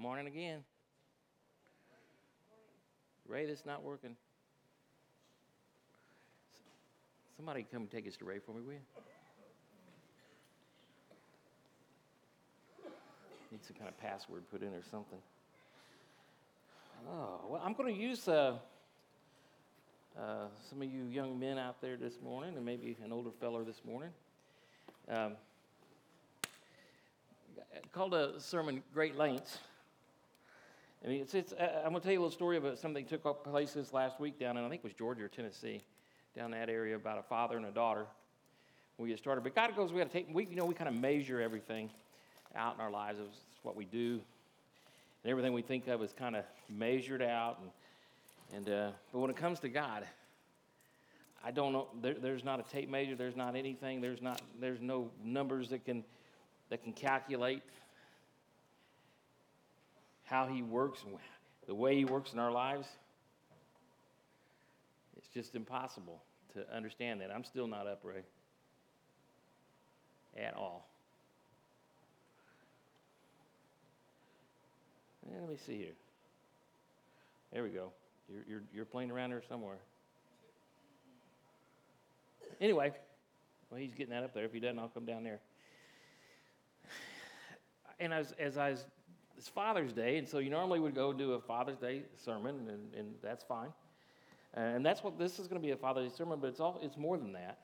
Morning 0.00 0.28
again. 0.28 0.60
Ray, 3.26 3.46
that's 3.46 3.66
not 3.66 3.82
working. 3.82 4.14
Somebody 7.36 7.66
come 7.70 7.88
take 7.88 8.06
us 8.06 8.16
to 8.18 8.24
Ray 8.24 8.38
for 8.38 8.52
me, 8.52 8.60
will 8.60 8.74
you? 8.74 8.78
Need 13.50 13.64
some 13.64 13.76
kind 13.76 13.88
of 13.88 13.98
password 13.98 14.44
put 14.52 14.62
in 14.62 14.68
or 14.68 14.82
something. 14.88 15.18
Oh, 17.10 17.40
well, 17.48 17.62
I'm 17.64 17.72
going 17.72 17.92
to 17.92 18.00
use 18.00 18.28
uh, 18.28 18.54
uh, 20.16 20.46
some 20.70 20.80
of 20.80 20.88
you 20.88 21.06
young 21.06 21.40
men 21.40 21.58
out 21.58 21.80
there 21.80 21.96
this 21.96 22.20
morning, 22.22 22.54
and 22.56 22.64
maybe 22.64 22.96
an 23.04 23.12
older 23.12 23.30
fellow 23.40 23.64
this 23.64 23.80
morning. 23.84 24.10
Um, 25.08 25.32
called 27.92 28.14
a 28.14 28.38
sermon 28.38 28.84
Great 28.94 29.16
Lengths. 29.16 29.58
I 31.04 31.08
mean, 31.08 31.20
it's, 31.20 31.34
it's, 31.34 31.52
I'm 31.52 31.90
going 31.90 31.94
to 31.94 32.00
tell 32.00 32.12
you 32.12 32.18
a 32.18 32.22
little 32.22 32.30
story 32.30 32.56
about 32.56 32.78
something 32.78 33.04
that 33.04 33.22
took 33.22 33.44
place 33.44 33.72
this 33.72 33.92
last 33.92 34.18
week 34.18 34.38
down 34.38 34.56
in, 34.56 34.64
I 34.64 34.68
think 34.68 34.80
it 34.80 34.84
was 34.84 34.94
Georgia 34.94 35.24
or 35.24 35.28
Tennessee, 35.28 35.82
down 36.36 36.50
that 36.50 36.68
area 36.68 36.96
about 36.96 37.18
a 37.18 37.22
father 37.22 37.56
and 37.56 37.66
a 37.66 37.70
daughter. 37.70 38.06
We 38.98 39.10
get 39.10 39.18
started, 39.18 39.44
but 39.44 39.54
God 39.54 39.76
goes, 39.76 39.92
we 39.92 39.98
got 40.00 40.10
to 40.10 40.12
take, 40.12 40.26
we, 40.32 40.46
you 40.46 40.56
know, 40.56 40.64
we 40.64 40.74
kind 40.74 40.88
of 40.88 41.00
measure 41.00 41.40
everything 41.40 41.88
out 42.56 42.74
in 42.74 42.80
our 42.80 42.90
lives. 42.90 43.20
It's 43.20 43.38
what 43.62 43.76
we 43.76 43.84
do. 43.84 44.20
And 45.22 45.30
everything 45.30 45.52
we 45.52 45.62
think 45.62 45.86
of 45.86 46.02
is 46.02 46.12
kind 46.12 46.34
of 46.34 46.44
measured 46.68 47.22
out. 47.22 47.60
And, 48.52 48.66
and 48.66 48.74
uh, 48.74 48.90
but 49.12 49.20
when 49.20 49.30
it 49.30 49.36
comes 49.36 49.60
to 49.60 49.68
God, 49.68 50.04
I 51.44 51.52
don't 51.52 51.72
know. 51.72 51.88
There, 52.02 52.14
there's 52.14 52.44
not 52.44 52.58
a 52.58 52.64
tape 52.64 52.90
measure. 52.90 53.14
There's 53.14 53.36
not 53.36 53.54
anything. 53.54 54.00
There's 54.00 54.20
not. 54.20 54.42
There's 54.60 54.80
no 54.80 55.10
numbers 55.24 55.68
that 55.70 55.84
can 55.84 56.04
that 56.70 56.82
can 56.82 56.92
calculate 56.92 57.62
how 60.28 60.46
He 60.46 60.62
works 60.62 61.00
the 61.66 61.74
way 61.74 61.96
He 61.96 62.04
works 62.04 62.32
in 62.32 62.38
our 62.38 62.50
lives. 62.52 62.86
It's 65.16 65.28
just 65.28 65.54
impossible 65.54 66.22
to 66.54 66.64
understand 66.74 67.20
that. 67.20 67.30
I'm 67.30 67.44
still 67.44 67.66
not 67.66 67.86
upright 67.86 68.24
at 70.36 70.54
all. 70.54 70.88
And 75.30 75.40
let 75.40 75.50
me 75.50 75.58
see 75.66 75.76
here. 75.76 75.94
There 77.52 77.62
we 77.62 77.70
go. 77.70 77.92
You're, 78.30 78.42
you're, 78.48 78.62
you're 78.74 78.84
playing 78.84 79.10
around 79.10 79.30
there 79.30 79.42
somewhere. 79.48 79.78
Anyway, 82.60 82.92
well, 83.70 83.80
he's 83.80 83.94
getting 83.94 84.12
that 84.12 84.24
up 84.24 84.34
there. 84.34 84.44
If 84.44 84.52
he 84.52 84.60
doesn't, 84.60 84.78
I'll 84.78 84.88
come 84.88 85.04
down 85.04 85.24
there. 85.24 85.40
And 88.00 88.12
as, 88.12 88.32
as 88.38 88.56
I 88.56 88.70
was, 88.70 88.86
it's 89.38 89.48
Father's 89.48 89.92
Day, 89.92 90.18
and 90.18 90.28
so 90.28 90.38
you 90.40 90.50
normally 90.50 90.80
would 90.80 90.96
go 90.96 91.12
do 91.12 91.34
a 91.34 91.40
Father's 91.40 91.78
Day 91.78 92.02
sermon, 92.24 92.56
and, 92.68 92.92
and 92.92 93.14
that's 93.22 93.44
fine. 93.44 93.68
And 94.54 94.84
that's 94.84 95.04
what 95.04 95.16
this 95.16 95.38
is 95.38 95.46
going 95.46 95.62
to 95.62 95.64
be 95.64 95.70
a 95.70 95.76
Father's 95.76 96.10
Day 96.10 96.16
sermon, 96.16 96.40
but 96.40 96.48
it's, 96.48 96.58
all, 96.58 96.80
it's 96.82 96.96
more 96.96 97.16
than 97.16 97.32
that. 97.34 97.58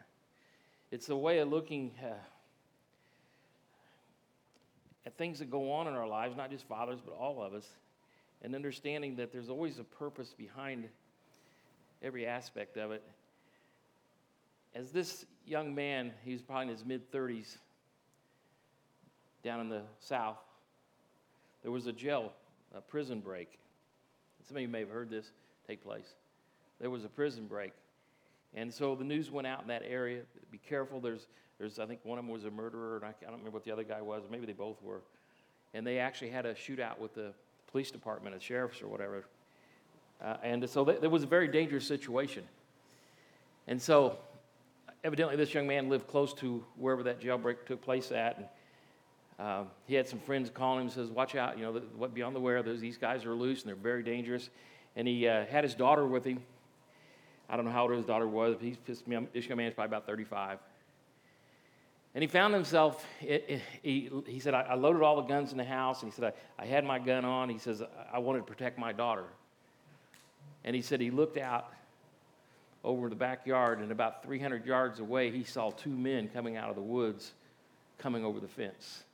It's 0.93 1.09
a 1.09 1.17
way 1.17 1.39
of 1.39 1.49
looking 1.49 1.91
uh, 2.01 2.13
at 5.05 5.19
things 5.19 5.41
that 5.41 5.51
go 5.51 5.73
on 5.73 5.89
in 5.89 5.95
our 5.95 6.07
lives, 6.07 6.37
not 6.37 6.49
just 6.49 6.69
fathers, 6.69 7.01
but 7.05 7.13
all 7.13 7.43
of 7.43 7.55
us, 7.55 7.69
and 8.43 8.55
understanding 8.55 9.17
that 9.17 9.33
there's 9.33 9.51
always 9.51 9.81
a 9.81 9.85
purpose 9.85 10.33
behind 10.33 10.89
every 12.03 12.25
aspect 12.25 12.77
of 12.77 12.93
it. 12.93 13.03
As 14.77 14.93
this 14.93 15.27
young 15.45 15.75
man, 15.75 16.13
he's 16.25 16.41
probably 16.41 16.65
in 16.65 16.69
his 16.69 16.85
mid 16.85 17.11
30s, 17.11 17.57
down 19.43 19.61
in 19.61 19.69
the 19.69 19.83
South, 19.99 20.39
there 21.65 21.73
was 21.73 21.87
a 21.87 21.93
jail, 21.93 22.31
a 22.77 22.81
prison 22.81 23.19
break. 23.19 23.59
Some 24.47 24.57
of 24.59 24.63
you 24.63 24.69
may 24.69 24.81
have 24.81 24.91
heard 24.91 25.11
this 25.11 25.33
take 25.67 25.83
place. 25.83 26.15
There 26.79 26.91
was 26.91 27.05
a 27.05 27.09
prison 27.09 27.47
break. 27.47 27.73
And 28.55 28.73
so 28.73 28.95
the 28.95 29.03
news 29.03 29.31
went 29.31 29.47
out 29.47 29.63
in 29.63 29.69
that 29.69 29.83
area. 29.89 30.21
Be 30.53 30.59
careful. 30.59 31.01
There's, 31.01 31.27
there's 31.59 31.79
I 31.79 31.87
think 31.87 32.01
one 32.05 32.19
of 32.19 32.25
them 32.27 32.33
was 32.33 32.45
a 32.45 32.51
murderer, 32.51 32.97
and 32.97 33.05
I, 33.07 33.09
I 33.09 33.31
don't 33.31 33.39
remember 33.39 33.53
what 33.53 33.65
the 33.65 33.73
other 33.73 33.83
guy 33.83 34.03
was. 34.03 34.23
Maybe 34.31 34.47
they 34.47 34.53
both 34.53 34.81
were. 34.83 35.01
And 35.73 35.85
they 35.85 35.99
actually 35.99 36.31
had 36.31 36.47
a 36.47 36.55
shootout 36.55 36.99
with 36.99 37.15
the 37.15 37.33
police 37.73 37.91
department, 37.91 38.37
the 38.37 38.41
sheriffs 38.41 38.83
or 38.83 38.87
whatever. 38.87 39.25
Uh, 40.23 40.37
and 40.43 40.69
so 40.69 40.85
th- 40.85 41.01
there 41.01 41.11
was 41.11 41.23
a 41.23 41.27
very 41.27 41.49
dangerous 41.49 41.87
situation. 41.87 42.45
And 43.67 43.81
so 43.81 44.19
evidently 45.03 45.37
this 45.37 45.55
young 45.55 45.67
man 45.67 45.89
lived 45.89 46.07
close 46.07 46.35
to 46.35 46.65
wherever 46.77 47.03
that 47.05 47.21
jailbreak 47.21 47.65
took 47.67 47.83
place 47.83 48.13
at. 48.13 48.37
And 48.37 48.47
um, 49.39 49.69
he 49.87 49.95
had 49.95 50.09
some 50.09 50.21
friends 50.21 50.51
calling 50.53 50.81
him 50.81 50.87
and 50.87 50.93
says, 50.93 51.11
watch 51.11 51.35
out, 51.35 51.59
you 51.59 51.65
know, 51.65 51.81
what 51.97 52.15
be 52.15 52.23
on 52.23 52.33
the 52.33 52.39
aware, 52.39 52.63
these 52.63 52.97
guys 52.97 53.25
are 53.25 53.35
loose 53.35 53.63
and 53.63 53.69
they're 53.69 53.75
very 53.75 54.03
dangerous. 54.03 54.51
And 54.97 55.09
he 55.09 55.27
uh, 55.27 55.45
had 55.47 55.65
his 55.65 55.75
daughter 55.75 56.07
with 56.07 56.25
him. 56.25 56.41
I 57.49 57.57
don't 57.57 57.65
know 57.65 57.73
how 57.73 57.83
old 57.83 57.93
his 57.93 58.07
daughter 58.07 58.29
was. 58.29 58.57
He's 58.61 58.77
this 58.87 59.03
young 59.07 59.29
man 59.57 59.67
is 59.67 59.75
probably 59.75 59.89
about 59.89 60.07
35. 60.07 60.59
And 62.15 62.23
he 62.23 62.29
found 62.29 62.55
himself, 62.55 63.05
he, 63.19 64.09
he 64.27 64.39
said, 64.39 64.55
I 64.55 64.75
loaded 64.75 65.03
all 65.03 65.17
the 65.17 65.23
guns 65.23 65.51
in 65.51 65.59
the 65.59 65.65
house. 65.65 66.03
And 66.03 66.13
he 66.13 66.15
said, 66.15 66.33
I, 66.59 66.63
I 66.63 66.67
had 66.67 66.85
my 66.85 67.01
gun 67.01 67.25
on. 67.25 67.49
He 67.49 67.59
says, 67.59 67.83
I 68.13 68.21
wanted 68.21 68.39
to 68.41 68.45
protect 68.45 68.79
my 68.79 68.93
daughter. 68.93 69.25
And 70.63 70.77
he 70.77 70.81
said, 70.81 71.01
he 71.01 71.11
looked 71.11 71.37
out 71.37 71.73
over 72.85 73.09
the 73.09 73.17
backyard, 73.17 73.81
and 73.81 73.91
about 73.91 74.23
300 74.23 74.67
yards 74.67 75.01
away, 75.01 75.31
he 75.31 75.43
saw 75.43 75.71
two 75.71 75.91
men 75.91 76.29
coming 76.29 76.57
out 76.57 76.69
of 76.69 76.77
the 76.77 76.83
woods, 76.83 77.33
coming 77.99 78.25
over 78.25 78.39
the 78.39 78.49
fence. 78.49 79.05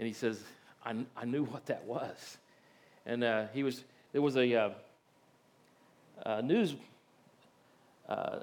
And 0.00 0.06
he 0.06 0.14
says, 0.14 0.42
I, 0.82 0.94
I 1.14 1.26
knew 1.26 1.44
what 1.44 1.66
that 1.66 1.84
was. 1.84 2.38
And 3.04 3.22
uh, 3.22 3.48
he 3.52 3.62
was, 3.62 3.84
there 4.12 4.22
was 4.22 4.34
a, 4.38 4.54
uh, 4.54 4.70
a 6.24 6.40
news, 6.40 6.74
uh, 8.08 8.38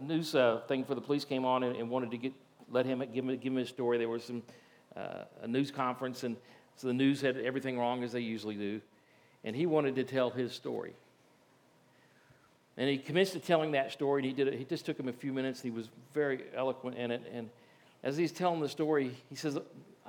news 0.02 0.34
uh, 0.34 0.62
thing 0.66 0.82
for 0.82 0.96
the 0.96 1.00
police 1.00 1.24
came 1.24 1.44
on 1.44 1.62
and, 1.62 1.76
and, 1.76 1.88
wanted 1.88 2.10
to 2.10 2.16
get, 2.16 2.32
let 2.72 2.86
him 2.86 3.04
give 3.14 3.24
him, 3.24 3.36
give 3.36 3.52
him 3.52 3.58
a 3.58 3.66
story. 3.66 3.98
There 3.98 4.08
was 4.08 4.24
some, 4.24 4.42
uh, 4.96 5.26
a 5.42 5.46
news 5.46 5.70
conference, 5.70 6.24
and 6.24 6.36
so 6.74 6.88
the 6.88 6.94
news 6.94 7.20
had 7.20 7.36
everything 7.36 7.78
wrong 7.78 8.02
as 8.02 8.10
they 8.10 8.18
usually 8.18 8.56
do. 8.56 8.80
And 9.44 9.54
he 9.54 9.66
wanted 9.66 9.94
to 9.94 10.02
tell 10.02 10.30
his 10.30 10.52
story. 10.52 10.94
And 12.76 12.88
he 12.88 12.98
commenced 12.98 13.34
to 13.34 13.38
telling 13.38 13.70
that 13.72 13.92
story, 13.92 14.22
and 14.22 14.26
he 14.26 14.32
did 14.32 14.52
it. 14.52 14.58
He 14.58 14.64
just 14.64 14.86
took 14.86 14.98
him 14.98 15.06
a 15.06 15.12
few 15.12 15.32
minutes. 15.32 15.62
And 15.62 15.72
he 15.72 15.78
was 15.78 15.88
very 16.12 16.46
eloquent 16.52 16.96
in 16.96 17.12
it. 17.12 17.22
And 17.32 17.48
as 18.02 18.16
he's 18.16 18.32
telling 18.32 18.58
the 18.58 18.68
story, 18.68 19.14
he 19.28 19.36
says, 19.36 19.56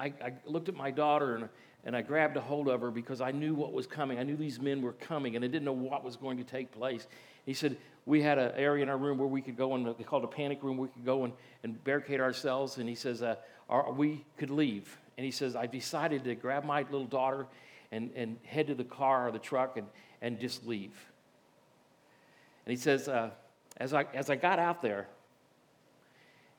I, 0.02 0.06
I 0.24 0.34
looked 0.46 0.68
at 0.68 0.76
my 0.76 0.90
daughter 0.90 1.36
and, 1.36 1.50
and 1.86 1.96
I 1.96 2.02
grabbed 2.02 2.36
a 2.36 2.42
hold 2.42 2.68
of 2.68 2.82
her 2.82 2.90
because 2.90 3.22
I 3.22 3.30
knew 3.32 3.54
what 3.54 3.72
was 3.72 3.86
coming. 3.86 4.18
I 4.18 4.24
knew 4.24 4.36
these 4.36 4.60
men 4.60 4.82
were 4.82 4.94
coming, 4.94 5.36
and 5.36 5.46
I 5.46 5.48
didn't 5.48 5.66
know 5.66 5.74
what 5.74 6.04
was 6.04 6.16
going 6.16 6.38
to 6.38 6.44
take 6.44 6.72
place. 6.72 7.08
He 7.46 7.54
said, 7.54 7.78
We 8.06 8.22
had 8.22 8.40
an 8.40 8.54
area 8.56 8.82
in 8.82 8.90
our 8.90 8.98
room 8.98 9.20
where 9.20 9.28
we 9.28 9.42
could 9.42 9.56
go, 9.56 9.76
and 9.76 9.86
they 9.86 10.04
called 10.04 10.24
a 10.24 10.28
panic 10.28 10.64
room, 10.64 10.78
we 10.78 10.88
could 10.88 11.06
go 11.06 11.24
and, 11.24 11.34
and 11.64 11.82
barricade 11.84 12.20
ourselves. 12.20 12.78
And 12.78 12.90
he 12.90 12.96
says, 12.96 13.22
uh, 13.22 13.36
We 13.94 14.26
could 14.38 14.50
leave. 14.50 14.98
And 15.18 15.26
he 15.26 15.32
says, 15.32 15.56
I 15.56 15.68
decided 15.68 16.24
to 16.24 16.34
grab 16.34 16.66
my 16.66 16.82
little 16.82 17.06
daughter 17.06 17.46
and, 17.92 18.10
and 18.16 18.38
head 18.44 18.68
to 18.68 18.76
the 18.76 18.84
car 18.84 19.28
or 19.28 19.32
the 19.32 19.40
truck 19.40 19.78
and, 19.78 19.88
and 20.22 20.40
just 20.40 20.66
leave. 20.66 20.94
And 22.66 22.72
he 22.72 22.78
says, 22.78 23.08
uh, 23.08 23.32
as, 23.78 23.94
I, 23.94 24.06
as 24.14 24.30
I 24.30 24.36
got 24.36 24.58
out 24.58 24.82
there, 24.82 25.08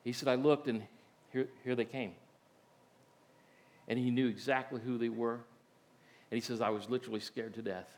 he 0.05 0.13
said, 0.13 0.29
I 0.29 0.35
looked 0.35 0.69
and 0.69 0.83
here, 1.33 1.49
here 1.65 1.75
they 1.75 1.85
came. 1.85 2.13
And 3.89 3.99
he 3.99 4.11
knew 4.11 4.29
exactly 4.29 4.81
who 4.85 4.99
they 4.99 5.09
were. 5.09 5.35
And 5.35 6.37
he 6.37 6.41
says, 6.41 6.61
I 6.61 6.71
was 6.71 6.89
literally 6.89 7.21
scared 7.21 7.55
to 7.55 7.63
death. 7.63 7.89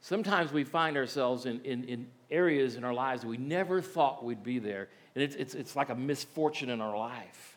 Sometimes 0.00 0.52
we 0.52 0.64
find 0.64 0.96
ourselves 0.96 1.46
in, 1.46 1.60
in, 1.62 1.84
in 1.84 2.06
areas 2.30 2.76
in 2.76 2.84
our 2.84 2.94
lives 2.94 3.22
that 3.22 3.28
we 3.28 3.36
never 3.36 3.80
thought 3.80 4.24
we'd 4.24 4.44
be 4.44 4.58
there. 4.58 4.88
And 5.14 5.24
it's, 5.24 5.34
it's, 5.34 5.54
it's 5.54 5.76
like 5.76 5.88
a 5.88 5.94
misfortune 5.94 6.70
in 6.70 6.80
our 6.80 6.96
life. 6.96 7.56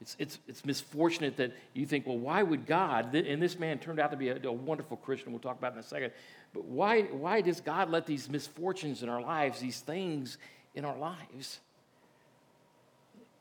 It's, 0.00 0.16
it's, 0.18 0.38
it's 0.48 0.64
misfortunate 0.64 1.36
that 1.36 1.52
you 1.74 1.86
think, 1.86 2.06
well, 2.06 2.18
why 2.18 2.42
would 2.42 2.66
God? 2.66 3.14
And 3.14 3.40
this 3.40 3.58
man 3.58 3.78
turned 3.78 4.00
out 4.00 4.10
to 4.10 4.16
be 4.16 4.30
a, 4.30 4.38
a 4.44 4.52
wonderful 4.52 4.96
Christian, 4.96 5.32
we'll 5.32 5.40
talk 5.40 5.58
about 5.58 5.74
in 5.74 5.78
a 5.78 5.82
second. 5.82 6.12
But 6.52 6.64
why, 6.64 7.02
why 7.02 7.40
does 7.40 7.60
God 7.60 7.88
let 7.88 8.06
these 8.06 8.28
misfortunes 8.28 9.02
in 9.02 9.08
our 9.08 9.20
lives, 9.20 9.60
these 9.60 9.80
things 9.80 10.38
in 10.74 10.84
our 10.84 10.96
lives? 10.96 11.60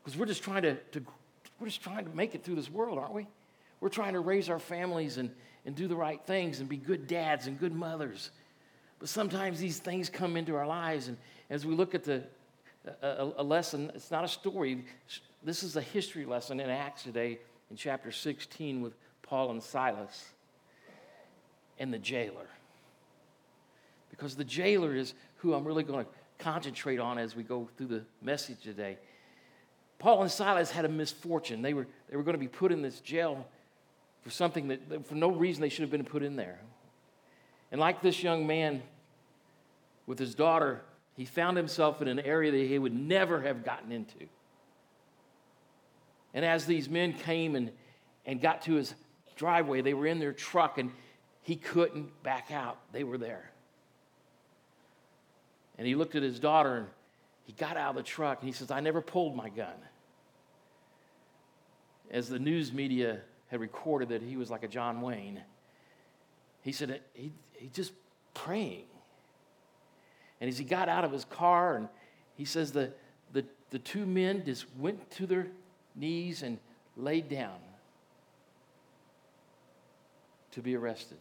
Because 0.04 0.20
we're 0.20 0.28
just 0.28 0.44
trying 0.44 0.62
to, 0.62 0.76
to, 0.76 1.04
we're 1.62 1.68
just 1.68 1.82
trying 1.82 2.06
to 2.06 2.16
make 2.16 2.34
it 2.34 2.44
through 2.44 2.56
this 2.56 2.72
world, 2.72 2.98
aren't 2.98 3.14
we? 3.14 3.28
We're 3.80 3.90
trying 3.90 4.14
to 4.14 4.20
raise 4.20 4.50
our 4.50 4.60
families 4.60 5.18
and, 5.18 5.30
and 5.66 5.76
do 5.76 5.88
the 5.88 5.96
right 5.96 6.20
things 6.26 6.60
and 6.60 6.68
be 6.68 6.78
good 6.78 7.08
dads 7.08 7.46
and 7.46 7.60
good 7.60 7.74
mothers. 7.74 8.32
But 9.00 9.10
sometimes 9.10 9.60
these 9.60 9.80
things 9.80 10.10
come 10.10 10.38
into 10.38 10.56
our 10.56 10.66
lives, 10.66 11.08
and 11.08 11.18
as 11.50 11.66
we 11.66 11.76
look 11.76 11.94
at 11.94 12.04
the 12.04 12.24
a, 13.04 13.32
a 13.38 13.44
lesson, 13.44 13.92
it's 13.94 14.10
not 14.10 14.24
a 14.24 14.28
story. 14.28 14.84
This 15.44 15.62
is 15.62 15.76
a 15.76 15.82
history 15.82 16.26
lesson 16.26 16.60
in 16.60 16.70
Acts 16.70 17.04
today 17.04 17.40
in 17.70 17.76
chapter 17.76 18.12
16 18.12 18.82
with 18.82 18.94
Paul 19.22 19.52
and 19.52 19.62
Silas 19.62 20.26
and 21.78 21.94
the 21.94 22.00
jailer. 22.00 22.48
Because 24.10 24.36
the 24.36 24.44
jailer 24.44 24.96
is 24.96 25.14
who 25.38 25.54
I'm 25.54 25.64
really 25.64 25.84
going 25.84 26.06
to 26.06 26.12
concentrate 26.40 27.00
on 27.00 27.20
as 27.20 27.36
we 27.36 27.44
go 27.44 27.70
through 27.78 27.88
the 27.88 28.04
message 28.22 28.62
today. 28.64 28.98
Paul 30.02 30.24
and 30.24 30.32
Silas 30.32 30.72
had 30.72 30.84
a 30.84 30.90
misfortune. 30.90 31.62
They 31.62 31.76
were, 31.76 31.86
they 32.10 32.18
were 32.18 32.24
going 32.24 32.34
to 32.34 32.40
be 32.40 32.48
put 32.48 32.72
in 32.72 32.82
this 32.82 33.00
jail 33.02 33.46
for 34.24 34.32
something 34.32 34.70
that, 34.70 35.06
for 35.06 35.14
no 35.14 35.30
reason 35.30 35.62
they 35.62 35.70
should 35.70 35.84
have 35.84 35.92
been 35.92 36.04
put 36.04 36.24
in 36.24 36.36
there. 36.36 36.60
And 37.72 37.80
like 37.80 38.02
this 38.02 38.24
young 38.24 38.48
man 38.48 38.82
with 40.08 40.18
his 40.18 40.34
daughter, 40.34 40.82
he 41.16 41.26
found 41.26 41.56
himself 41.56 42.02
in 42.02 42.08
an 42.08 42.20
area 42.20 42.52
that 42.52 42.68
he 42.68 42.80
would 42.80 42.96
never 42.96 43.42
have 43.42 43.64
gotten 43.64 43.92
into. 43.92 44.26
And 46.34 46.44
as 46.44 46.66
these 46.66 46.90
men 46.90 47.14
came 47.14 47.56
and, 47.56 47.72
and 48.26 48.42
got 48.42 48.64
to 48.64 48.74
his 48.74 48.96
driveway, 49.36 49.82
they 49.82 49.94
were 49.94 50.08
in 50.08 50.18
their 50.18 50.34
truck 50.34 50.80
and 50.80 50.92
he 51.44 51.56
couldn't 51.56 52.24
back 52.24 52.50
out. 52.52 52.80
They 52.92 53.04
were 53.04 53.20
there. 53.20 53.52
And 55.78 55.86
he 55.86 55.94
looked 55.94 56.16
at 56.16 56.24
his 56.24 56.40
daughter 56.40 56.78
and 56.78 56.88
he 57.44 57.54
got 57.54 57.78
out 57.78 57.92
of 57.92 57.96
the 57.98 58.04
truck 58.04 58.40
and 58.40 58.48
he 58.48 58.54
says, 58.54 58.72
I 58.72 58.80
never 58.80 59.02
pulled 59.02 59.36
my 59.36 59.50
gun. 59.50 59.76
As 62.12 62.28
the 62.28 62.40
news 62.40 62.74
media 62.74 63.22
had 63.48 63.60
recorded 63.60 64.10
that 64.10 64.22
he 64.22 64.38
was 64.38 64.52
like 64.52 64.64
a 64.64 64.68
John 64.68 65.02
Wayne, 65.02 65.42
he 66.62 66.72
said 66.72 67.02
he, 67.14 67.32
he 67.54 67.70
just 67.70 67.94
praying. 68.34 68.86
And 70.40 70.50
as 70.50 70.58
he 70.58 70.66
got 70.66 70.90
out 70.90 71.06
of 71.06 71.12
his 71.12 71.26
car, 71.26 71.78
and 71.78 71.88
he 72.36 72.46
says 72.46 72.72
the, 72.72 72.92
the, 73.32 73.46
the 73.70 73.80
two 73.80 74.06
men 74.06 74.44
just 74.46 74.66
went 74.78 75.10
to 75.12 75.26
their 75.26 75.48
knees 75.96 76.44
and 76.44 76.58
laid 76.98 77.30
down 77.30 77.60
to 80.52 80.62
be 80.62 80.76
arrested. 80.76 81.18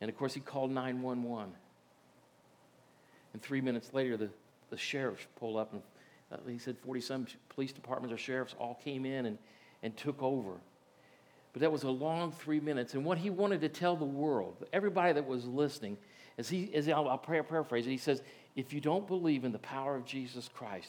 And 0.00 0.08
of 0.08 0.16
course, 0.16 0.34
he 0.34 0.40
called 0.40 0.70
911. 0.70 1.52
And 3.32 3.42
three 3.42 3.60
minutes 3.60 3.92
later, 3.92 4.16
the, 4.16 4.30
the 4.70 4.76
sheriffs 4.76 5.26
pulled 5.36 5.56
up, 5.56 5.72
and 5.72 5.82
uh, 6.32 6.36
he 6.48 6.58
said 6.58 6.76
40 6.78 7.00
some 7.00 7.26
police 7.48 7.72
departments 7.72 8.14
or 8.14 8.18
sheriffs 8.18 8.54
all 8.58 8.78
came 8.82 9.04
in 9.04 9.26
and, 9.26 9.38
and 9.82 9.96
took 9.96 10.22
over. 10.22 10.52
But 11.52 11.60
that 11.60 11.70
was 11.70 11.82
a 11.82 11.90
long 11.90 12.32
three 12.32 12.60
minutes. 12.60 12.94
And 12.94 13.04
what 13.04 13.18
he 13.18 13.30
wanted 13.30 13.60
to 13.60 13.68
tell 13.68 13.96
the 13.96 14.04
world, 14.04 14.64
everybody 14.72 15.12
that 15.12 15.26
was 15.26 15.44
listening, 15.44 15.98
as 16.38 16.48
he, 16.48 16.70
as 16.74 16.88
I'll, 16.88 17.08
I'll 17.08 17.18
paraphrase 17.18 17.86
it, 17.86 17.90
he 17.90 17.98
says, 17.98 18.22
if 18.56 18.72
you 18.72 18.80
don't 18.80 19.06
believe 19.06 19.44
in 19.44 19.52
the 19.52 19.58
power 19.58 19.94
of 19.94 20.04
Jesus 20.04 20.48
Christ, 20.54 20.88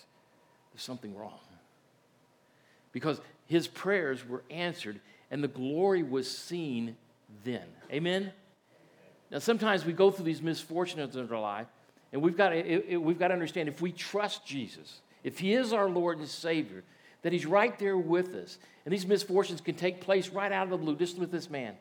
there's 0.72 0.84
something 0.84 1.16
wrong. 1.16 1.40
Because 2.92 3.19
his 3.45 3.68
prayers 3.68 4.28
were 4.28 4.44
answered 4.50 5.00
and 5.31 5.44
the 5.44 5.48
glory 5.48 6.04
was 6.04 6.30
seen 6.30 6.95
then. 7.44 7.63
Amen? 7.92 8.31
Now, 9.31 9.40
sometimes 9.40 9.84
we 9.84 9.94
go 9.94 10.12
through 10.12 10.25
these 10.25 10.42
misfortunes 10.42 11.16
in 11.16 11.28
our 11.28 11.42
life, 11.42 11.68
and 12.12 12.22
we've 12.22 12.38
got, 12.38 12.54
it, 12.54 12.86
it, 12.88 12.98
we've 12.98 13.18
got 13.18 13.30
to 13.30 13.34
understand 13.34 13.68
if 13.68 13.81
we 13.81 13.92
trust 13.92 14.45
Jesus, 14.45 15.01
if 15.23 15.39
he 15.39 15.53
is 15.53 15.73
our 15.73 15.89
Lord 15.89 16.19
and 16.19 16.27
Savior, 16.27 16.83
that 17.21 17.33
he's 17.33 17.45
right 17.45 17.77
there 17.79 17.97
with 17.97 18.35
us. 18.35 18.57
And 18.85 18.93
these 18.93 19.07
misfortunes 19.07 19.61
can 19.61 19.75
take 19.75 20.01
place 20.01 20.29
right 20.29 20.51
out 20.51 20.65
of 20.65 20.69
the 20.69 20.77
blue, 20.77 20.95
just 20.95 21.17
with 21.17 21.31
this 21.31 21.49
man. 21.49 21.75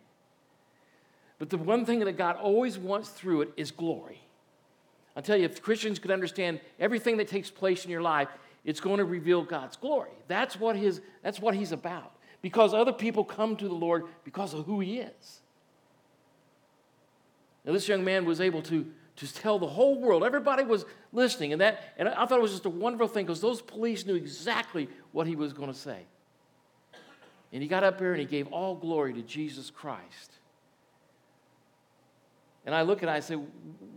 But 1.39 1.51
the 1.51 1.59
one 1.59 1.85
thing 1.85 1.99
that 2.01 2.17
God 2.17 2.37
always 2.37 2.79
wants 2.79 3.09
through 3.09 3.43
it 3.43 3.53
is 3.57 3.73
glory. 3.73 4.21
I'll 5.17 5.23
tell 5.23 5.37
you, 5.37 5.45
if 5.45 5.61
Christians 5.61 5.99
could 5.99 6.11
understand 6.11 6.61
everything 6.79 7.17
that 7.17 7.29
takes 7.29 7.51
place 7.51 7.85
in 7.85 7.91
your 7.91 8.01
life, 8.01 8.29
it's 8.65 8.81
going 8.81 8.99
to 8.99 9.05
reveal 9.05 9.43
God's 9.43 9.77
glory. 9.77 10.13
That's 10.29 10.59
what, 10.59 10.77
his, 10.77 11.01
that's 11.23 11.41
what 11.41 11.55
he's 11.55 11.73
about. 11.73 12.13
Because 12.41 12.73
other 12.73 12.93
people 12.93 13.25
come 13.25 13.57
to 13.57 13.69
the 13.69 13.75
Lord 13.75 14.05
because 14.25 14.55
of 14.55 14.67
who 14.67 14.81
he 14.81 14.99
is. 14.99 15.41
Now, 17.65 17.73
this 17.73 17.89
young 17.89 18.05
man 18.05 18.25
was 18.25 18.41
able 18.41 18.63
to, 18.63 18.87
to 19.17 19.33
tell 19.33 19.59
the 19.59 19.67
whole 19.67 19.99
world, 19.99 20.25
everybody 20.25 20.65
was 20.65 20.85
listening, 21.13 21.53
and, 21.53 21.61
that, 21.61 21.83
and 21.99 22.09
I 22.09 22.27
thought 22.27 22.39
it 22.39 22.43
was 22.43 22.53
just 22.53 22.65
a 22.65 22.71
wonderful 22.71 23.09
thing 23.09 23.27
because 23.27 23.41
those 23.41 23.61
police 23.61 24.07
knew 24.07 24.15
exactly 24.15 24.89
what 25.13 25.27
he 25.27 25.37
was 25.37 25.53
going 25.53 25.73
to 25.73 25.79
say. 25.79 26.01
And 27.53 27.63
he 27.63 27.69
got 27.69 27.85
up 27.85 27.99
there 27.99 28.13
and 28.13 28.21
he 28.21 28.27
gave 28.27 28.47
all 28.49 28.75
glory 28.75 29.13
to 29.13 29.23
Jesus 29.23 29.71
Christ. 29.71 30.33
And 32.65 32.75
I 32.75 32.83
look 32.83 33.03
and 33.03 33.11
I 33.11 33.21
say, 33.21 33.37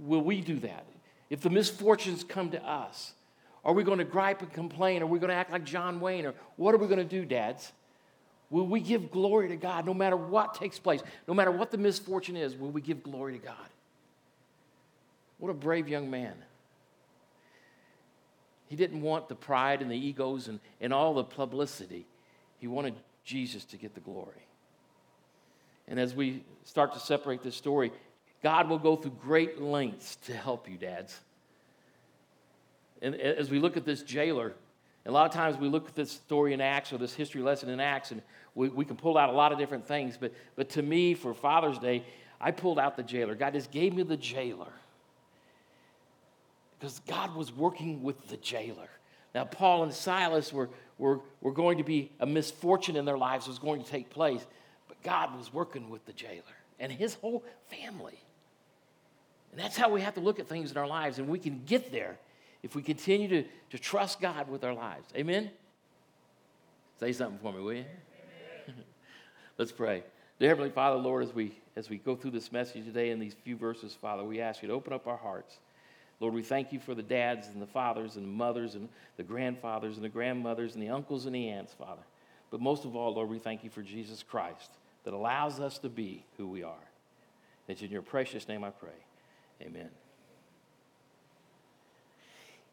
Will 0.02 0.22
we 0.22 0.42
do 0.42 0.60
that? 0.60 0.86
If 1.30 1.42
the 1.42 1.50
misfortunes 1.50 2.24
come 2.24 2.52
to 2.52 2.64
us, 2.64 3.14
are 3.64 3.74
we 3.74 3.84
going 3.84 4.00
to 4.00 4.06
gripe 4.06 4.42
and 4.42 4.52
complain? 4.52 5.02
Are 5.02 5.08
we 5.08 5.20
going 5.20 5.30
to 5.30 5.36
act 5.36 5.52
like 5.52 5.64
John 5.64 6.00
Wayne? 6.00 6.26
Or 6.26 6.34
what 6.58 6.76
are 6.76 6.78
we 6.78 6.88
going 6.88 7.00
to 7.00 7.04
do, 7.04 7.26
dads? 7.26 7.72
Will 8.52 8.68
we 8.68 8.80
give 8.80 9.10
glory 9.10 9.48
to 9.50 9.56
God 9.56 9.86
no 9.86 9.94
matter 9.94 10.16
what 10.16 10.54
takes 10.54 10.78
place? 10.78 11.02
No 11.28 11.34
matter 11.34 11.52
what 11.52 11.72
the 11.72 11.78
misfortune 11.78 12.38
is, 12.38 12.56
will 12.56 12.70
we 12.70 12.82
give 12.82 13.02
glory 13.02 13.34
to 13.34 13.44
God? 13.44 13.56
What 15.38 15.50
a 15.50 15.54
brave 15.54 15.88
young 15.88 16.10
man. 16.10 16.34
He 18.68 18.76
didn't 18.76 19.02
want 19.02 19.30
the 19.30 19.36
pride 19.36 19.82
and 19.82 19.92
the 19.92 19.98
egos 19.98 20.48
and, 20.48 20.60
and 20.82 20.94
all 20.94 21.14
the 21.14 21.24
publicity. 21.24 22.06
He 22.60 22.68
wanted 22.68 22.96
Jesus 23.24 23.64
to 23.66 23.78
get 23.78 23.94
the 23.94 24.02
glory. 24.02 24.48
And 25.88 26.00
as 26.00 26.16
we 26.16 26.44
start 26.64 26.94
to 26.94 27.00
separate 27.00 27.44
this 27.44 27.56
story, 27.56 27.92
God 28.42 28.70
will 28.70 28.80
go 28.80 28.96
through 28.96 29.18
great 29.22 29.62
lengths 29.62 30.16
to 30.28 30.34
help 30.34 30.70
you, 30.70 30.78
dads. 30.78 31.20
And 33.02 33.16
as 33.16 33.50
we 33.50 33.60
look 33.60 33.78
at 33.78 33.86
this 33.86 34.02
jailer, 34.02 34.54
a 35.06 35.12
lot 35.12 35.28
of 35.28 35.32
times 35.32 35.58
we 35.58 35.68
look 35.68 35.88
at 35.88 35.96
this 35.96 36.12
story 36.12 36.54
in 36.54 36.62
Acts 36.62 36.92
or 36.92 36.98
this 36.98 37.14
history 37.14 37.42
lesson 37.42 37.70
in 37.70 37.80
Acts, 37.80 38.12
and 38.12 38.22
we, 38.56 38.70
we 38.70 38.86
can 38.86 38.96
pull 38.96 39.18
out 39.18 39.30
a 39.30 39.34
lot 39.34 39.52
of 39.52 39.60
different 39.60 39.88
things. 39.88 40.18
But, 40.18 40.34
but 40.56 40.70
to 40.70 40.82
me, 40.82 41.14
for 41.14 41.34
Father's 41.36 41.78
Day, 41.78 42.04
I 42.42 42.52
pulled 42.52 42.80
out 42.80 42.98
the 42.98 43.04
jailer. 43.04 43.36
God 43.36 43.54
just 43.54 43.70
gave 43.70 43.94
me 43.94 44.02
the 44.02 44.18
jailer. 44.18 44.72
Because 46.80 47.00
God 47.08 47.36
was 47.36 47.52
working 47.52 48.04
with 48.04 48.28
the 48.28 48.38
jailer. 48.38 48.90
Now, 49.34 49.46
Paul 49.46 49.84
and 49.84 49.94
Silas 49.94 50.54
were, 50.54 50.70
were, 50.98 51.20
were 51.42 51.52
going 51.52 51.78
to 51.78 51.84
be 51.84 52.12
a 52.20 52.26
misfortune 52.26 52.96
in 52.96 53.06
their 53.06 53.18
lives 53.18 53.48
was 53.48 53.60
going 53.60 53.84
to 53.84 53.90
take 53.90 54.10
place, 54.10 54.46
but 54.88 55.02
God 55.04 55.38
was 55.38 55.54
working 55.54 55.90
with 55.90 56.06
the 56.06 56.14
jailer 56.14 56.44
and 56.80 56.92
his 56.92 57.16
whole 57.16 57.44
family. 57.70 58.20
And 59.52 59.60
that's 59.60 59.78
how 59.78 59.90
we 59.90 60.02
have 60.02 60.14
to 60.16 60.20
look 60.20 60.40
at 60.40 60.48
things 60.48 60.72
in 60.72 60.78
our 60.78 60.88
lives, 60.88 61.18
and 61.18 61.28
we 61.28 61.40
can 61.40 61.62
get 61.66 61.92
there 61.92 62.18
if 62.64 62.76
we 62.76 62.82
continue 62.82 63.28
to, 63.28 63.44
to 63.72 63.78
trust 63.78 64.20
God 64.20 64.50
with 64.50 64.64
our 64.64 64.74
lives. 64.74 65.08
Amen? 65.16 65.52
Say 67.00 67.12
something 67.14 67.40
for 67.40 67.54
me, 67.54 67.62
will 67.62 67.74
you? 67.74 67.86
Let's 69.58 69.72
pray. 69.72 70.04
Dear 70.40 70.50
Heavenly 70.50 70.72
Father, 70.72 70.98
Lord, 70.98 71.24
as 71.24 71.34
we, 71.34 71.58
as 71.76 71.90
we 71.90 71.98
go 71.98 72.16
through 72.16 72.32
this 72.32 72.52
message 72.52 72.86
today 72.86 73.12
in 73.12 73.20
these 73.20 73.36
few 73.44 73.56
verses, 73.56 73.98
Father, 74.02 74.24
we 74.24 74.42
ask 74.42 74.62
you 74.62 74.68
to 74.68 74.74
open 74.74 74.94
up 74.94 75.08
our 75.08 75.18
hearts. 75.18 75.60
Lord, 76.20 76.34
we 76.34 76.42
thank 76.42 76.72
you 76.72 76.80
for 76.80 76.96
the 76.96 77.04
dads 77.04 77.48
and 77.48 77.62
the 77.62 77.68
fathers 77.68 78.16
and 78.16 78.26
the 78.26 78.32
mothers 78.32 78.76
and 78.76 78.88
the 79.18 79.24
grandfathers 79.24 79.96
and 79.96 80.06
the 80.06 80.10
grandmothers 80.10 80.74
and 80.74 80.82
the 80.82 80.90
uncles 80.90 81.26
and 81.26 81.36
the 81.36 81.50
aunts, 81.50 81.74
Father. 81.74 82.02
But 82.52 82.62
most 82.62 82.86
of 82.86 82.96
all, 82.96 83.14
Lord, 83.14 83.30
we 83.30 83.40
thank 83.40 83.64
you 83.64 83.70
for 83.70 83.82
Jesus 83.82 84.24
Christ 84.24 84.72
that 85.04 85.14
allows 85.14 85.60
us 85.60 85.78
to 85.80 85.90
be 85.90 86.26
who 86.38 86.48
we 86.48 86.64
are. 86.64 86.74
It's 87.68 87.82
in 87.82 87.92
your 87.92 88.02
precious 88.02 88.48
name 88.48 88.64
I 88.64 88.70
pray. 88.70 88.90
Amen. 89.62 89.90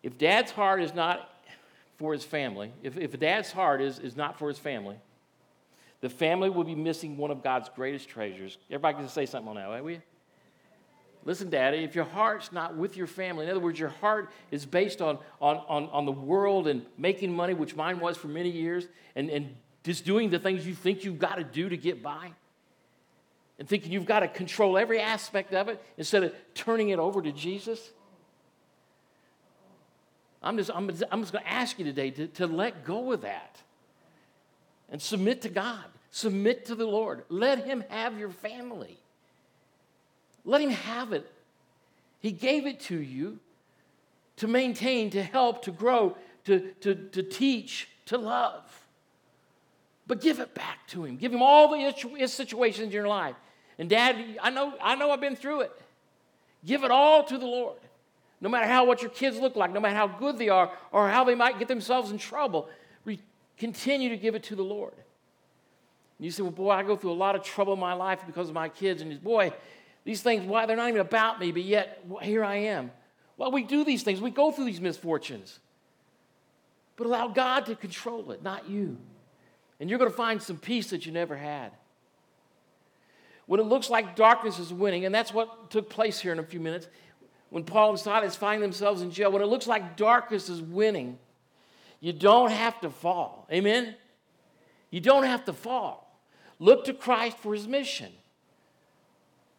If 0.02 0.18
dad's 0.18 0.50
heart 0.50 0.82
is 0.82 0.94
not 0.94 1.28
for 1.96 2.12
his 2.12 2.24
family, 2.24 2.72
if, 2.82 2.96
if 2.96 3.18
dad's 3.18 3.52
heart 3.52 3.80
is, 3.80 3.98
is 3.98 4.16
not 4.16 4.38
for 4.38 4.48
his 4.48 4.58
family, 4.58 4.96
the 6.00 6.10
family 6.10 6.50
will 6.50 6.64
be 6.64 6.74
missing 6.74 7.16
one 7.16 7.30
of 7.30 7.42
God's 7.42 7.68
greatest 7.74 8.08
treasures. 8.08 8.58
Everybody 8.68 8.98
can 8.98 9.08
say 9.08 9.26
something 9.26 9.48
on 9.48 9.56
that, 9.56 9.68
right? 9.68 9.82
Will 9.82 9.92
you? 9.92 10.02
Listen, 11.24 11.50
Daddy, 11.50 11.78
if 11.78 11.94
your 11.94 12.04
heart's 12.04 12.50
not 12.50 12.76
with 12.76 12.96
your 12.96 13.06
family, 13.06 13.44
in 13.44 13.50
other 13.50 13.60
words, 13.60 13.78
your 13.78 13.90
heart 13.90 14.30
is 14.50 14.66
based 14.66 15.00
on, 15.00 15.18
on, 15.40 15.58
on, 15.68 15.88
on 15.90 16.04
the 16.04 16.12
world 16.12 16.66
and 16.66 16.84
making 16.98 17.32
money, 17.32 17.54
which 17.54 17.76
mine 17.76 18.00
was 18.00 18.16
for 18.16 18.26
many 18.26 18.50
years, 18.50 18.88
and, 19.14 19.30
and 19.30 19.54
just 19.84 20.04
doing 20.04 20.30
the 20.30 20.38
things 20.38 20.66
you 20.66 20.74
think 20.74 21.04
you've 21.04 21.20
got 21.20 21.36
to 21.36 21.44
do 21.44 21.68
to 21.68 21.76
get 21.76 22.02
by, 22.02 22.32
and 23.58 23.68
thinking 23.68 23.92
you've 23.92 24.06
got 24.06 24.20
to 24.20 24.28
control 24.28 24.76
every 24.76 25.00
aspect 25.00 25.54
of 25.54 25.68
it 25.68 25.80
instead 25.96 26.24
of 26.24 26.34
turning 26.54 26.88
it 26.88 26.98
over 26.98 27.22
to 27.22 27.30
Jesus, 27.30 27.90
I'm 30.42 30.56
just, 30.56 30.70
I'm, 30.74 30.90
I'm 31.12 31.20
just 31.20 31.32
going 31.32 31.44
to 31.44 31.52
ask 31.52 31.78
you 31.78 31.84
today 31.84 32.10
to, 32.10 32.26
to 32.26 32.48
let 32.48 32.84
go 32.84 33.12
of 33.12 33.20
that 33.20 33.62
and 34.90 35.00
submit 35.00 35.42
to 35.42 35.48
God, 35.48 35.84
submit 36.10 36.66
to 36.66 36.74
the 36.74 36.86
Lord. 36.86 37.24
Let 37.28 37.64
Him 37.64 37.84
have 37.90 38.18
your 38.18 38.30
family. 38.30 38.98
Let 40.44 40.60
Him 40.60 40.70
have 40.70 41.12
it. 41.12 41.30
He 42.20 42.32
gave 42.32 42.66
it 42.66 42.80
to 42.80 42.96
you 42.96 43.38
to 44.36 44.48
maintain, 44.48 45.10
to 45.10 45.22
help, 45.22 45.62
to 45.64 45.70
grow, 45.70 46.16
to, 46.44 46.72
to, 46.80 46.94
to 46.94 47.22
teach, 47.22 47.88
to 48.06 48.18
love. 48.18 48.62
But 50.06 50.20
give 50.20 50.40
it 50.40 50.54
back 50.54 50.86
to 50.88 51.04
Him. 51.04 51.16
Give 51.16 51.32
Him 51.32 51.42
all 51.42 51.68
the 51.68 52.26
situations 52.26 52.86
in 52.86 52.92
your 52.92 53.08
life. 53.08 53.36
And, 53.78 53.88
Dad, 53.88 54.16
I 54.42 54.50
know, 54.50 54.74
I 54.82 54.94
know 54.94 55.10
I've 55.10 55.20
been 55.20 55.36
through 55.36 55.62
it. 55.62 55.72
Give 56.64 56.84
it 56.84 56.90
all 56.90 57.24
to 57.24 57.38
the 57.38 57.46
Lord 57.46 57.78
no 58.42 58.48
matter 58.48 58.66
how 58.66 58.84
what 58.84 59.00
your 59.00 59.10
kids 59.12 59.38
look 59.38 59.54
like, 59.54 59.72
no 59.72 59.80
matter 59.80 59.94
how 59.94 60.08
good 60.08 60.36
they 60.36 60.48
are, 60.48 60.70
or 60.90 61.08
how 61.08 61.22
they 61.22 61.36
might 61.36 61.60
get 61.60 61.68
themselves 61.68 62.10
in 62.10 62.18
trouble, 62.18 62.68
re- 63.04 63.20
continue 63.56 64.08
to 64.08 64.16
give 64.16 64.34
it 64.34 64.42
to 64.42 64.56
the 64.56 64.64
Lord. 64.64 64.92
And 66.18 66.24
you 66.26 66.32
say, 66.32 66.42
Well, 66.42 66.50
boy, 66.50 66.70
I 66.70 66.82
go 66.82 66.96
through 66.96 67.12
a 67.12 67.14
lot 67.14 67.36
of 67.36 67.44
trouble 67.44 67.72
in 67.72 67.78
my 67.78 67.92
life 67.92 68.20
because 68.26 68.48
of 68.48 68.54
my 68.54 68.68
kids. 68.68 69.00
And 69.00 69.22
boy, 69.22 69.52
these 70.04 70.22
things, 70.22 70.44
why 70.44 70.66
they're 70.66 70.76
not 70.76 70.88
even 70.88 71.00
about 71.00 71.40
me, 71.40 71.52
but 71.52 71.62
yet 71.62 72.04
here 72.22 72.42
I 72.44 72.56
am. 72.56 72.90
Well, 73.36 73.50
we 73.50 73.62
do 73.62 73.84
these 73.84 74.02
things, 74.02 74.20
we 74.20 74.30
go 74.30 74.50
through 74.50 74.66
these 74.66 74.80
misfortunes. 74.80 75.60
But 76.96 77.06
allow 77.06 77.28
God 77.28 77.66
to 77.66 77.74
control 77.74 78.30
it, 78.32 78.42
not 78.42 78.68
you. 78.68 78.98
And 79.80 79.88
you're 79.88 79.98
going 79.98 80.10
to 80.10 80.16
find 80.16 80.42
some 80.42 80.58
peace 80.58 80.90
that 80.90 81.06
you 81.06 81.12
never 81.12 81.36
had. 81.36 81.72
when 83.46 83.60
it 83.60 83.64
looks 83.64 83.90
like 83.90 84.16
darkness 84.16 84.58
is 84.58 84.72
winning, 84.72 85.04
and 85.04 85.14
that's 85.14 85.34
what 85.34 85.70
took 85.70 85.90
place 85.90 86.18
here 86.20 86.32
in 86.32 86.38
a 86.38 86.42
few 86.42 86.60
minutes, 86.60 86.88
when 87.50 87.64
Paul 87.64 87.90
and 87.90 87.98
Silas 87.98 88.34
find 88.36 88.62
themselves 88.62 89.02
in 89.02 89.10
jail, 89.10 89.30
when 89.30 89.42
it 89.42 89.46
looks 89.46 89.66
like 89.66 89.96
darkness 89.96 90.48
is 90.48 90.62
winning, 90.62 91.18
you 92.00 92.12
don't 92.12 92.50
have 92.50 92.80
to 92.80 92.90
fall. 92.90 93.46
Amen? 93.52 93.94
You 94.90 95.00
don't 95.00 95.24
have 95.24 95.44
to 95.44 95.52
fall. 95.52 96.18
Look 96.58 96.84
to 96.86 96.94
Christ 96.94 97.36
for 97.38 97.52
his 97.52 97.68
mission. 97.68 98.12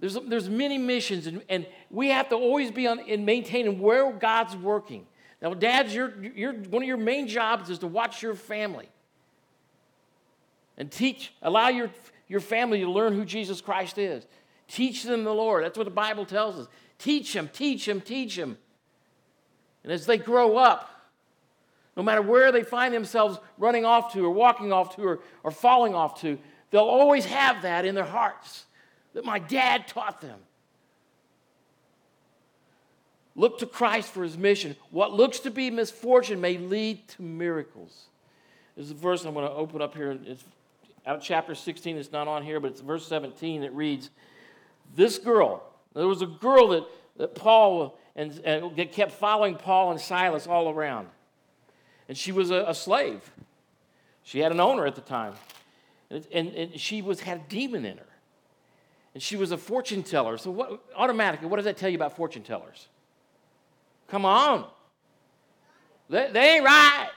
There's, 0.04 0.18
there's 0.28 0.50
many 0.50 0.78
missions, 0.78 1.28
and, 1.28 1.42
and 1.48 1.66
we 1.90 2.10
have 2.10 2.28
to 2.28 2.36
always 2.36 2.72
be 2.72 2.88
on, 2.88 3.00
in 3.00 3.24
maintaining 3.24 3.80
where 3.80 4.12
God's 4.12 4.54
working. 4.54 5.08
Now, 5.42 5.54
dads, 5.54 5.96
your, 5.96 6.10
one 6.10 6.82
of 6.82 6.88
your 6.90 6.98
main 6.98 7.26
jobs 7.26 7.70
is 7.70 7.80
to 7.80 7.88
watch 7.88 8.22
your 8.22 8.36
family 8.36 8.90
and 10.78 10.92
teach, 10.92 11.34
allow 11.42 11.70
your, 11.70 11.90
your 12.28 12.42
family 12.42 12.82
to 12.82 12.92
learn 12.92 13.14
who 13.14 13.24
Jesus 13.24 13.62
Christ 13.62 13.98
is. 13.98 14.28
Teach 14.68 15.04
them 15.04 15.24
the 15.24 15.34
Lord. 15.34 15.64
That's 15.64 15.78
what 15.78 15.86
the 15.86 15.90
Bible 15.92 16.26
tells 16.26 16.60
us. 16.60 16.68
Teach 17.00 17.32
them, 17.32 17.50
teach 17.54 17.86
them, 17.86 18.02
teach 18.02 18.36
them. 18.36 18.58
And 19.86 19.94
as 19.94 20.06
they 20.06 20.18
grow 20.18 20.58
up, 20.58 20.90
no 21.96 22.04
matter 22.04 22.22
where 22.22 22.52
they 22.52 22.64
find 22.64 22.94
themselves 22.94 23.38
running 23.58 23.86
off 23.86 24.12
to 24.12 24.26
or 24.26 24.32
walking 24.32 24.74
off 24.74 24.98
to 24.98 25.04
or, 25.04 25.20
or 25.44 25.52
falling 25.52 25.96
off 25.96 26.20
to, 26.20 26.38
they'll 26.72 26.82
always 26.82 27.24
have 27.24 27.62
that 27.62 27.86
in 27.86 27.96
their 27.96 28.04
hearts 28.04 28.66
that 29.14 29.26
my 29.26 29.40
dad 29.40 29.88
taught 29.88 30.22
them. 30.22 30.40
Look 33.36 33.60
to 33.60 33.66
Christ 33.66 34.10
for 34.10 34.24
his 34.24 34.38
mission. 34.38 34.76
What 34.92 35.14
looks 35.14 35.40
to 35.40 35.52
be 35.52 35.72
misfortune 35.72 36.40
may 36.40 36.58
lead 36.58 37.08
to 37.10 37.24
miracles. 37.24 38.06
This 38.76 38.86
is 38.86 38.92
a 38.92 38.96
verse 38.96 39.26
I'm 39.26 39.34
going 39.34 39.48
to 39.48 39.54
open 39.54 39.82
up 39.82 39.96
here. 39.96 40.18
It's 40.26 40.44
out 41.06 41.18
of 41.18 41.24
chapter 41.24 41.56
16. 41.56 41.98
It's 41.98 42.12
not 42.12 42.28
on 42.28 42.44
here, 42.44 42.60
but 42.60 42.72
it's 42.72 42.82
verse 42.82 43.08
17. 43.08 43.64
It 43.64 43.74
reads, 43.74 44.10
This 44.96 45.18
girl, 45.18 45.64
there 45.94 46.08
was 46.08 46.22
a 46.22 46.28
girl 46.28 46.70
that, 46.70 46.84
that 47.18 47.36
Paul 47.36 47.98
and, 48.16 48.40
and 48.46 48.92
kept 48.92 49.14
following 49.14 49.56
Paul 49.56 49.92
and 49.92 50.00
Silas 50.00 50.46
all 50.46 50.70
around. 50.70 51.08
And 52.08 52.18
she 52.18 52.32
was 52.32 52.52
a, 52.52 52.66
a 52.68 52.76
slave. 52.76 53.32
She 54.24 54.40
had 54.40 54.52
an 54.52 54.60
owner 54.60 54.86
at 54.86 54.96
the 54.96 55.02
time. 55.02 55.34
And, 56.10 56.28
and, 56.32 56.50
and, 56.50 56.80
she 56.80 57.02
was, 57.02 57.20
had 57.22 57.38
a 57.38 57.44
demon 57.50 57.86
in 57.86 57.98
her. 57.98 58.06
And 59.14 59.22
she 59.22 59.36
was 59.36 59.52
a 59.52 59.58
fortune 59.58 60.04
teller. 60.04 60.38
So, 60.38 60.52
what, 60.52 60.84
automatically, 60.96 61.48
what 61.48 61.58
does 61.58 61.66
that 61.66 61.78
tell 61.78 61.90
you 61.90 61.96
about 61.96 62.16
fortune 62.16 62.44
tellers? 62.44 62.88
Come 64.08 64.26
on. 64.26 64.66
They, 66.10 66.30
they 66.32 66.56
ain't 66.56 66.66
right. 66.66 67.10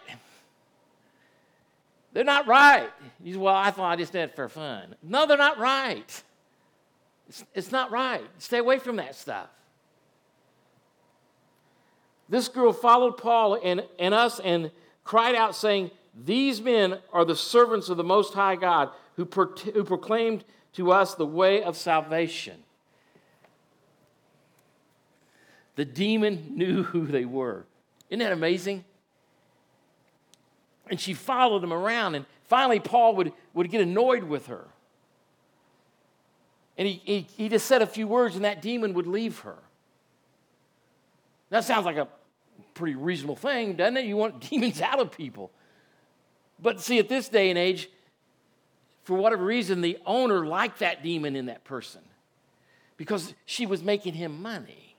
They're 2.12 2.24
not 2.24 2.46
right. 2.46 2.88
You 3.22 3.34
say, 3.34 3.38
well, 3.38 3.54
I 3.54 3.70
thought 3.70 3.92
I 3.92 3.96
just 3.96 4.12
did 4.12 4.30
it 4.30 4.36
for 4.36 4.48
fun. 4.48 4.94
No, 5.02 5.26
they're 5.26 5.36
not 5.36 5.58
right. 5.58 6.22
It's, 7.28 7.44
it's 7.54 7.72
not 7.72 7.90
right. 7.90 8.22
Stay 8.38 8.58
away 8.58 8.78
from 8.78 8.96
that 8.96 9.14
stuff. 9.14 9.48
This 12.28 12.48
girl 12.48 12.72
followed 12.72 13.18
Paul 13.18 13.58
and, 13.62 13.84
and 13.98 14.14
us 14.14 14.40
and 14.40 14.70
cried 15.04 15.34
out, 15.34 15.54
saying, 15.54 15.90
These 16.24 16.60
men 16.60 16.98
are 17.12 17.24
the 17.24 17.36
servants 17.36 17.88
of 17.88 17.96
the 17.96 18.04
Most 18.04 18.34
High 18.34 18.56
God 18.56 18.90
who, 19.16 19.24
pro- 19.24 19.54
who 19.54 19.84
proclaimed 19.84 20.44
to 20.76 20.92
us 20.92 21.14
the 21.14 21.26
way 21.26 21.62
of 21.62 21.76
salvation. 21.76 22.62
The 25.74 25.84
demon 25.84 26.52
knew 26.54 26.82
who 26.82 27.06
they 27.06 27.24
were. 27.24 27.66
Isn't 28.10 28.20
that 28.20 28.32
amazing? 28.32 28.84
And 30.88 31.00
she 31.00 31.14
followed 31.14 31.62
them 31.62 31.72
around, 31.72 32.14
and 32.14 32.24
finally, 32.44 32.78
Paul 32.78 33.16
would, 33.16 33.32
would 33.54 33.70
get 33.70 33.80
annoyed 33.80 34.24
with 34.24 34.46
her. 34.46 34.66
And 36.78 36.86
he, 36.86 37.00
he, 37.04 37.26
he 37.36 37.48
just 37.48 37.66
said 37.66 37.82
a 37.82 37.86
few 37.86 38.06
words, 38.06 38.36
and 38.36 38.44
that 38.44 38.62
demon 38.62 38.94
would 38.94 39.06
leave 39.06 39.40
her. 39.40 39.56
That 41.50 41.64
sounds 41.64 41.86
like 41.86 41.96
a 41.96 42.08
pretty 42.74 42.94
reasonable 42.94 43.36
thing, 43.36 43.74
doesn't 43.76 43.96
it? 43.96 44.04
You 44.04 44.16
want 44.16 44.40
demons 44.50 44.80
out 44.82 45.00
of 45.00 45.10
people. 45.10 45.50
But 46.60 46.80
see, 46.80 46.98
at 46.98 47.08
this 47.08 47.28
day 47.28 47.48
and 47.50 47.58
age, 47.58 47.88
for 49.06 49.14
whatever 49.16 49.44
reason, 49.44 49.82
the 49.82 49.98
owner 50.04 50.44
liked 50.44 50.80
that 50.80 51.04
demon 51.04 51.36
in 51.36 51.46
that 51.46 51.62
person 51.62 52.00
because 52.96 53.34
she 53.44 53.64
was 53.64 53.80
making 53.80 54.14
him 54.14 54.42
money. 54.42 54.96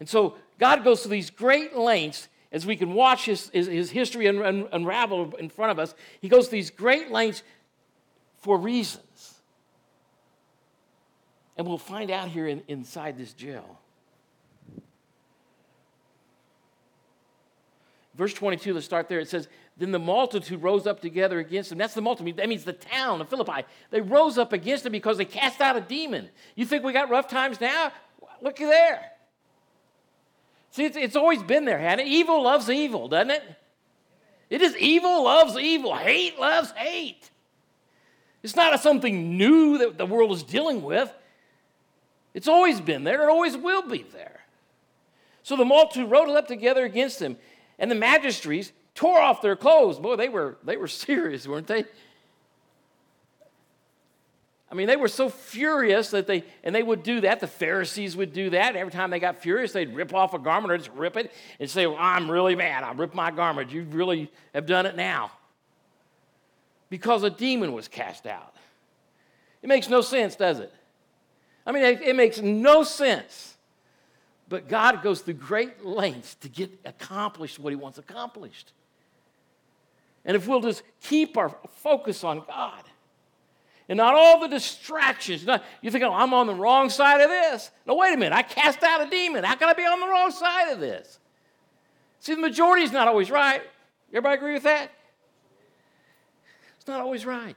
And 0.00 0.08
so 0.08 0.34
God 0.58 0.82
goes 0.82 1.02
to 1.02 1.08
these 1.08 1.30
great 1.30 1.76
lengths 1.76 2.26
as 2.50 2.66
we 2.66 2.74
can 2.74 2.94
watch 2.94 3.26
his, 3.26 3.48
his, 3.50 3.68
his 3.68 3.90
history 3.92 4.26
un, 4.26 4.42
un, 4.42 4.68
unravel 4.72 5.36
in 5.36 5.48
front 5.48 5.70
of 5.70 5.78
us. 5.78 5.94
He 6.20 6.28
goes 6.28 6.46
to 6.46 6.50
these 6.50 6.70
great 6.70 7.12
lengths 7.12 7.44
for 8.38 8.58
reasons. 8.58 9.34
And 11.56 11.64
we'll 11.64 11.78
find 11.78 12.10
out 12.10 12.26
here 12.26 12.48
in, 12.48 12.64
inside 12.66 13.16
this 13.16 13.32
jail. 13.34 13.78
Verse 18.16 18.34
22, 18.34 18.74
let's 18.74 18.84
start 18.84 19.08
there. 19.08 19.20
It 19.20 19.28
says, 19.28 19.48
Then 19.76 19.90
the 19.90 19.98
multitude 19.98 20.62
rose 20.62 20.86
up 20.86 21.00
together 21.00 21.40
against 21.40 21.72
him. 21.72 21.78
That's 21.78 21.94
the 21.94 22.00
multitude. 22.00 22.36
That 22.36 22.48
means 22.48 22.64
the 22.64 22.72
town 22.72 23.20
of 23.20 23.28
Philippi. 23.28 23.64
They 23.90 24.00
rose 24.00 24.38
up 24.38 24.52
against 24.52 24.86
him 24.86 24.92
because 24.92 25.18
they 25.18 25.24
cast 25.24 25.60
out 25.60 25.76
a 25.76 25.80
demon. 25.80 26.28
You 26.54 26.64
think 26.64 26.84
we 26.84 26.92
got 26.92 27.10
rough 27.10 27.28
times 27.28 27.60
now? 27.60 27.92
Look 28.40 28.56
there. 28.56 29.10
See, 30.70 30.84
it's, 30.84 30.96
it's 30.96 31.16
always 31.16 31.42
been 31.42 31.64
there, 31.64 31.78
Hannah. 31.78 32.04
Evil 32.04 32.42
loves 32.42 32.70
evil, 32.70 33.08
doesn't 33.08 33.30
it? 33.30 33.42
It 34.50 34.62
is 34.62 34.76
evil 34.76 35.24
loves 35.24 35.56
evil. 35.56 35.94
Hate 35.96 36.38
loves 36.38 36.70
hate. 36.72 37.30
It's 38.42 38.54
not 38.54 38.78
something 38.80 39.36
new 39.36 39.78
that 39.78 39.98
the 39.98 40.06
world 40.06 40.30
is 40.32 40.42
dealing 40.42 40.82
with. 40.82 41.12
It's 42.34 42.48
always 42.48 42.80
been 42.80 43.04
there. 43.04 43.22
It 43.22 43.30
always 43.30 43.56
will 43.56 43.88
be 43.88 44.02
there. 44.02 44.40
So 45.42 45.56
the 45.56 45.64
multitude 45.64 46.10
rose 46.10 46.36
up 46.36 46.46
together 46.46 46.84
against 46.84 47.20
him. 47.20 47.38
And 47.78 47.90
the 47.90 47.94
magistrates 47.94 48.72
tore 48.94 49.20
off 49.20 49.42
their 49.42 49.56
clothes. 49.56 49.98
Boy, 49.98 50.16
they 50.16 50.28
were, 50.28 50.56
they 50.64 50.76
were 50.76 50.88
serious, 50.88 51.46
weren't 51.46 51.66
they? 51.66 51.84
I 54.74 54.76
mean, 54.76 54.88
they 54.88 54.96
were 54.96 55.06
so 55.06 55.28
furious 55.28 56.10
that 56.10 56.26
they, 56.26 56.42
and 56.64 56.74
they 56.74 56.82
would 56.82 57.04
do 57.04 57.20
that. 57.20 57.38
The 57.38 57.46
Pharisees 57.46 58.16
would 58.16 58.32
do 58.32 58.50
that. 58.50 58.74
Every 58.74 58.92
time 58.92 59.10
they 59.10 59.20
got 59.20 59.38
furious, 59.38 59.70
they'd 59.70 59.94
rip 59.94 60.12
off 60.12 60.34
a 60.34 60.38
garment 60.38 60.72
or 60.72 60.78
just 60.78 60.90
rip 60.96 61.16
it 61.16 61.32
and 61.60 61.70
say, 61.70 61.86
Well, 61.86 61.96
I'm 61.96 62.28
really 62.28 62.56
mad. 62.56 62.82
I 62.82 62.90
ripped 62.90 63.14
my 63.14 63.30
garment. 63.30 63.70
You 63.70 63.84
really 63.84 64.32
have 64.52 64.66
done 64.66 64.84
it 64.84 64.96
now. 64.96 65.30
Because 66.90 67.22
a 67.22 67.30
demon 67.30 67.72
was 67.72 67.86
cast 67.86 68.26
out. 68.26 68.54
It 69.62 69.68
makes 69.68 69.88
no 69.88 70.00
sense, 70.00 70.34
does 70.34 70.58
it? 70.58 70.72
I 71.64 71.70
mean, 71.70 71.84
it, 71.84 72.02
it 72.02 72.16
makes 72.16 72.40
no 72.40 72.82
sense. 72.82 73.56
But 74.48 74.68
God 74.68 75.02
goes 75.02 75.20
through 75.20 75.34
great 75.34 75.84
lengths 75.84 76.34
to 76.36 76.48
get 76.48 76.70
accomplished 76.84 77.60
what 77.60 77.70
He 77.70 77.76
wants 77.76 77.98
accomplished. 77.98 78.72
And 80.24 80.36
if 80.36 80.48
we'll 80.48 80.60
just 80.60 80.82
keep 81.00 81.36
our 81.36 81.54
focus 81.76 82.24
on 82.24 82.42
God 82.46 82.82
and 83.88 83.98
not 83.98 84.14
all 84.14 84.40
the 84.40 84.48
distractions, 84.48 85.44
not, 85.44 85.62
you 85.82 85.90
think, 85.90 86.02
oh, 86.04 86.12
I'm 86.12 86.32
on 86.32 86.46
the 86.46 86.54
wrong 86.54 86.88
side 86.88 87.20
of 87.20 87.28
this. 87.28 87.70
No, 87.86 87.94
wait 87.96 88.14
a 88.14 88.16
minute, 88.16 88.34
I 88.34 88.42
cast 88.42 88.82
out 88.82 89.06
a 89.06 89.10
demon. 89.10 89.44
How 89.44 89.54
can 89.56 89.68
I 89.68 89.74
be 89.74 89.82
on 89.82 90.00
the 90.00 90.08
wrong 90.08 90.30
side 90.30 90.72
of 90.72 90.80
this? 90.80 91.18
See, 92.20 92.34
the 92.34 92.40
majority 92.40 92.84
is 92.84 92.92
not 92.92 93.06
always 93.06 93.30
right. 93.30 93.62
Everybody 94.10 94.36
agree 94.36 94.54
with 94.54 94.62
that? 94.62 94.90
It's 96.78 96.86
not 96.86 97.00
always 97.00 97.26
right. 97.26 97.56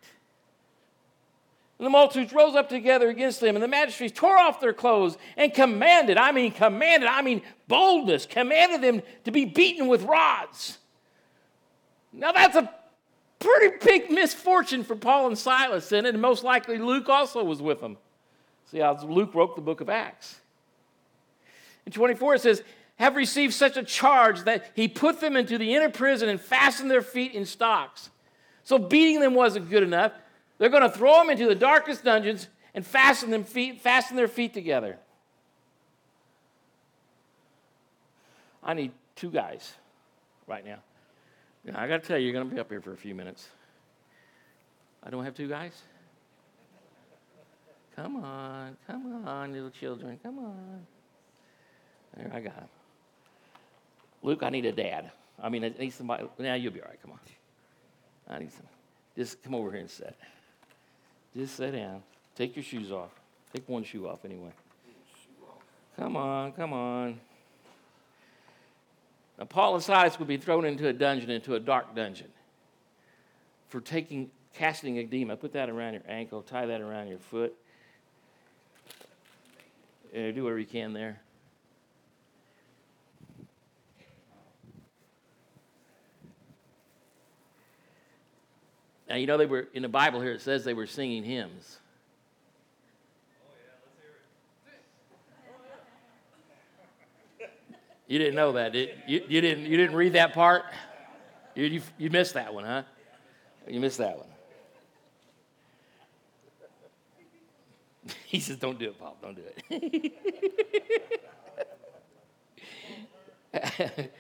And 1.79 1.86
the 1.86 1.89
multitudes 1.89 2.33
rose 2.33 2.55
up 2.55 2.69
together 2.69 3.07
against 3.07 3.39
them, 3.39 3.55
and 3.55 3.63
the 3.63 3.67
magistrates 3.67 4.17
tore 4.17 4.38
off 4.38 4.59
their 4.59 4.74
clothes 4.74 5.17
and 5.38 5.53
commanded, 5.53 6.17
I 6.17 6.31
mean, 6.31 6.51
commanded, 6.51 7.07
I 7.07 7.21
mean, 7.21 7.43
boldness, 7.67 8.25
commanded 8.25 8.81
them 8.81 9.03
to 9.25 9.31
be 9.31 9.45
beaten 9.45 9.88
with 9.88 10.03
rods. 10.03 10.79
Now, 12.17 12.31
that's 12.31 12.55
a 12.55 12.69
pretty 13.39 13.77
big 13.83 14.12
misfortune 14.12 14.83
for 14.83 14.95
Paul 14.95 15.27
and 15.27 15.38
Silas, 15.38 15.91
and 15.91 16.19
most 16.19 16.43
likely 16.43 16.77
Luke 16.77 17.07
also 17.07 17.43
was 17.43 17.62
with 17.62 17.79
them. 17.79 17.97
See 18.71 18.79
how 18.79 18.97
Luke 19.05 19.33
wrote 19.33 19.55
the 19.55 19.62
book 19.62 19.81
of 19.81 19.89
Acts. 19.89 20.41
In 21.86 21.91
24, 21.91 22.36
it 22.36 22.41
says, 22.41 22.63
have 22.97 23.15
received 23.15 23.53
such 23.53 23.77
a 23.77 23.83
charge 23.83 24.41
that 24.43 24.71
he 24.75 24.88
put 24.88 25.21
them 25.21 25.38
into 25.38 25.57
the 25.57 25.75
inner 25.75 25.89
prison 25.89 26.27
and 26.27 26.41
fastened 26.41 26.89
their 26.89 27.03
feet 27.03 27.33
in 27.33 27.45
stocks. 27.45 28.09
So 28.63 28.79
beating 28.79 29.21
them 29.21 29.36
wasn't 29.36 29.69
good 29.69 29.83
enough. 29.83 30.12
They're 30.57 30.69
going 30.69 30.83
to 30.83 30.89
throw 30.89 31.19
them 31.19 31.29
into 31.29 31.45
the 31.45 31.55
darkest 31.55 32.03
dungeons 32.03 32.47
and 32.74 32.86
fasten, 32.86 33.29
them 33.29 33.43
feet, 33.43 33.81
fasten 33.81 34.17
their 34.17 34.27
feet 34.27 34.53
together. 34.53 34.97
I 38.63 38.74
need 38.74 38.91
two 39.15 39.29
guys 39.29 39.74
right 40.47 40.65
now. 40.65 40.79
I 41.75 41.88
got 41.88 42.01
to 42.01 42.07
tell 42.07 42.17
you, 42.17 42.25
you're 42.25 42.33
going 42.33 42.47
to 42.47 42.53
be 42.55 42.59
up 42.59 42.69
here 42.69 42.81
for 42.81 42.93
a 42.93 42.97
few 42.97 43.13
minutes. 43.13 43.50
I 45.03 45.09
don't 45.09 45.24
have 45.24 45.36
two 45.36 45.47
guys? 45.47 45.74
Come 47.95 48.24
on, 48.24 48.77
come 48.86 49.25
on, 49.27 49.53
little 49.53 49.71
children, 49.71 50.19
come 50.21 50.38
on. 50.39 50.86
There, 52.15 52.31
I 52.33 52.39
got 52.39 52.53
him. 52.53 52.67
Luke, 54.21 54.43
I 54.43 54.50
need 54.50 54.65
a 54.65 54.71
dad. 54.71 55.12
I 55.41 55.50
mean, 55.50 55.63
I 55.63 55.69
need 55.79 55.91
somebody. 55.91 56.25
Now 56.39 56.55
you'll 56.55 56.74
be 56.74 56.81
all 56.81 56.88
right. 56.88 57.01
Come 57.01 57.12
on. 57.12 57.19
I 58.27 58.39
need 58.39 58.51
some. 58.51 58.65
Just 59.15 59.41
come 59.43 59.55
over 59.55 59.71
here 59.71 59.81
and 59.81 59.89
sit. 59.89 60.15
Just 61.36 61.55
sit 61.55 61.71
down. 61.71 62.01
Take 62.36 62.55
your 62.55 62.63
shoes 62.63 62.91
off. 62.91 63.12
Take 63.53 63.67
one 63.69 63.83
shoe 63.83 64.07
off 64.07 64.25
anyway. 64.25 64.51
Come 65.97 66.15
on, 66.15 66.51
come 66.51 66.74
on. 66.74 67.19
Now, 69.38 69.46
Paul 69.46 69.75
and 69.75 69.84
Silas 69.84 70.17
would 70.20 70.27
be 70.27 70.38
thrown 70.38 70.65
into 70.65 70.88
a 70.88 70.94
dungeon, 70.94 71.29
into 71.29 71.56
a 71.56 71.60
dark 71.60 71.96
dungeon, 71.96 72.29
for 73.70 73.79
taking, 73.79 74.32
casting 74.53 74.98
a 74.98 75.03
demon. 75.03 75.38
Put 75.38 75.53
that 75.53 75.70
around 75.70 75.94
your 75.94 76.03
ankle, 76.08 76.41
tie 76.41 76.65
that 76.65 76.82
around 76.82 77.08
your 77.08 77.20
foot. 77.20 77.53
Uh, 80.15 80.32
do 80.32 80.44
whatever 80.44 80.60
you 80.60 80.65
can 80.65 80.94
there. 80.94 81.22
Now, 89.08 89.15
you 89.15 89.27
know, 89.27 89.38
they 89.38 89.46
were 89.46 89.67
in 89.74 89.84
the 89.84 89.89
Bible 89.89 90.20
here, 90.20 90.34
it 90.34 90.41
says 90.41 90.65
they 90.65 90.74
were 90.74 90.88
singing 90.88 91.24
hymns. 91.24 91.79
You 98.08 98.20
didn't 98.20 98.36
know 98.36 98.54
that, 98.54 98.72
did 98.72 98.90
you? 99.06 99.22
You 99.28 99.42
didn't, 99.42 99.66
you 99.66 99.76
didn't 99.76 99.96
read 99.96 100.14
that 100.14 100.34
part? 100.34 100.64
You, 101.56 101.66
you, 101.66 101.82
you 101.98 102.10
missed 102.10 102.36
that 102.36 102.54
one, 102.54 102.64
huh? 102.64 102.84
You 103.68 103.80
missed 103.80 103.98
that 103.98 104.18
one. 104.18 104.28
He 108.26 108.40
says, 108.40 108.58
Don't 108.58 108.80
do 108.80 108.86
it, 108.90 109.00
Paul. 109.00 109.18
Don't 109.22 109.36
do 109.36 109.42
it. 109.70 110.14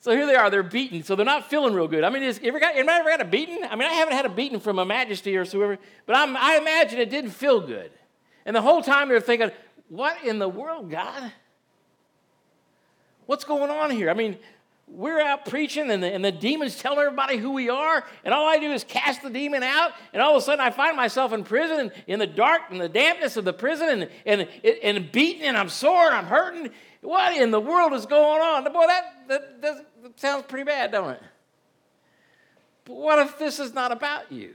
so 0.00 0.12
here 0.12 0.26
they 0.26 0.34
are. 0.34 0.48
They're 0.50 0.62
beaten. 0.62 1.02
So 1.02 1.16
they're 1.16 1.26
not 1.26 1.50
feeling 1.50 1.74
real 1.74 1.88
good. 1.88 2.04
I 2.04 2.10
mean, 2.10 2.22
is, 2.22 2.40
ever 2.42 2.60
got, 2.60 2.74
anybody 2.74 3.00
ever 3.00 3.10
got 3.10 3.20
a 3.20 3.24
beating? 3.24 3.64
I 3.64 3.74
mean, 3.74 3.88
I 3.88 3.94
haven't 3.94 4.14
had 4.14 4.26
a 4.26 4.30
beating 4.30 4.60
from 4.60 4.78
a 4.78 4.84
majesty 4.84 5.36
or 5.36 5.44
whoever, 5.44 5.78
but 6.06 6.16
I'm, 6.16 6.36
I 6.36 6.56
imagine 6.56 6.98
it 6.98 7.10
didn't 7.10 7.32
feel 7.32 7.60
good. 7.60 7.90
And 8.44 8.54
the 8.54 8.62
whole 8.62 8.82
time 8.82 9.08
they're 9.08 9.20
thinking, 9.20 9.50
What 9.88 10.22
in 10.24 10.38
the 10.38 10.48
world, 10.48 10.90
God? 10.90 11.32
What's 13.26 13.44
going 13.44 13.70
on 13.70 13.90
here? 13.90 14.08
I 14.08 14.14
mean, 14.14 14.38
we're 14.88 15.20
out 15.20 15.46
preaching 15.46 15.90
and 15.90 16.02
the, 16.02 16.06
and 16.06 16.24
the 16.24 16.30
demon's 16.30 16.76
telling 16.76 17.00
everybody 17.00 17.38
who 17.38 17.50
we 17.50 17.68
are, 17.68 18.04
and 18.24 18.32
all 18.32 18.46
I 18.46 18.58
do 18.58 18.70
is 18.70 18.84
cast 18.84 19.22
the 19.22 19.30
demon 19.30 19.64
out, 19.64 19.92
and 20.12 20.22
all 20.22 20.36
of 20.36 20.42
a 20.42 20.44
sudden 20.44 20.60
I 20.60 20.70
find 20.70 20.96
myself 20.96 21.32
in 21.32 21.42
prison, 21.42 21.90
in 22.06 22.20
the 22.20 22.26
dark 22.26 22.62
and 22.70 22.80
the 22.80 22.88
dampness 22.88 23.36
of 23.36 23.44
the 23.44 23.52
prison, 23.52 23.88
and, 23.88 24.10
and, 24.24 24.48
and 24.82 25.12
beaten, 25.12 25.42
and 25.42 25.56
I'm 25.56 25.68
sore, 25.68 26.06
and 26.06 26.14
I'm 26.14 26.26
hurting. 26.26 26.70
What 27.02 27.36
in 27.36 27.50
the 27.50 27.60
world 27.60 27.94
is 27.94 28.06
going 28.06 28.40
on? 28.40 28.64
Boy, 28.72 28.86
that, 28.86 29.28
that, 29.28 29.62
that 29.62 30.20
sounds 30.20 30.44
pretty 30.46 30.64
bad, 30.64 30.92
don't 30.92 31.10
it? 31.10 31.22
But 32.84 32.94
what 32.94 33.18
if 33.18 33.38
this 33.38 33.58
is 33.58 33.74
not 33.74 33.90
about 33.90 34.30
you? 34.30 34.54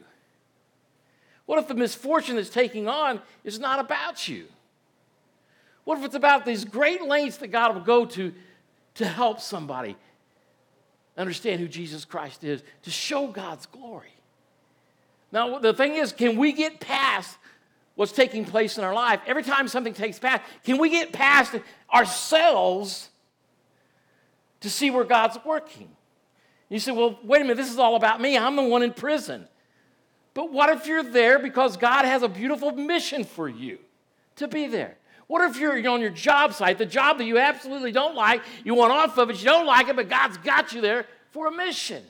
What 1.46 1.60
if 1.60 1.68
the 1.68 1.74
misfortune 1.74 2.38
that's 2.38 2.50
taking 2.50 2.88
on 2.88 3.20
is 3.44 3.60
not 3.60 3.80
about 3.80 4.30
you? 4.30 4.46
What 5.84 6.00
if 6.00 6.06
it's 6.06 6.16
about 6.16 6.46
these 6.46 6.63
great 6.63 7.01
lengths 7.01 7.38
that 7.38 7.48
God 7.50 7.74
will 7.74 7.82
go 7.82 8.06
to 8.06 8.34
to 8.96 9.06
help 9.06 9.40
somebody 9.40 9.96
understand 11.18 11.60
who 11.60 11.68
Jesus 11.68 12.06
Christ 12.06 12.44
is, 12.44 12.64
to 12.84 12.92
show 12.92 13.28
God's 13.28 13.66
glory. 13.66 14.14
Now, 15.32 15.60
the 15.60 15.74
thing 15.74 15.96
is, 15.96 16.12
can 16.12 16.38
we 16.38 16.52
get 16.52 16.80
past 16.80 17.38
what's 17.96 18.12
taking 18.12 18.46
place 18.46 18.78
in 18.78 18.84
our 18.84 18.94
life? 18.94 19.22
Every 19.26 19.44
time 19.44 19.68
something 19.68 19.94
takes 19.94 20.20
place, 20.20 20.40
can 20.64 20.78
we 20.78 20.90
get 20.90 21.14
past 21.14 21.56
ourselves 21.94 23.10
to 24.62 24.70
see 24.70 24.92
where 24.92 25.04
God's 25.04 25.38
working? 25.46 25.90
You 26.70 26.80
say, 26.80 26.92
well, 26.92 27.20
wait 27.24 27.42
a 27.42 27.44
minute, 27.44 27.58
this 27.58 27.72
is 27.72 27.80
all 27.80 27.96
about 27.96 28.22
me. 28.22 28.38
I'm 28.38 28.56
the 28.56 28.64
one 28.64 28.82
in 28.82 28.94
prison. 28.94 29.48
But 30.34 30.52
what 30.52 30.70
if 30.70 30.88
you're 30.88 31.04
there 31.04 31.40
because 31.40 31.76
God 31.76 32.06
has 32.06 32.24
a 32.24 32.30
beautiful 32.30 32.72
mission 32.72 33.26
for 33.26 33.50
you 33.50 33.80
to 34.38 34.48
be 34.48 34.68
there? 34.68 34.98
What 35.31 35.50
if 35.50 35.57
you're 35.57 35.89
on 35.89 36.01
your 36.01 36.09
job 36.09 36.53
site, 36.53 36.77
the 36.77 36.85
job 36.85 37.17
that 37.20 37.24
you 37.24 37.39
absolutely 37.39 37.94
don't 37.94 38.15
like, 38.15 38.41
you 38.65 38.74
want 38.75 38.91
off 38.91 39.17
of 39.17 39.29
it, 39.29 39.39
you 39.39 39.46
don't 39.46 39.65
like 39.65 39.87
it, 39.87 39.96
but 39.96 40.09
God's 40.09 40.35
got 40.35 40.74
you 40.74 40.81
there 40.81 41.05
for 41.29 41.48
a 41.48 41.51
mission? 41.53 42.03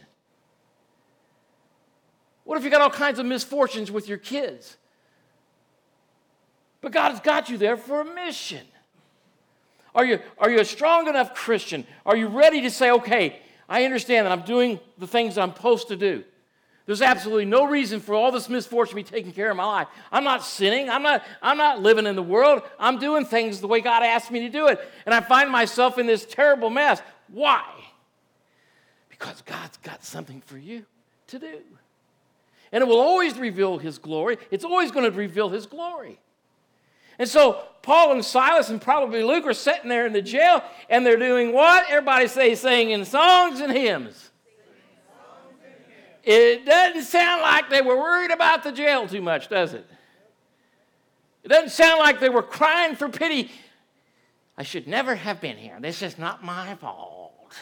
What 2.45 2.57
if 2.57 2.63
you 2.63 2.71
got 2.71 2.81
all 2.81 2.89
kinds 2.89 3.19
of 3.19 3.27
misfortunes 3.27 3.91
with 3.91 4.10
your 4.10 4.17
kids? 4.17 4.75
But 6.81 6.93
God's 6.93 7.19
got 7.19 7.47
you 7.47 7.60
there 7.60 7.77
for 7.77 8.01
a 8.01 8.05
mission. 8.05 8.65
Are 9.93 10.03
you, 10.03 10.17
are 10.39 10.49
you 10.49 10.60
a 10.60 10.65
strong 10.65 11.07
enough 11.07 11.36
Christian? 11.36 11.86
Are 12.07 12.17
you 12.17 12.27
ready 12.27 12.62
to 12.62 12.71
say, 12.71 12.89
okay, 12.89 13.39
I 13.69 13.86
understand 13.86 14.25
that 14.25 14.31
I'm 14.31 14.45
doing 14.45 14.79
the 14.97 15.05
things 15.05 15.38
I'm 15.38 15.53
supposed 15.53 15.89
to 15.89 15.95
do? 15.95 16.23
There's 16.86 17.02
absolutely 17.02 17.46
no 17.46 17.65
reason 17.65 18.00
for 18.00 18.15
all 18.15 18.32
this 18.32 18.50
misfortune 18.50 18.91
to 18.91 18.96
be 18.96 19.04
taking 19.04 19.32
care 19.32 19.52
of 19.52 19.58
my 19.58 19.65
life. 19.65 19.88
I'm 20.12 20.24
not 20.24 20.44
sinning. 20.44 20.89
I'm 20.89 21.04
not, 21.04 21.24
I'm 21.41 21.58
not 21.58 21.82
living 21.82 22.08
in 22.08 22.15
the 22.15 22.24
world. 22.24 22.63
I'm 22.80 22.98
doing 22.98 23.24
things 23.24 23.62
the 23.62 23.67
way 23.67 23.82
God 23.82 24.04
asked 24.04 24.32
me 24.32 24.39
to 24.41 24.50
do 24.50 24.67
it. 24.67 24.80
And 25.06 25.13
I 25.13 25.22
find 25.22 25.52
myself 25.52 25.98
in 25.98 26.08
this 26.08 26.26
terrible 26.26 26.70
mess. 26.70 27.02
Why? 27.30 27.63
Because 29.10 29.41
God's 29.44 29.78
got 29.78 30.04
something 30.04 30.41
for 30.41 30.58
you 30.58 30.86
to 31.28 31.39
do. 31.39 31.60
And 32.72 32.82
it 32.82 32.88
will 32.88 33.00
always 33.00 33.38
reveal 33.38 33.78
His 33.78 34.00
glory. 34.00 34.38
It's 34.50 34.65
always 34.65 34.91
going 34.91 35.10
to 35.10 35.15
reveal 35.15 35.50
His 35.50 35.67
glory. 35.67 36.20
And 37.20 37.30
so 37.30 37.62
Paul 37.84 38.13
and 38.13 38.26
Silas 38.26 38.70
and 38.70 38.82
probably 38.82 39.22
Luke 39.22 39.46
are 39.46 39.54
sitting 39.54 39.89
there 39.89 40.08
in 40.08 40.13
the 40.13 40.24
jail 40.24 40.63
and 40.89 41.06
they're 41.06 41.17
doing 41.17 41.54
what? 41.54 41.86
Everybody 41.88 42.28
say, 42.28 42.56
singing 42.56 43.06
songs 43.06 43.60
and 43.60 43.72
hymns. 43.72 44.31
It 46.23 46.65
doesn't 46.65 47.03
sound 47.03 47.41
like 47.41 47.69
they 47.69 47.81
were 47.81 47.97
worried 47.97 48.31
about 48.31 48.63
the 48.63 48.71
jail 48.71 49.07
too 49.07 49.21
much, 49.21 49.49
does 49.49 49.73
it? 49.73 49.86
It 51.43 51.47
doesn't 51.47 51.71
sound 51.71 51.99
like 51.99 52.19
they 52.19 52.29
were 52.29 52.43
crying 52.43 52.95
for 52.95 53.10
pity. 53.10 53.49
I 54.57 54.63
should 54.63 54.88
never 54.88 55.15
have 55.15 55.41
been 55.41 55.57
here. 55.57 55.77
This 55.79 56.03
is 56.03 56.19
not 56.19 56.43
my 56.43 56.75
fault. 56.75 57.55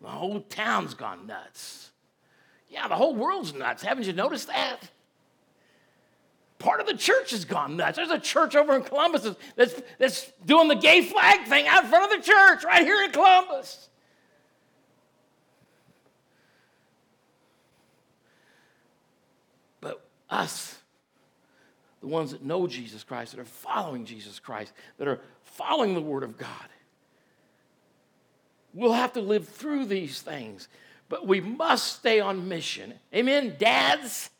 The 0.00 0.08
whole 0.08 0.40
town's 0.40 0.94
gone 0.94 1.26
nuts. 1.26 1.90
Yeah, 2.70 2.88
the 2.88 2.96
whole 2.96 3.14
world's 3.14 3.52
nuts. 3.52 3.82
Haven't 3.82 4.04
you 4.04 4.14
noticed 4.14 4.46
that? 4.46 4.78
Part 6.58 6.80
of 6.80 6.86
the 6.86 6.96
church 6.96 7.32
has 7.32 7.44
gone 7.44 7.76
nuts. 7.76 7.96
There's 7.96 8.10
a 8.10 8.18
church 8.18 8.56
over 8.56 8.76
in 8.76 8.82
Columbus 8.82 9.28
that's, 9.56 9.82
that's 9.98 10.32
doing 10.46 10.68
the 10.68 10.74
gay 10.74 11.02
flag 11.02 11.46
thing 11.46 11.66
out 11.66 11.84
in 11.84 11.90
front 11.90 12.10
of 12.10 12.18
the 12.18 12.24
church 12.24 12.64
right 12.64 12.82
here 12.82 13.02
in 13.02 13.10
Columbus. 13.10 13.89
Us, 20.30 20.78
the 22.00 22.06
ones 22.06 22.32
that 22.32 22.42
know 22.42 22.66
Jesus 22.66 23.04
Christ, 23.04 23.32
that 23.32 23.40
are 23.40 23.44
following 23.44 24.04
Jesus 24.04 24.38
Christ, 24.38 24.72
that 24.98 25.08
are 25.08 25.20
following 25.42 25.94
the 25.94 26.00
Word 26.00 26.22
of 26.22 26.38
God. 26.38 26.48
We'll 28.72 28.92
have 28.92 29.12
to 29.14 29.20
live 29.20 29.48
through 29.48 29.86
these 29.86 30.22
things, 30.22 30.68
but 31.08 31.26
we 31.26 31.40
must 31.40 31.96
stay 31.96 32.20
on 32.20 32.48
mission. 32.48 32.94
Amen, 33.14 33.56
dads? 33.58 34.30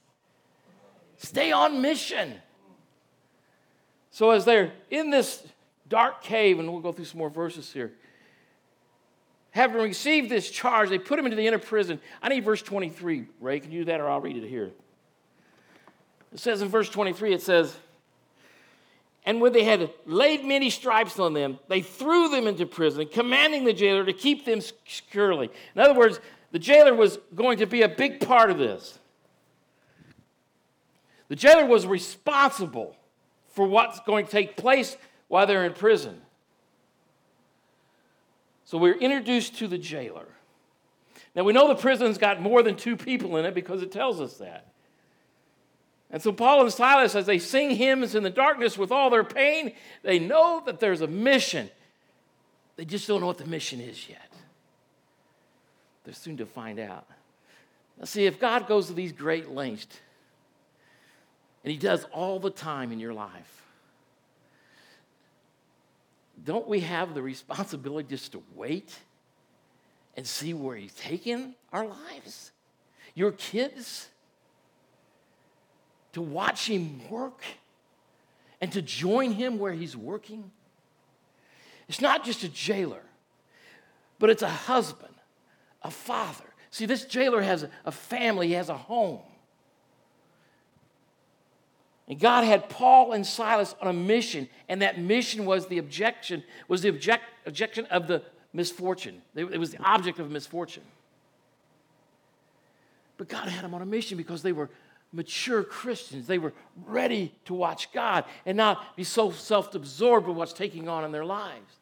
Stay 1.18 1.52
on 1.52 1.82
mission. 1.82 2.34
So, 4.10 4.30
as 4.30 4.44
they're 4.44 4.72
in 4.90 5.10
this 5.10 5.42
dark 5.88 6.22
cave, 6.22 6.58
and 6.58 6.70
we'll 6.70 6.80
go 6.80 6.92
through 6.92 7.04
some 7.04 7.18
more 7.18 7.30
verses 7.30 7.72
here, 7.72 7.92
having 9.50 9.82
received 9.82 10.30
this 10.30 10.50
charge, 10.50 10.88
they 10.88 10.98
put 10.98 11.18
him 11.18 11.26
into 11.26 11.36
the 11.36 11.46
inner 11.46 11.58
prison. 11.58 12.00
I 12.22 12.28
need 12.28 12.44
verse 12.44 12.62
23, 12.62 13.26
Ray. 13.40 13.60
Can 13.60 13.72
you 13.72 13.80
do 13.80 13.84
that, 13.86 14.00
or 14.00 14.08
I'll 14.08 14.20
read 14.20 14.36
it 14.36 14.48
here. 14.48 14.70
It 16.32 16.38
says 16.38 16.62
in 16.62 16.68
verse 16.68 16.88
23, 16.88 17.34
it 17.34 17.42
says, 17.42 17.76
And 19.24 19.40
when 19.40 19.52
they 19.52 19.64
had 19.64 19.90
laid 20.06 20.44
many 20.44 20.70
stripes 20.70 21.18
on 21.18 21.34
them, 21.34 21.58
they 21.68 21.82
threw 21.82 22.28
them 22.28 22.46
into 22.46 22.66
prison, 22.66 23.08
commanding 23.10 23.64
the 23.64 23.72
jailer 23.72 24.04
to 24.04 24.12
keep 24.12 24.44
them 24.44 24.60
securely. 24.60 25.50
In 25.74 25.80
other 25.80 25.94
words, 25.94 26.20
the 26.52 26.58
jailer 26.58 26.94
was 26.94 27.18
going 27.34 27.58
to 27.58 27.66
be 27.66 27.82
a 27.82 27.88
big 27.88 28.20
part 28.26 28.50
of 28.50 28.58
this. 28.58 28.98
The 31.28 31.36
jailer 31.36 31.66
was 31.66 31.86
responsible 31.86 32.96
for 33.48 33.66
what's 33.66 34.00
going 34.00 34.26
to 34.26 34.30
take 34.30 34.56
place 34.56 34.96
while 35.28 35.46
they're 35.46 35.64
in 35.64 35.72
prison. 35.72 36.20
So 38.64 38.78
we're 38.78 38.98
introduced 38.98 39.56
to 39.58 39.68
the 39.68 39.78
jailer. 39.78 40.28
Now 41.34 41.44
we 41.44 41.52
know 41.52 41.68
the 41.68 41.74
prison's 41.74 42.18
got 42.18 42.40
more 42.40 42.62
than 42.62 42.76
two 42.76 42.96
people 42.96 43.36
in 43.36 43.44
it 43.44 43.54
because 43.54 43.82
it 43.82 43.92
tells 43.92 44.20
us 44.20 44.34
that. 44.38 44.69
And 46.10 46.20
so 46.20 46.32
Paul 46.32 46.62
and 46.62 46.72
Silas, 46.72 47.14
as 47.14 47.26
they 47.26 47.38
sing 47.38 47.70
hymns 47.70 48.14
in 48.14 48.22
the 48.22 48.30
darkness 48.30 48.76
with 48.76 48.90
all 48.90 49.10
their 49.10 49.24
pain, 49.24 49.72
they 50.02 50.18
know 50.18 50.62
that 50.66 50.80
there's 50.80 51.02
a 51.02 51.06
mission. 51.06 51.70
They 52.76 52.84
just 52.84 53.06
don't 53.06 53.20
know 53.20 53.26
what 53.26 53.38
the 53.38 53.46
mission 53.46 53.80
is 53.80 54.08
yet. 54.08 54.32
They're 56.04 56.14
soon 56.14 56.36
to 56.38 56.46
find 56.46 56.80
out. 56.80 57.06
Now, 57.98 58.06
see, 58.06 58.26
if 58.26 58.40
God 58.40 58.66
goes 58.66 58.88
to 58.88 58.92
these 58.92 59.12
great 59.12 59.50
lengths, 59.50 60.00
and 61.62 61.70
He 61.70 61.78
does 61.78 62.04
all 62.12 62.40
the 62.40 62.50
time 62.50 62.90
in 62.90 62.98
your 62.98 63.12
life, 63.12 63.62
don't 66.42 66.66
we 66.66 66.80
have 66.80 67.14
the 67.14 67.22
responsibility 67.22 68.08
just 68.08 68.32
to 68.32 68.42
wait 68.56 68.98
and 70.16 70.26
see 70.26 70.54
where 70.54 70.74
He's 70.74 70.94
taking 70.94 71.54
our 71.72 71.86
lives? 71.86 72.50
Your 73.14 73.32
kids? 73.32 74.08
To 76.12 76.22
watch 76.22 76.66
him 76.66 77.00
work 77.08 77.42
and 78.60 78.70
to 78.72 78.82
join 78.82 79.32
him 79.32 79.58
where 79.58 79.72
he's 79.72 79.96
working. 79.96 80.50
It's 81.88 82.00
not 82.00 82.24
just 82.24 82.44
a 82.44 82.48
jailer, 82.48 83.02
but 84.18 84.30
it's 84.30 84.42
a 84.42 84.48
husband, 84.48 85.14
a 85.82 85.90
father. 85.90 86.44
See, 86.70 86.86
this 86.86 87.04
jailer 87.04 87.42
has 87.42 87.66
a 87.84 87.92
family, 87.92 88.48
he 88.48 88.52
has 88.54 88.68
a 88.68 88.76
home. 88.76 89.20
And 92.06 92.18
God 92.18 92.44
had 92.44 92.68
Paul 92.68 93.12
and 93.12 93.24
Silas 93.24 93.74
on 93.80 93.88
a 93.88 93.92
mission, 93.92 94.48
and 94.68 94.82
that 94.82 94.98
mission 94.98 95.46
was 95.46 95.68
the 95.68 95.78
objection, 95.78 96.42
was 96.66 96.82
the 96.82 96.88
object, 96.88 97.22
objection 97.46 97.86
of 97.86 98.08
the 98.08 98.22
misfortune. 98.52 99.22
It 99.34 99.58
was 99.58 99.70
the 99.70 99.82
object 99.82 100.18
of 100.18 100.30
misfortune. 100.30 100.82
But 103.16 103.28
God 103.28 103.48
had 103.48 103.64
them 103.64 103.74
on 103.74 103.82
a 103.82 103.86
mission 103.86 104.16
because 104.16 104.42
they 104.42 104.52
were 104.52 104.70
mature 105.12 105.62
Christians. 105.62 106.26
They 106.26 106.38
were 106.38 106.52
ready 106.86 107.34
to 107.46 107.54
watch 107.54 107.92
God 107.92 108.24
and 108.46 108.56
not 108.56 108.96
be 108.96 109.04
so 109.04 109.30
self 109.30 109.74
absorbed 109.74 110.26
with 110.26 110.36
what's 110.36 110.52
taking 110.52 110.88
on 110.88 111.04
in 111.04 111.12
their 111.12 111.24
lives. 111.24 111.76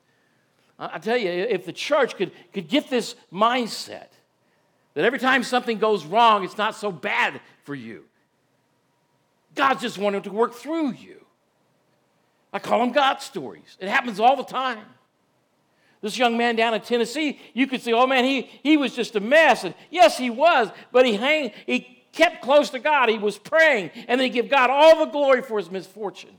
I 0.78 0.98
tell 0.98 1.16
you, 1.16 1.28
if 1.28 1.66
the 1.66 1.72
church 1.72 2.16
could, 2.16 2.30
could 2.52 2.68
get 2.68 2.88
this 2.88 3.16
mindset 3.32 4.08
that 4.94 5.04
every 5.04 5.18
time 5.18 5.42
something 5.42 5.78
goes 5.78 6.04
wrong, 6.04 6.44
it's 6.44 6.56
not 6.56 6.76
so 6.76 6.92
bad 6.92 7.40
for 7.64 7.74
you. 7.74 8.04
God's 9.56 9.82
just 9.82 9.98
wanting 9.98 10.22
to 10.22 10.30
work 10.30 10.54
through 10.54 10.92
you. 10.92 11.24
I 12.52 12.60
call 12.60 12.78
them 12.78 12.92
God 12.92 13.20
stories. 13.20 13.76
It 13.80 13.88
happens 13.88 14.20
all 14.20 14.36
the 14.36 14.44
time. 14.44 14.84
This 16.00 16.16
young 16.16 16.36
man 16.36 16.54
down 16.54 16.74
in 16.74 16.80
Tennessee, 16.80 17.40
you 17.54 17.66
could 17.66 17.82
say, 17.82 17.92
oh 17.92 18.06
man, 18.06 18.24
he, 18.24 18.42
he 18.62 18.76
was 18.76 18.94
just 18.94 19.16
a 19.16 19.20
mess. 19.20 19.64
And 19.64 19.74
yes, 19.90 20.16
he 20.16 20.30
was, 20.30 20.68
but 20.92 21.04
he, 21.04 21.14
hang, 21.14 21.50
he 21.66 21.97
kept 22.18 22.42
close 22.42 22.70
to 22.70 22.80
God. 22.80 23.08
He 23.08 23.16
was 23.16 23.38
praying, 23.38 23.90
and 24.08 24.20
then 24.20 24.26
he 24.26 24.30
gave 24.30 24.50
God 24.50 24.70
all 24.70 25.06
the 25.06 25.10
glory 25.10 25.40
for 25.40 25.56
his 25.56 25.70
misfortune. 25.70 26.36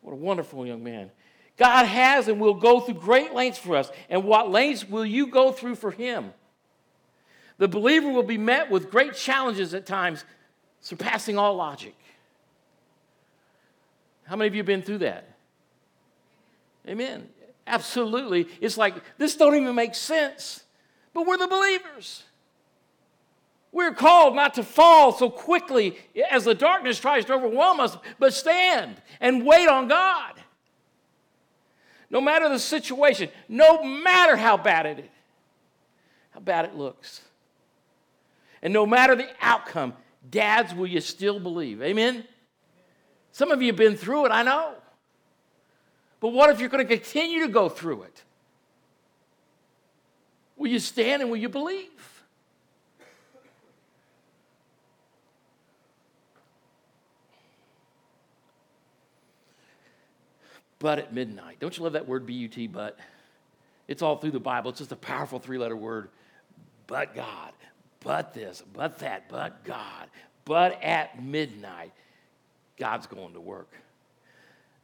What 0.00 0.12
a 0.12 0.16
wonderful 0.16 0.64
young 0.66 0.84
man. 0.84 1.10
God 1.56 1.84
has 1.84 2.28
and 2.28 2.40
will 2.40 2.54
go 2.54 2.80
through 2.80 2.94
great 2.94 3.34
lengths 3.34 3.58
for 3.58 3.76
us. 3.76 3.90
And 4.08 4.24
what 4.24 4.50
lengths 4.50 4.88
will 4.88 5.04
you 5.04 5.26
go 5.26 5.50
through 5.50 5.74
for 5.74 5.90
him? 5.90 6.32
The 7.58 7.68
believer 7.68 8.10
will 8.10 8.24
be 8.24 8.38
met 8.38 8.70
with 8.70 8.90
great 8.90 9.14
challenges 9.14 9.74
at 9.74 9.86
times, 9.86 10.24
surpassing 10.80 11.38
all 11.38 11.54
logic. 11.54 11.94
How 14.24 14.36
many 14.36 14.48
of 14.48 14.54
you 14.54 14.60
have 14.60 14.66
been 14.66 14.82
through 14.82 14.98
that? 14.98 15.36
Amen. 16.88 17.28
Absolutely. 17.66 18.48
It's 18.60 18.76
like, 18.76 18.94
this 19.16 19.36
don't 19.36 19.54
even 19.54 19.74
make 19.74 19.94
sense. 19.94 20.64
But 21.12 21.26
we're 21.26 21.38
the 21.38 21.46
believers. 21.46 22.24
We're 23.74 23.92
called 23.92 24.36
not 24.36 24.54
to 24.54 24.62
fall 24.62 25.10
so 25.10 25.28
quickly 25.28 25.98
as 26.30 26.44
the 26.44 26.54
darkness 26.54 27.00
tries 27.00 27.24
to 27.24 27.34
overwhelm 27.34 27.80
us, 27.80 27.98
but 28.20 28.32
stand 28.32 29.02
and 29.20 29.44
wait 29.44 29.68
on 29.68 29.88
God. 29.88 30.34
No 32.08 32.20
matter 32.20 32.48
the 32.48 32.60
situation, 32.60 33.30
no 33.48 33.82
matter 33.82 34.36
how 34.36 34.56
bad 34.56 34.86
it 34.86 34.98
is, 35.00 35.10
how 36.30 36.38
bad 36.38 36.66
it 36.66 36.76
looks. 36.76 37.22
And 38.62 38.72
no 38.72 38.86
matter 38.86 39.16
the 39.16 39.26
outcome, 39.40 39.94
dads, 40.30 40.72
will 40.72 40.86
you 40.86 41.00
still 41.00 41.40
believe? 41.40 41.82
Amen? 41.82 42.24
Some 43.32 43.50
of 43.50 43.60
you 43.60 43.68
have 43.72 43.76
been 43.76 43.96
through 43.96 44.26
it, 44.26 44.28
I 44.28 44.44
know. 44.44 44.74
But 46.20 46.28
what 46.28 46.48
if 46.50 46.60
you're 46.60 46.68
going 46.68 46.86
to 46.86 46.96
continue 46.96 47.44
to 47.44 47.52
go 47.52 47.68
through 47.68 48.04
it? 48.04 48.22
Will 50.56 50.68
you 50.68 50.78
stand 50.78 51.22
and 51.22 51.30
will 51.32 51.38
you 51.38 51.48
believe? 51.48 52.13
But 60.84 60.98
at 60.98 61.14
midnight. 61.14 61.60
Don't 61.60 61.74
you 61.74 61.82
love 61.82 61.94
that 61.94 62.06
word 62.06 62.26
B 62.26 62.34
U 62.34 62.46
T, 62.46 62.66
but? 62.66 62.98
It's 63.88 64.02
all 64.02 64.18
through 64.18 64.32
the 64.32 64.38
Bible. 64.38 64.68
It's 64.68 64.80
just 64.80 64.92
a 64.92 64.96
powerful 64.96 65.38
three 65.38 65.56
letter 65.56 65.74
word. 65.74 66.10
But 66.86 67.14
God, 67.14 67.52
but 68.00 68.34
this, 68.34 68.62
but 68.74 68.98
that, 68.98 69.30
but 69.30 69.64
God. 69.64 70.08
But 70.44 70.82
at 70.82 71.24
midnight, 71.24 71.92
God's 72.76 73.06
going 73.06 73.32
to 73.32 73.40
work. 73.40 73.70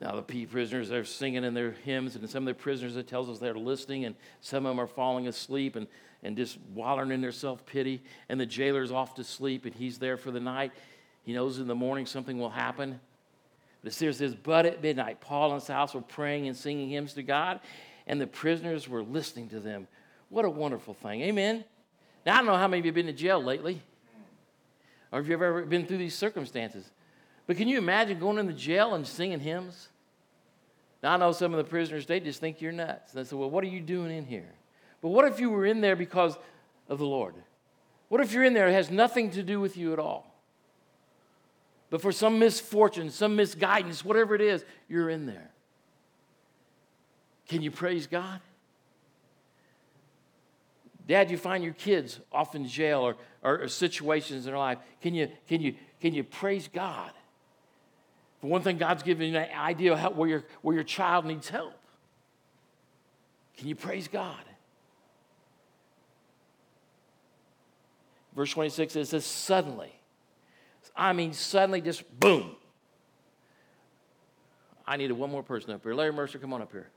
Now, 0.01 0.17
the 0.17 0.23
P 0.23 0.47
prisoners 0.47 0.91
are 0.91 1.05
singing 1.05 1.45
in 1.45 1.53
their 1.53 1.73
hymns, 1.73 2.17
and 2.17 2.31
some 2.31 2.49
of 2.49 2.57
the 2.57 2.63
prisoners, 2.63 2.97
it 2.97 3.07
tells 3.07 3.29
us 3.29 3.39
they're 3.39 3.53
listening, 3.53 4.07
and 4.07 4.15
some 4.41 4.65
of 4.65 4.71
them 4.71 4.81
are 4.81 4.87
falling 4.87 5.29
asleep 5.29 5.77
and, 5.77 5.87
and 6.23 6.35
just 6.35 6.57
wallowing 6.73 7.11
in 7.11 7.21
their 7.21 7.31
self 7.31 7.67
pity. 7.67 8.03
And 8.31 8.41
the 8.41 8.47
jailer's 8.47 8.91
off 8.91 9.17
to 9.17 9.25
sleep, 9.25 9.67
and 9.67 9.75
he's 9.75 9.99
there 9.99 10.17
for 10.17 10.31
the 10.31 10.41
night. 10.41 10.73
He 11.25 11.35
knows 11.35 11.59
in 11.59 11.67
the 11.67 11.75
morning 11.75 12.07
something 12.07 12.39
will 12.39 12.49
happen. 12.49 13.01
The 13.83 13.91
series 13.91 14.19
says, 14.19 14.35
But 14.35 14.67
at 14.67 14.83
midnight, 14.83 15.21
Paul 15.21 15.53
and 15.53 15.63
Silas 15.63 15.95
were 15.95 16.03
praying 16.03 16.47
and 16.47 16.57
singing 16.57 16.91
hymns 16.91 17.15
to 17.15 17.23
God, 17.23 17.61
and 18.07 18.21
the 18.21 18.27
prisoners 18.27 18.89
were 18.89 19.03
listening 19.03 19.49
to 19.51 19.61
them. 19.61 19.89
What 20.29 20.45
a 20.45 20.51
wonderful 20.51 20.95
thing. 20.95 21.23
Amen. 21.23 21.65
Now, 22.27 22.35
I 22.35 22.37
don't 22.39 22.47
know 22.47 22.57
how 22.57 22.69
many 22.69 22.81
of 22.81 22.85
you 22.85 22.91
have 22.91 22.95
been 22.95 23.07
to 23.07 23.13
jail 23.13 23.43
lately, 23.43 23.81
or 25.13 25.21
if 25.21 25.29
you've 25.29 25.41
ever 25.41 25.65
been 25.65 25.87
through 25.87 25.99
these 25.99 26.15
circumstances. 26.15 26.91
But 27.47 27.57
can 27.57 27.69
you 27.69 27.79
imagine 27.79 28.19
going 28.19 28.39
into 28.39 28.53
jail 28.53 28.95
and 28.95 29.07
singing 29.07 29.41
hymns? 29.41 29.89
Now, 31.03 31.15
I 31.15 31.17
know 31.17 31.33
some 31.33 31.53
of 31.53 31.59
the 31.59 31.69
prisoners, 31.69 32.07
they 32.07 32.21
just 32.21 32.41
think 32.41 32.61
you're 32.61 32.73
nuts. 32.73 33.13
They 33.13 33.25
say, 33.25 33.35
Well, 33.35 33.51
what 33.51 33.65
are 33.65 33.69
you 33.69 33.81
doing 33.81 34.11
in 34.11 34.27
here? 34.27 34.53
But 35.01 35.09
what 35.09 35.25
if 35.25 35.41
you 35.41 35.51
were 35.51 35.65
in 35.65 35.81
there 35.81 35.97
because 35.97 36.37
of 36.89 36.99
the 36.99 37.07
Lord? 37.07 37.35
What 38.09 38.21
if 38.21 38.33
you're 38.33 38.45
in 38.45 38.55
there, 38.55 38.69
it 38.69 38.73
has 38.73 38.91
nothing 38.91 39.31
to 39.31 39.43
do 39.43 39.61
with 39.61 39.77
you 39.77 39.93
at 39.93 39.99
all? 39.99 40.30
But 41.91 42.01
for 42.01 42.13
some 42.13 42.39
misfortune, 42.39 43.11
some 43.11 43.37
misguidance, 43.37 44.05
whatever 44.05 44.35
it 44.35 44.41
is, 44.41 44.65
you're 44.89 45.11
in 45.11 45.27
there. 45.27 45.51
Can 47.49 47.63
you 47.63 47.73
praise 47.73 48.07
God? 48.07 48.41
Dad, 51.09 51.33
you 51.33 51.37
find 51.37 51.65
your 51.65 51.73
kids 51.73 52.21
off 52.31 52.55
in 52.55 52.69
jail 52.69 53.01
or, 53.01 53.17
or, 53.43 53.63
or 53.63 53.69
situations 53.69 54.47
in 54.47 54.53
their 54.53 54.59
life. 54.59 54.79
Can 55.03 55.15
you, 55.15 55.29
can, 55.49 55.61
you, 55.61 55.75
can 56.01 56.15
you 56.15 56.23
praise 56.23 56.69
God? 56.69 57.11
For 58.41 58.47
one 58.47 58.63
thing, 58.63 58.79
God's 58.79 59.03
given 59.03 59.33
you 59.33 59.37
an 59.37 59.49
idea 59.59 59.97
how, 59.97 60.11
where, 60.11 60.29
your, 60.29 60.45
where 60.63 60.75
your 60.75 60.85
child 60.85 61.27
needs 61.27 61.49
help. 61.49 61.75
Can 63.57 63.67
you 63.67 63.75
praise 63.75 64.07
God? 64.07 64.45
Verse 68.37 68.53
26 68.53 68.95
it 68.95 69.07
says, 69.09 69.27
suddenly. 69.27 70.00
I 71.01 71.15
mean, 71.15 71.33
suddenly, 71.33 71.81
just 71.81 72.05
boom. 72.21 72.55
I 74.87 74.97
needed 74.99 75.15
one 75.15 75.31
more 75.31 75.43
person 75.43 75.73
up 75.73 75.83
here. 75.83 75.95
Larry 75.95 76.13
Mercer, 76.13 76.39
come 76.39 76.53
on 76.53 76.61
up 76.61 76.71
here. 76.71 76.89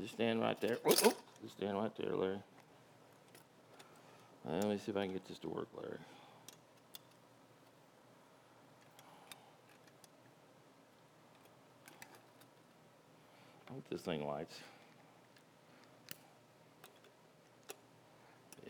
Just 0.00 0.14
stand 0.14 0.40
right 0.40 0.60
there. 0.60 0.78
Oh, 0.86 0.94
oh. 1.04 1.12
Just 1.42 1.56
stand 1.56 1.76
right 1.76 1.90
there, 1.96 2.14
Larry. 2.14 2.38
Let 4.44 4.68
me 4.68 4.78
see 4.78 4.92
if 4.92 4.96
I 4.96 5.04
can 5.04 5.12
get 5.12 5.26
this 5.26 5.38
to 5.40 5.48
work, 5.48 5.66
Larry. 5.76 5.98
I 13.68 13.72
hope 13.74 13.84
this 13.90 14.02
thing 14.02 14.26
lights. 14.26 14.54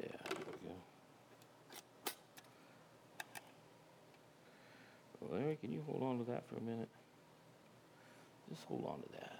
Yeah, 0.00 0.08
there 0.28 0.38
we 0.62 0.68
go. 5.30 5.36
Larry, 5.36 5.56
can 5.60 5.72
you 5.72 5.82
hold 5.86 6.02
on 6.02 6.18
to 6.18 6.27
that 6.38 6.48
for 6.48 6.60
a 6.60 6.64
minute? 6.64 6.88
Just 8.48 8.64
hold 8.64 8.84
on 8.86 9.00
to 9.02 9.08
that. 9.20 9.38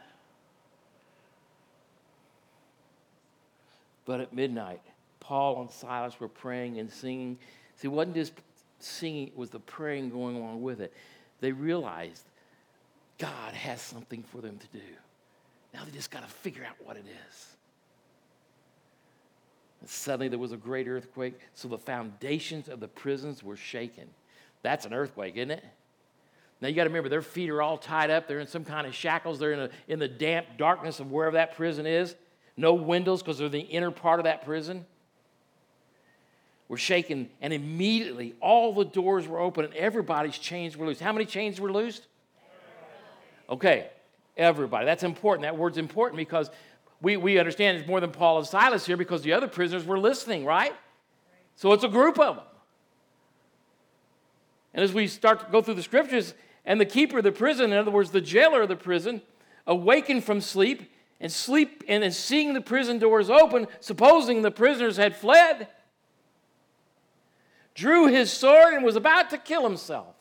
But 4.05 4.21
at 4.21 4.33
midnight, 4.33 4.81
Paul 5.21 5.61
and 5.63 5.71
Silas 5.71 6.19
were 6.19 6.29
praying 6.29 6.79
and 6.79 6.91
singing. 6.91 7.39
See, 7.77 7.89
it 7.89 7.91
wasn't 7.91 8.17
just 8.17 8.33
singing, 8.81 9.29
it 9.29 9.37
was 9.37 9.51
the 9.51 9.61
praying 9.61 10.11
going 10.11 10.37
along 10.37 10.63
with 10.63 10.81
it. 10.81 10.93
They 11.41 11.53
realized 11.53 12.25
God 13.19 13.53
has 13.55 13.81
something 13.81 14.23
for 14.23 14.41
them 14.41 14.59
to 14.59 14.79
do. 14.79 14.85
Now 15.75 15.85
they 15.85 15.91
just 15.91 16.11
got 16.11 16.23
to 16.23 16.29
figure 16.29 16.65
out 16.65 16.77
what 16.85 16.97
it 16.97 17.05
is. 17.07 17.47
And 19.81 19.89
suddenly 19.89 20.29
there 20.29 20.39
was 20.39 20.53
a 20.53 20.57
great 20.57 20.89
earthquake, 20.89 21.39
so 21.55 21.69
the 21.69 21.79
foundations 21.79 22.69
of 22.69 22.81
the 22.81 22.89
prisons 22.89 23.45
were 23.45 23.57
shaken. 23.57 24.09
That's 24.63 24.87
an 24.87 24.93
earthquake, 24.93 25.37
isn't 25.37 25.53
it? 25.53 25.65
Now 26.61 26.68
you 26.68 26.75
got 26.75 26.85
to 26.85 26.90
remember, 26.90 27.09
their 27.09 27.23
feet 27.23 27.51
are 27.51 27.62
all 27.62 27.79
tied 27.79 28.11
up. 28.11 28.27
They're 28.27 28.40
in 28.40 28.49
some 28.49 28.64
kind 28.64 28.87
of 28.87 28.94
shackles. 28.94 29.38
They're 29.38 29.53
in, 29.53 29.61
a, 29.61 29.71
in 29.87 29.99
the 29.99 30.09
damp 30.09 30.47
darkness 30.57 30.99
of 30.99 31.11
wherever 31.11 31.35
that 31.35 31.57
prison 31.57 31.87
is. 31.87 32.16
No 32.57 32.75
windows 32.75 33.23
because 33.23 33.38
they're 33.38 33.49
the 33.49 33.61
inner 33.61 33.92
part 33.92 34.18
of 34.18 34.25
that 34.25 34.44
prison 34.44 34.85
We're 36.68 36.77
shaken, 36.77 37.31
and 37.40 37.53
immediately 37.53 38.35
all 38.40 38.75
the 38.75 38.85
doors 38.85 39.27
were 39.29 39.38
open 39.38 39.64
and 39.64 39.75
everybody's 39.75 40.37
chains 40.37 40.77
were 40.77 40.87
loosed. 40.87 41.01
How 41.01 41.12
many 41.12 41.25
chains 41.25 41.61
were 41.61 41.73
loosed? 41.73 42.07
Okay, 43.49 43.88
everybody. 44.37 44.85
That's 44.85 45.05
important. 45.05 45.42
That 45.42 45.57
word's 45.57 45.79
important 45.79 46.18
because 46.18 46.51
we, 47.01 47.16
we 47.16 47.38
understand 47.38 47.79
it's 47.79 47.88
more 47.88 48.01
than 48.01 48.11
Paul 48.11 48.38
and 48.38 48.47
Silas 48.47 48.85
here 48.85 48.97
because 48.97 49.23
the 49.23 49.33
other 49.33 49.49
prisoners 49.49 49.85
were 49.87 49.99
listening, 49.99 50.44
right? 50.44 50.75
So 51.57 51.73
it's 51.73 51.85
a 51.85 51.88
group 51.88 52.18
of 52.18 52.37
them. 52.37 52.44
And 54.75 54.85
as 54.85 54.92
we 54.92 55.07
start 55.07 55.40
to 55.40 55.47
go 55.51 55.62
through 55.62 55.75
the 55.75 55.83
scriptures, 55.83 56.35
and 56.69 56.79
the 56.79 56.85
keeper 56.85 57.19
of 57.19 57.25
the 57.25 57.33
prison, 57.33 57.73
in 57.73 57.79
other 57.79 57.91
words, 57.91 58.11
the 58.11 58.21
jailer 58.21 58.61
of 58.61 58.69
the 58.69 58.77
prison, 58.77 59.23
awakened 59.67 60.23
from 60.23 60.43
sleep 60.43 60.93
and 61.19 61.33
sleep 61.33 61.83
and, 61.89 62.05
and 62.05 62.15
seeing 62.15 62.53
the 62.53 62.61
prison 62.61 62.99
doors 62.99 63.31
open, 63.31 63.67
supposing 63.81 64.43
the 64.43 64.51
prisoners 64.51 64.99
had 64.99 65.17
fled, 65.17 65.67
drew 67.75 68.07
his 68.07 68.31
sword 68.31 68.75
and 68.75 68.85
was 68.85 68.97
about 68.97 69.31
to 69.31 69.39
kill 69.39 69.65
himself. 69.65 70.15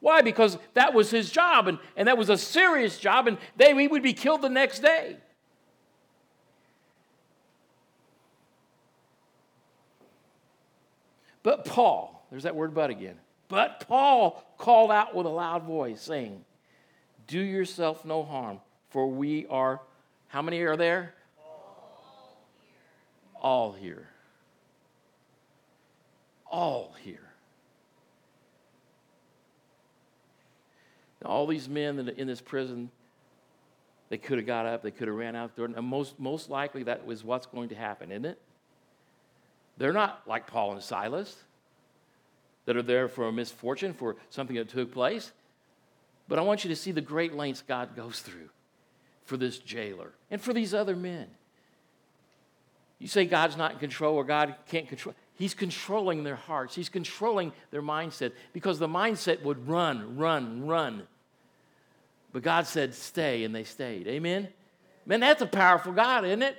Why? 0.00 0.20
Because 0.20 0.58
that 0.74 0.92
was 0.92 1.10
his 1.10 1.30
job, 1.30 1.66
and, 1.66 1.78
and 1.96 2.08
that 2.08 2.18
was 2.18 2.28
a 2.28 2.36
serious 2.36 2.98
job, 2.98 3.26
and 3.26 3.38
they, 3.56 3.74
he 3.74 3.88
would 3.88 4.02
be 4.02 4.12
killed 4.12 4.42
the 4.42 4.50
next 4.50 4.80
day. 4.80 5.16
But 11.42 11.64
Paul, 11.64 12.26
there's 12.30 12.42
that 12.42 12.54
word 12.54 12.74
but 12.74 12.90
again. 12.90 13.16
But 13.52 13.86
Paul 13.86 14.42
called 14.56 14.90
out 14.90 15.14
with 15.14 15.26
a 15.26 15.28
loud 15.28 15.64
voice, 15.64 16.00
saying, 16.00 16.42
Do 17.26 17.38
yourself 17.38 18.02
no 18.02 18.22
harm, 18.22 18.60
for 18.88 19.06
we 19.06 19.46
are, 19.48 19.82
how 20.28 20.40
many 20.40 20.62
are 20.62 20.74
there? 20.74 21.12
All 23.42 23.72
here. 23.72 24.08
All 26.50 26.94
here. 27.04 27.18
All. 31.20 31.28
Now, 31.28 31.28
all 31.28 31.46
these 31.46 31.68
men 31.68 32.08
in 32.16 32.26
this 32.26 32.40
prison, 32.40 32.90
they 34.08 34.16
could 34.16 34.38
have 34.38 34.46
got 34.46 34.64
up, 34.64 34.82
they 34.82 34.90
could 34.90 35.08
have 35.08 35.16
ran 35.18 35.36
out 35.36 35.54
the 35.54 35.66
door. 35.66 35.76
And 35.76 35.86
most, 35.86 36.18
most 36.18 36.48
likely 36.48 36.84
that 36.84 37.04
was 37.04 37.22
what's 37.22 37.44
going 37.44 37.68
to 37.68 37.74
happen, 37.74 38.12
isn't 38.12 38.24
it? 38.24 38.40
They're 39.76 39.92
not 39.92 40.22
like 40.26 40.46
Paul 40.46 40.72
and 40.72 40.82
Silas 40.82 41.36
that 42.64 42.76
are 42.76 42.82
there 42.82 43.08
for 43.08 43.28
a 43.28 43.32
misfortune, 43.32 43.94
for 43.94 44.16
something 44.30 44.56
that 44.56 44.68
took 44.68 44.92
place. 44.92 45.32
But 46.28 46.38
I 46.38 46.42
want 46.42 46.64
you 46.64 46.68
to 46.68 46.76
see 46.76 46.92
the 46.92 47.00
great 47.00 47.34
lengths 47.34 47.62
God 47.66 47.96
goes 47.96 48.20
through 48.20 48.48
for 49.24 49.36
this 49.36 49.58
jailer 49.58 50.12
and 50.30 50.40
for 50.40 50.52
these 50.52 50.72
other 50.72 50.96
men. 50.96 51.26
You 52.98 53.08
say 53.08 53.24
God's 53.24 53.56
not 53.56 53.72
in 53.72 53.78
control 53.78 54.14
or 54.14 54.24
God 54.24 54.54
can't 54.68 54.88
control. 54.88 55.14
He's 55.34 55.54
controlling 55.54 56.22
their 56.22 56.36
hearts. 56.36 56.74
He's 56.74 56.88
controlling 56.88 57.52
their 57.72 57.82
mindset 57.82 58.32
because 58.52 58.78
the 58.78 58.88
mindset 58.88 59.42
would 59.42 59.66
run, 59.66 60.16
run, 60.16 60.66
run. 60.66 61.02
But 62.32 62.42
God 62.42 62.66
said, 62.66 62.94
stay, 62.94 63.44
and 63.44 63.54
they 63.54 63.64
stayed. 63.64 64.06
Amen? 64.06 64.48
Man, 65.04 65.20
that's 65.20 65.42
a 65.42 65.46
powerful 65.46 65.92
God, 65.92 66.24
isn't 66.24 66.42
it? 66.42 66.56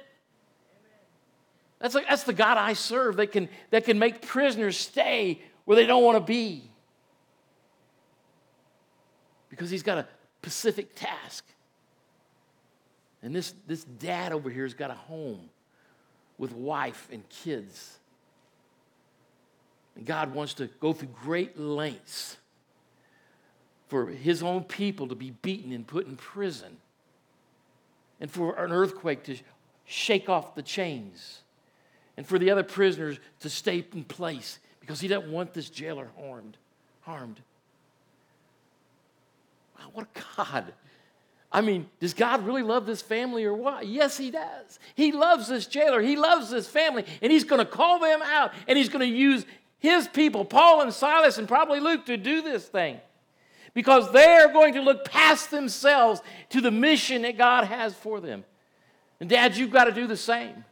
That's, 1.79 1.95
like, 1.95 2.07
that's 2.07 2.23
the 2.23 2.33
God 2.33 2.57
I 2.57 2.73
serve 2.73 3.17
that 3.17 3.31
can, 3.31 3.49
that 3.71 3.85
can 3.85 3.97
make 3.97 4.21
prisoners 4.21 4.77
stay 4.77 5.41
where 5.65 5.75
they 5.75 5.85
don't 5.85 6.03
want 6.03 6.17
to 6.17 6.23
be. 6.23 6.69
Because 9.49 9.69
he's 9.69 9.83
got 9.83 9.97
a 9.99 10.07
specific 10.41 10.95
task. 10.95 11.45
And 13.21 13.33
this, 13.33 13.53
this 13.67 13.83
dad 13.83 14.33
over 14.33 14.49
here 14.49 14.63
has 14.63 14.73
got 14.73 14.91
a 14.91 14.95
home 14.95 15.49
with 16.37 16.51
wife 16.51 17.07
and 17.11 17.27
kids. 17.29 17.97
And 19.95 20.05
God 20.05 20.33
wants 20.33 20.55
to 20.55 20.67
go 20.79 20.91
through 20.91 21.09
great 21.09 21.57
lengths 21.57 22.37
for 23.87 24.07
his 24.07 24.41
own 24.41 24.63
people 24.63 25.07
to 25.07 25.15
be 25.15 25.31
beaten 25.43 25.71
and 25.71 25.85
put 25.85 26.07
in 26.07 26.15
prison, 26.15 26.77
and 28.19 28.31
for 28.31 28.55
an 28.55 28.71
earthquake 28.71 29.23
to 29.23 29.37
shake 29.85 30.29
off 30.29 30.55
the 30.55 30.63
chains, 30.63 31.41
and 32.17 32.25
for 32.25 32.39
the 32.39 32.49
other 32.49 32.63
prisoners 32.63 33.19
to 33.39 33.51
stay 33.51 33.85
in 33.93 34.03
place 34.03 34.57
because 34.83 34.99
he 34.99 35.07
doesn't 35.07 35.31
want 35.31 35.53
this 35.53 35.69
jailer 35.69 36.09
harmed. 36.19 36.57
Harmed. 37.01 37.39
Wow, 39.79 39.85
what 39.93 40.07
a 40.13 40.19
God. 40.37 40.73
I 41.53 41.61
mean, 41.61 41.89
does 42.01 42.13
God 42.13 42.45
really 42.45 42.63
love 42.63 42.85
this 42.85 43.01
family 43.01 43.45
or 43.45 43.53
what? 43.53 43.87
Yes, 43.87 44.17
He 44.17 44.29
does. 44.29 44.79
He 44.93 45.13
loves 45.13 45.47
this 45.47 45.67
jailer. 45.67 46.01
He 46.01 46.17
loves 46.17 46.49
this 46.49 46.67
family, 46.67 47.05
and 47.21 47.31
He's 47.31 47.45
going 47.45 47.59
to 47.59 47.65
call 47.65 47.99
them 47.99 48.21
out, 48.23 48.51
and 48.67 48.77
He's 48.77 48.89
going 48.89 49.09
to 49.09 49.17
use 49.17 49.45
His 49.79 50.05
people, 50.09 50.43
Paul 50.43 50.81
and 50.81 50.93
Silas, 50.93 51.37
and 51.37 51.47
probably 51.47 51.79
Luke, 51.79 52.05
to 52.07 52.17
do 52.17 52.41
this 52.41 52.65
thing. 52.65 52.99
Because 53.73 54.11
they 54.11 54.35
are 54.35 54.51
going 54.51 54.73
to 54.73 54.81
look 54.81 55.05
past 55.05 55.49
themselves 55.49 56.21
to 56.49 56.59
the 56.59 56.71
mission 56.71 57.21
that 57.21 57.37
God 57.37 57.63
has 57.63 57.93
for 57.93 58.19
them. 58.19 58.43
And, 59.21 59.29
Dad, 59.29 59.55
you've 59.55 59.71
got 59.71 59.85
to 59.85 59.93
do 59.93 60.07
the 60.07 60.17
same. 60.17 60.65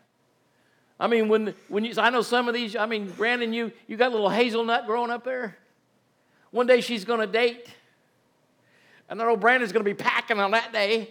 I 1.02 1.08
mean, 1.08 1.30
when, 1.30 1.56
when 1.68 1.84
you, 1.84 1.96
I 1.98 2.12
know 2.12 2.22
some 2.22 2.48
of 2.48 2.54
these, 2.54 2.76
I 2.76 2.86
mean, 2.86 3.10
Brandon, 3.10 3.52
you, 3.52 3.72
you 3.88 3.98
got 3.98 4.10
a 4.10 4.12
little 4.12 4.30
hazelnut 4.30 4.86
growing 4.86 5.10
up 5.10 5.24
there. 5.24 5.58
One 6.52 6.68
day 6.68 6.80
she's 6.80 7.06
going 7.06 7.22
to 7.22 7.26
date. 7.26 7.66
And 9.10 9.20
I 9.20 9.26
know 9.26 9.36
Brandon's 9.36 9.72
going 9.72 9.84
to 9.84 9.90
be 9.90 9.96
packing 9.96 10.40
on 10.40 10.52
that 10.52 10.72
day. 10.72 11.10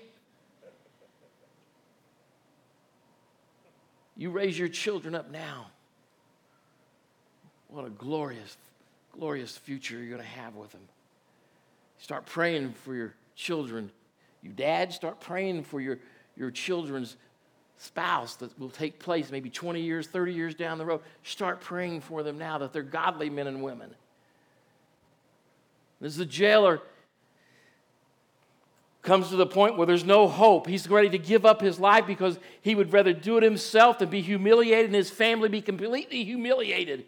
You 4.17 4.31
raise 4.31 4.57
your 4.57 4.69
children 4.69 5.17
up 5.17 5.29
now. 5.33 5.67
What 7.67 7.85
a 7.85 7.91
glorious, 7.91 8.57
glorious 9.11 9.57
future 9.57 9.99
you're 9.99 10.17
going 10.17 10.23
to 10.23 10.41
have 10.41 10.55
with 10.55 10.71
them. 10.71 10.83
Start 11.99 12.27
praying 12.27 12.75
for 12.85 12.95
your 12.95 13.15
children. 13.35 13.91
You 14.41 14.53
dads, 14.53 14.95
start 14.95 15.21
praying 15.21 15.65
for 15.65 15.81
your, 15.81 15.99
your 16.37 16.53
children's 16.53 17.17
spouse 17.81 18.37
that 18.37 18.57
will 18.59 18.69
take 18.69 18.99
place 18.99 19.31
maybe 19.31 19.49
20 19.49 19.81
years, 19.81 20.07
30 20.07 20.35
years 20.35 20.55
down 20.55 20.77
the 20.77 20.85
road, 20.85 21.01
start 21.23 21.61
praying 21.61 22.03
for 22.03 22.23
them 22.23 22.37
now 22.37 22.59
that 22.59 22.73
they're 22.73 22.83
godly 22.83 23.31
men 23.31 23.47
and 23.47 23.63
women. 23.63 23.91
As 26.03 26.17
the 26.17 26.27
jailer 26.27 26.83
comes 29.03 29.31
to 29.31 29.37
the 29.37 29.47
point 29.47 29.79
where 29.79 29.87
there's 29.87 30.05
no 30.05 30.29
hope. 30.29 30.67
He's 30.67 30.89
ready 30.89 31.09
to 31.09 31.19
give 31.19 31.47
up 31.47 31.63
his 31.63 31.81
life 31.81 32.07
because 32.07 32.39
he 32.61 32.75
would 32.75 32.93
rather 32.93 33.15
do 33.15 33.39
it 33.39 33.43
himself 33.43 33.99
than 33.99 34.11
be 34.11 34.21
humiliated 34.21 34.87
and 34.87 34.95
his 34.95 35.09
family 35.09 35.49
be 35.49 35.63
completely 35.63 36.23
humiliated 36.23 37.07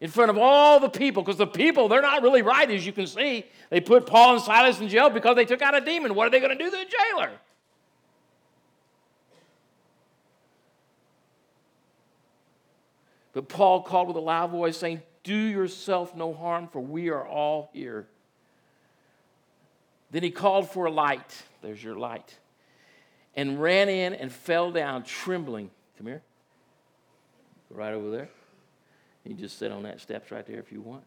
in 0.00 0.10
front 0.10 0.30
of 0.30 0.38
all 0.38 0.80
the 0.80 0.88
people 0.88 1.22
because 1.22 1.36
the 1.36 1.46
people, 1.46 1.88
they're 1.88 2.00
not 2.00 2.22
really 2.22 2.40
right, 2.40 2.70
as 2.70 2.86
you 2.86 2.92
can 2.92 3.06
see. 3.06 3.44
They 3.68 3.80
put 3.80 4.06
Paul 4.06 4.36
and 4.36 4.42
Silas 4.42 4.80
in 4.80 4.88
jail 4.88 5.10
because 5.10 5.36
they 5.36 5.44
took 5.44 5.60
out 5.60 5.74
a 5.74 5.82
demon. 5.82 6.14
What 6.14 6.26
are 6.26 6.30
they 6.30 6.40
going 6.40 6.56
to 6.56 6.64
do 6.64 6.70
to 6.70 6.76
the 6.76 6.86
jailer? 6.86 7.32
But 13.38 13.48
Paul 13.48 13.82
called 13.82 14.08
with 14.08 14.16
a 14.16 14.20
loud 14.20 14.50
voice, 14.50 14.76
saying, 14.76 15.00
Do 15.22 15.32
yourself 15.32 16.12
no 16.16 16.34
harm, 16.34 16.66
for 16.66 16.80
we 16.80 17.08
are 17.08 17.24
all 17.24 17.70
here. 17.72 18.08
Then 20.10 20.24
he 20.24 20.32
called 20.32 20.68
for 20.68 20.86
a 20.86 20.90
light. 20.90 21.40
There's 21.62 21.80
your 21.80 21.94
light. 21.94 22.36
And 23.36 23.62
ran 23.62 23.88
in 23.88 24.12
and 24.12 24.32
fell 24.32 24.72
down, 24.72 25.04
trembling. 25.04 25.70
Come 25.98 26.08
here. 26.08 26.22
Right 27.70 27.94
over 27.94 28.10
there. 28.10 28.28
You 29.22 29.34
just 29.34 29.56
sit 29.56 29.70
on 29.70 29.84
that 29.84 30.00
steps 30.00 30.32
right 30.32 30.44
there 30.44 30.58
if 30.58 30.72
you 30.72 30.80
want. 30.80 31.04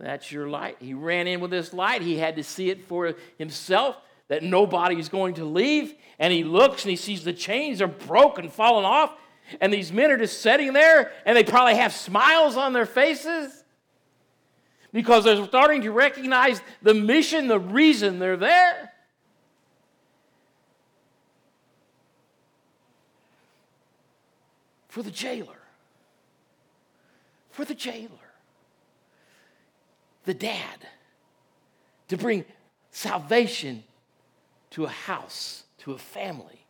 That's 0.00 0.32
your 0.32 0.48
light. 0.48 0.78
He 0.80 0.92
ran 0.92 1.28
in 1.28 1.38
with 1.38 1.52
this 1.52 1.72
light. 1.72 2.02
He 2.02 2.18
had 2.18 2.34
to 2.34 2.42
see 2.42 2.68
it 2.68 2.84
for 2.86 3.14
himself 3.38 3.96
that 4.26 4.42
nobody 4.42 4.98
is 4.98 5.08
going 5.08 5.34
to 5.34 5.44
leave. 5.44 5.94
And 6.18 6.32
he 6.32 6.42
looks 6.42 6.82
and 6.82 6.90
he 6.90 6.96
sees 6.96 7.22
the 7.22 7.32
chains 7.32 7.80
are 7.80 7.86
broken, 7.86 8.48
falling 8.48 8.84
off. 8.84 9.14
And 9.60 9.72
these 9.72 9.92
men 9.92 10.10
are 10.10 10.16
just 10.16 10.40
sitting 10.40 10.72
there 10.72 11.12
and 11.26 11.36
they 11.36 11.44
probably 11.44 11.76
have 11.76 11.92
smiles 11.92 12.56
on 12.56 12.72
their 12.72 12.86
faces 12.86 13.64
because 14.92 15.24
they're 15.24 15.44
starting 15.44 15.82
to 15.82 15.90
recognize 15.90 16.62
the 16.82 16.94
mission, 16.94 17.48
the 17.48 17.58
reason 17.58 18.18
they're 18.18 18.36
there. 18.36 18.92
For 24.88 25.02
the 25.02 25.10
jailer. 25.10 25.58
For 27.50 27.64
the 27.64 27.74
jailer. 27.74 28.10
The 30.24 30.34
dad. 30.34 30.86
To 32.08 32.16
bring 32.16 32.44
salvation 32.92 33.82
to 34.70 34.84
a 34.84 34.88
house, 34.88 35.64
to 35.78 35.92
a 35.92 35.98
family. 35.98 36.63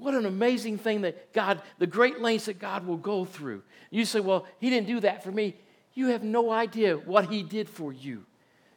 What 0.00 0.14
an 0.14 0.24
amazing 0.24 0.78
thing 0.78 1.02
that 1.02 1.34
God, 1.34 1.60
the 1.78 1.86
great 1.86 2.20
lengths 2.20 2.46
that 2.46 2.58
God 2.58 2.86
will 2.86 2.96
go 2.96 3.26
through. 3.26 3.62
You 3.90 4.06
say, 4.06 4.20
well, 4.20 4.46
He 4.58 4.70
didn't 4.70 4.86
do 4.86 5.00
that 5.00 5.22
for 5.22 5.30
me. 5.30 5.54
You 5.92 6.08
have 6.08 6.22
no 6.22 6.50
idea 6.50 6.96
what 6.96 7.26
He 7.26 7.42
did 7.42 7.68
for 7.68 7.92
you 7.92 8.24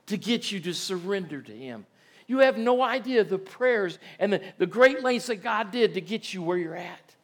to 0.08 0.18
get 0.18 0.52
you 0.52 0.60
to 0.60 0.74
surrender 0.74 1.42
to 1.42 1.52
Him. 1.52 1.86
You 2.28 2.40
have 2.40 2.58
no 2.58 2.82
idea 2.82 3.24
the 3.24 3.38
prayers 3.38 4.00
and 4.20 4.34
the, 4.34 4.42
the 4.58 4.66
great 4.66 5.02
lengths 5.02 5.28
that 5.28 5.42
God 5.42 5.72
did 5.72 5.94
to 5.94 6.02
get 6.02 6.34
you 6.34 6.44
where 6.44 6.58
you're 6.58 6.76
at. 6.76 7.16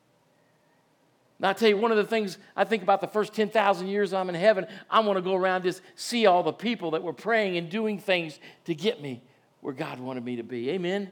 Now, 1.37 1.49
I 1.49 1.53
tell 1.53 1.69
you, 1.69 1.77
one 1.77 1.91
of 1.91 1.97
the 1.97 2.05
things 2.05 2.37
I 2.55 2.63
think 2.63 2.83
about 2.83 3.01
the 3.01 3.07
first 3.07 3.33
10,000 3.33 3.87
years 3.87 4.13
I'm 4.13 4.29
in 4.29 4.35
heaven, 4.35 4.65
I 4.89 5.01
want 5.01 5.17
to 5.17 5.21
go 5.21 5.35
around 5.35 5.63
just 5.63 5.81
see 5.95 6.25
all 6.25 6.43
the 6.43 6.53
people 6.53 6.91
that 6.91 7.03
were 7.03 7.13
praying 7.13 7.57
and 7.57 7.69
doing 7.69 7.99
things 7.99 8.39
to 8.65 8.73
get 8.73 9.01
me 9.01 9.21
where 9.59 9.73
God 9.73 9.99
wanted 9.99 10.23
me 10.23 10.37
to 10.37 10.43
be. 10.43 10.69
Amen? 10.69 11.11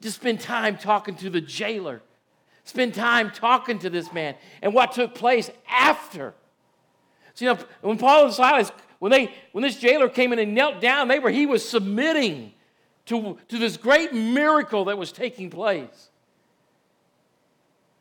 To 0.00 0.10
spend 0.10 0.40
time 0.40 0.76
talking 0.76 1.14
to 1.16 1.30
the 1.30 1.40
jailer, 1.40 2.02
spend 2.64 2.94
time 2.94 3.30
talking 3.30 3.78
to 3.80 3.90
this 3.90 4.12
man 4.12 4.34
and 4.62 4.74
what 4.74 4.92
took 4.92 5.14
place 5.14 5.50
after. 5.68 6.34
So, 7.34 7.44
you 7.44 7.54
know, 7.54 7.60
when 7.82 7.98
Paul 7.98 8.26
and 8.26 8.34
Silas, 8.34 8.72
when, 8.98 9.12
they, 9.12 9.32
when 9.52 9.62
this 9.62 9.76
jailer 9.76 10.08
came 10.08 10.32
in 10.32 10.38
and 10.38 10.54
knelt 10.54 10.80
down, 10.80 11.08
they 11.08 11.18
were, 11.18 11.30
he 11.30 11.46
was 11.46 11.66
submitting 11.66 12.52
to, 13.06 13.38
to 13.48 13.58
this 13.58 13.76
great 13.76 14.12
miracle 14.12 14.86
that 14.86 14.98
was 14.98 15.12
taking 15.12 15.50
place. 15.50 16.10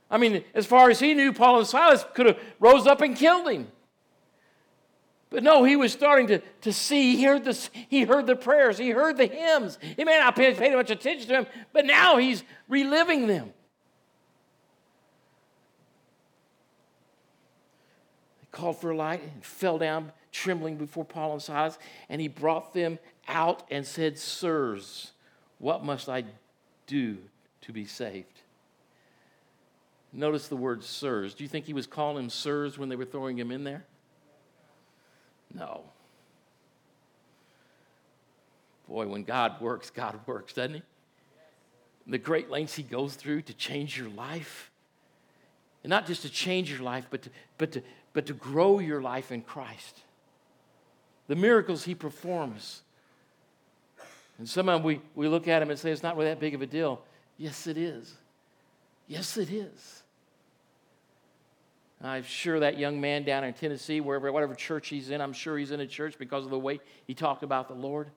I 0.10 0.18
mean, 0.18 0.44
as 0.54 0.66
far 0.66 0.90
as 0.90 1.00
he 1.00 1.14
knew, 1.14 1.34
Paul 1.34 1.60
and 1.60 1.68
Silas 1.68 2.06
could 2.14 2.28
have 2.28 2.40
rose 2.60 2.88
up 2.88 3.02
and 3.02 3.16
killed 3.16 3.50
him. 3.50 3.68
But 5.36 5.44
no, 5.44 5.66
he 5.66 5.76
was 5.76 5.92
starting 5.92 6.28
to, 6.28 6.40
to 6.62 6.72
see. 6.72 7.18
He 7.18 7.26
heard, 7.26 7.44
this, 7.44 7.70
he 7.90 8.04
heard 8.04 8.26
the 8.26 8.38
prayers, 8.38 8.78
he 8.78 8.92
heard 8.92 9.18
the 9.18 9.26
hymns. 9.26 9.78
He 9.98 10.06
may 10.06 10.18
not 10.18 10.34
pay, 10.34 10.54
pay 10.54 10.74
much 10.74 10.90
attention 10.90 11.28
to 11.28 11.34
them, 11.34 11.48
but 11.74 11.86
now 11.86 12.16
he's 12.16 12.46
reliving 12.70 13.28
them. 13.28 13.52
He 18.40 18.48
called 18.50 18.80
for 18.80 18.92
a 18.92 18.96
light 18.96 19.24
and 19.24 19.44
fell 19.44 19.78
down 19.78 20.14
trembling 20.32 20.78
before 20.78 21.04
Paul 21.04 21.34
and 21.34 21.42
Silas, 21.42 21.78
and 22.08 22.22
he 22.22 22.30
brought 22.30 22.74
them 22.74 22.98
out 23.28 23.64
and 23.70 23.86
said, 23.86 24.18
Sirs, 24.18 25.12
what 25.58 25.84
must 25.84 26.08
I 26.08 26.24
do 26.88 27.18
to 27.64 27.74
be 27.74 27.84
saved? 27.84 28.40
Notice 30.14 30.48
the 30.48 30.56
word 30.56 30.82
sirs. 30.82 31.34
Do 31.34 31.44
you 31.44 31.50
think 31.50 31.66
he 31.66 31.74
was 31.74 31.88
calling 31.88 32.16
them 32.16 32.30
sirs 32.30 32.78
when 32.78 32.88
they 32.88 32.96
were 32.96 33.04
throwing 33.04 33.38
him 33.38 33.52
in 33.52 33.66
there? 33.66 33.84
No. 35.56 35.84
Boy, 38.88 39.08
when 39.08 39.24
God 39.24 39.60
works, 39.62 39.90
God 39.90 40.20
works, 40.28 40.54
doesn't 40.54 40.76
he? 40.76 40.82
The 42.08 42.18
great 42.18 42.52
lengths 42.52 42.76
he 42.76 42.84
goes 42.84 43.16
through 43.16 43.44
to 43.44 43.54
change 43.54 43.98
your 43.98 44.10
life. 44.10 44.70
And 45.84 45.90
not 45.90 46.06
just 46.06 46.22
to 46.24 46.30
change 46.30 46.70
your 46.70 46.82
life, 46.82 47.08
but 47.10 47.24
to, 47.24 47.30
but 47.58 47.72
to, 47.72 47.82
but 48.14 48.26
to 48.28 48.34
grow 48.34 48.80
your 48.80 49.02
life 49.02 49.32
in 49.32 49.42
Christ. 49.42 50.02
The 51.28 51.36
miracles 51.36 51.84
he 51.86 51.96
performs. 51.96 52.82
And 54.38 54.48
sometimes 54.48 54.84
we, 54.84 55.02
we 55.16 55.28
look 55.28 55.48
at 55.48 55.62
him 55.62 55.70
and 55.70 55.80
say, 55.80 55.92
it's 55.92 56.04
not 56.04 56.16
really 56.16 56.30
that 56.30 56.40
big 56.40 56.54
of 56.54 56.62
a 56.62 56.68
deal. 56.68 57.02
Yes, 57.38 57.66
it 57.66 57.78
is. 57.78 58.14
Yes, 59.08 59.38
it 59.38 59.50
is. 59.50 60.04
I'm 62.02 62.24
sure 62.24 62.60
that 62.60 62.78
young 62.78 63.00
man 63.00 63.24
down 63.24 63.44
in 63.44 63.54
Tennessee, 63.54 64.02
wherever, 64.02 64.32
whatever 64.32 64.54
church 64.54 64.90
he's 64.90 65.10
in, 65.10 65.22
I'm 65.22 65.34
sure 65.34 65.58
he's 65.58 65.72
in 65.72 65.80
a 65.80 65.88
church 65.88 66.18
because 66.20 66.44
of 66.44 66.52
the 66.52 66.60
way 66.60 66.80
he 67.08 67.14
talked 67.14 67.42
about 67.42 67.68
the 67.68 67.74
Lord. 67.74 68.10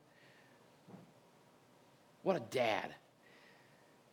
What 2.22 2.36
a 2.36 2.42
dad. 2.50 2.94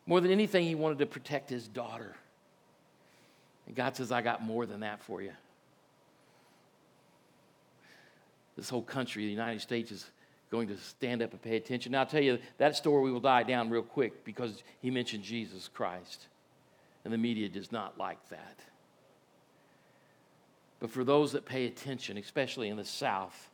More 0.06 0.22
than 0.22 0.32
anything, 0.32 0.66
he 0.66 0.76
wanted 0.76 1.00
to 1.00 1.06
protect 1.06 1.50
his 1.50 1.68
daughter. 1.68 2.16
And 3.68 3.76
God 3.76 3.96
says, 3.96 4.12
I 4.12 4.22
got 4.22 4.44
more 4.44 4.66
than 4.66 4.82
that 4.82 5.02
for 5.02 5.22
you. 5.22 5.32
This 8.56 8.70
whole 8.70 8.84
country, 8.84 9.26
the 9.26 9.32
United 9.32 9.62
States, 9.62 9.92
is 9.92 10.06
going 10.52 10.68
to 10.68 10.78
stand 10.78 11.22
up 11.22 11.32
and 11.32 11.42
pay 11.42 11.58
attention. 11.58 11.92
Now, 11.92 12.02
I'll 12.02 12.06
tell 12.06 12.22
you, 12.22 12.38
that 12.60 12.76
story 12.76 13.12
will 13.12 13.20
die 13.20 13.44
down 13.44 13.70
real 13.70 13.82
quick 13.82 14.24
because 14.24 14.64
he 14.80 14.92
mentioned 14.92 15.24
Jesus 15.24 15.68
Christ. 15.74 16.28
And 17.04 17.14
the 17.14 17.18
media 17.18 17.50
does 17.50 17.72
not 17.72 17.98
like 17.98 18.30
that. 18.30 18.60
But 20.80 20.92
for 20.92 21.04
those 21.04 21.32
that 21.32 21.46
pay 21.46 21.66
attention, 21.66 22.18
especially 22.18 22.70
in 22.70 22.78
the 22.78 22.86
South, 22.86 23.50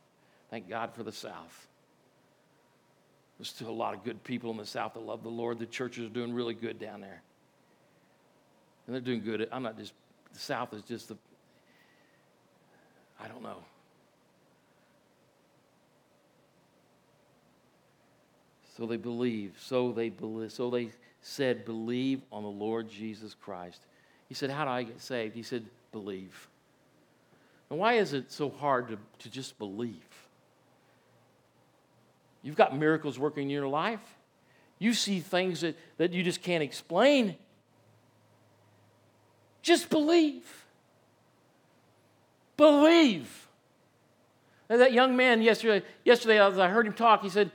thank 0.50 0.68
God 0.68 0.94
for 0.94 1.02
the 1.02 1.12
South. 1.12 1.66
There's 3.38 3.48
still 3.48 3.70
a 3.70 3.70
lot 3.70 3.94
of 3.94 4.04
good 4.04 4.22
people 4.24 4.50
in 4.50 4.56
the 4.56 4.66
South 4.66 4.94
that 4.94 5.00
love 5.04 5.22
the 5.22 5.28
Lord. 5.28 5.58
The 5.58 5.66
churches 5.66 6.06
are 6.06 6.12
doing 6.12 6.32
really 6.32 6.54
good 6.54 6.78
down 6.78 7.00
there. 7.00 7.22
And 8.86 8.94
they're 8.94 9.00
doing 9.00 9.22
good. 9.22 9.48
I'm 9.50 9.62
not 9.62 9.78
just, 9.78 9.92
the 10.32 10.38
South 10.38 10.72
is 10.74 10.82
just 10.82 11.08
the, 11.08 11.16
I 13.20 13.28
don't 13.28 13.42
know. 13.42 13.58
So 18.76 18.86
they 18.86 18.96
believe. 18.96 19.54
So 19.60 19.92
they 19.92 20.08
believe. 20.08 20.52
So 20.52 20.70
they 20.70 20.90
said, 21.20 21.64
believe 21.64 22.22
on 22.32 22.42
the 22.42 22.48
Lord 22.48 22.88
Jesus 22.88 23.34
Christ. 23.34 23.80
He 24.28 24.34
said, 24.34 24.50
How 24.50 24.64
do 24.64 24.70
I 24.70 24.82
get 24.82 25.00
saved? 25.00 25.34
He 25.34 25.42
said, 25.42 25.64
believe. 25.92 26.48
And 27.72 27.80
why 27.80 27.94
is 27.94 28.12
it 28.12 28.30
so 28.30 28.50
hard 28.50 28.88
to, 28.88 28.98
to 29.20 29.30
just 29.30 29.58
believe? 29.58 29.96
You've 32.42 32.54
got 32.54 32.76
miracles 32.76 33.18
working 33.18 33.44
in 33.44 33.48
your 33.48 33.66
life. 33.66 34.18
You 34.78 34.92
see 34.92 35.20
things 35.20 35.62
that, 35.62 35.78
that 35.96 36.12
you 36.12 36.22
just 36.22 36.42
can't 36.42 36.62
explain. 36.62 37.34
Just 39.62 39.88
believe. 39.88 40.44
Believe. 42.58 43.48
And 44.68 44.78
that 44.82 44.92
young 44.92 45.16
man 45.16 45.40
yesterday, 45.40 45.82
yesterday, 46.04 46.44
as 46.44 46.58
I 46.58 46.68
heard 46.68 46.86
him 46.86 46.92
talk, 46.92 47.22
he 47.22 47.30
said, 47.30 47.50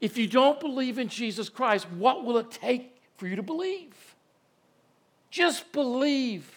If 0.00 0.16
you 0.16 0.28
don't 0.28 0.60
believe 0.60 1.00
in 1.00 1.08
Jesus 1.08 1.48
Christ, 1.48 1.90
what 1.90 2.24
will 2.24 2.38
it 2.38 2.52
take 2.52 3.02
for 3.16 3.26
you 3.26 3.34
to 3.34 3.42
believe? 3.42 4.14
Just 5.28 5.72
believe 5.72 6.55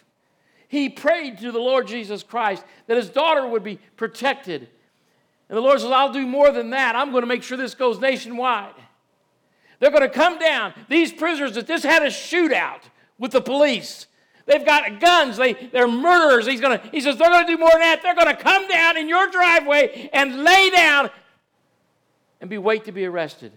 he 0.70 0.88
prayed 0.88 1.40
to 1.40 1.52
the 1.52 1.60
Lord 1.60 1.88
Jesus 1.88 2.22
Christ 2.22 2.64
that 2.86 2.96
his 2.96 3.10
daughter 3.10 3.46
would 3.46 3.64
be 3.64 3.80
protected. 3.98 4.70
And 5.50 5.58
the 5.58 5.62
Lord 5.62 5.82
says, 5.82 5.90
I'll 5.90 6.14
do 6.14 6.28
more 6.28 6.52
than 6.52 6.70
that. 6.70 6.96
I'm 6.96 7.10
going 7.10 7.24
to 7.24 7.28
make 7.28 7.42
sure 7.42 7.58
this 7.58 7.74
goes 7.74 8.00
nationwide. 8.00 8.76
They're 9.80 9.90
going 9.90 10.04
to 10.04 10.10
come 10.10 10.38
down. 10.38 10.76
These 10.88 11.12
prisoners 11.14 11.56
that 11.56 11.66
just 11.66 11.84
had 11.84 12.04
a 12.04 12.08
shootout 12.08 12.82
with 13.18 13.32
the 13.32 13.42
police. 13.42 14.06
They've 14.46 14.64
got 14.64 15.00
guns. 15.00 15.38
They, 15.38 15.54
they're 15.54 15.88
murderers. 15.88 16.46
He's 16.46 16.62
gonna, 16.62 16.82
he 16.92 17.02
says, 17.02 17.18
they're 17.18 17.30
going 17.30 17.48
to 17.48 17.52
do 17.52 17.58
more 17.58 17.72
than 17.72 17.82
that. 17.82 18.04
They're 18.04 18.14
going 18.14 18.28
to 18.28 18.42
come 18.42 18.68
down 18.68 18.96
in 18.96 19.10
your 19.10 19.28
driveway 19.32 20.08
and 20.14 20.44
lay 20.44 20.70
down 20.70 21.10
and 22.42 22.48
be 22.48 22.60
wait 22.60 22.86
to 22.86 22.92
be 22.92 23.06
arrested. 23.06 23.54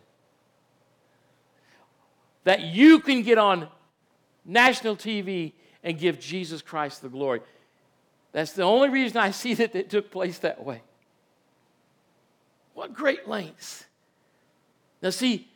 That 2.45 2.63
you 2.63 3.01
can 3.01 3.23
get 3.23 3.37
on 3.37 3.69
national 4.47 4.97
TV 4.97 5.53
and 5.83 5.99
give 5.99 6.21
Jesus 6.21 6.63
Christ 6.63 7.03
the 7.03 7.09
glory. 7.09 7.41
That's 8.33 8.53
the 8.53 8.63
only 8.63 8.89
reason 8.89 9.19
I 9.19 9.31
see 9.31 9.55
that 9.55 9.75
it 9.75 9.91
took 9.91 10.11
place 10.11 10.39
that 10.39 10.65
way. 10.65 10.83
What 12.75 12.95
great 12.95 13.29
lengths. 13.29 13.85
Now, 15.03 15.11
see, 15.11 15.49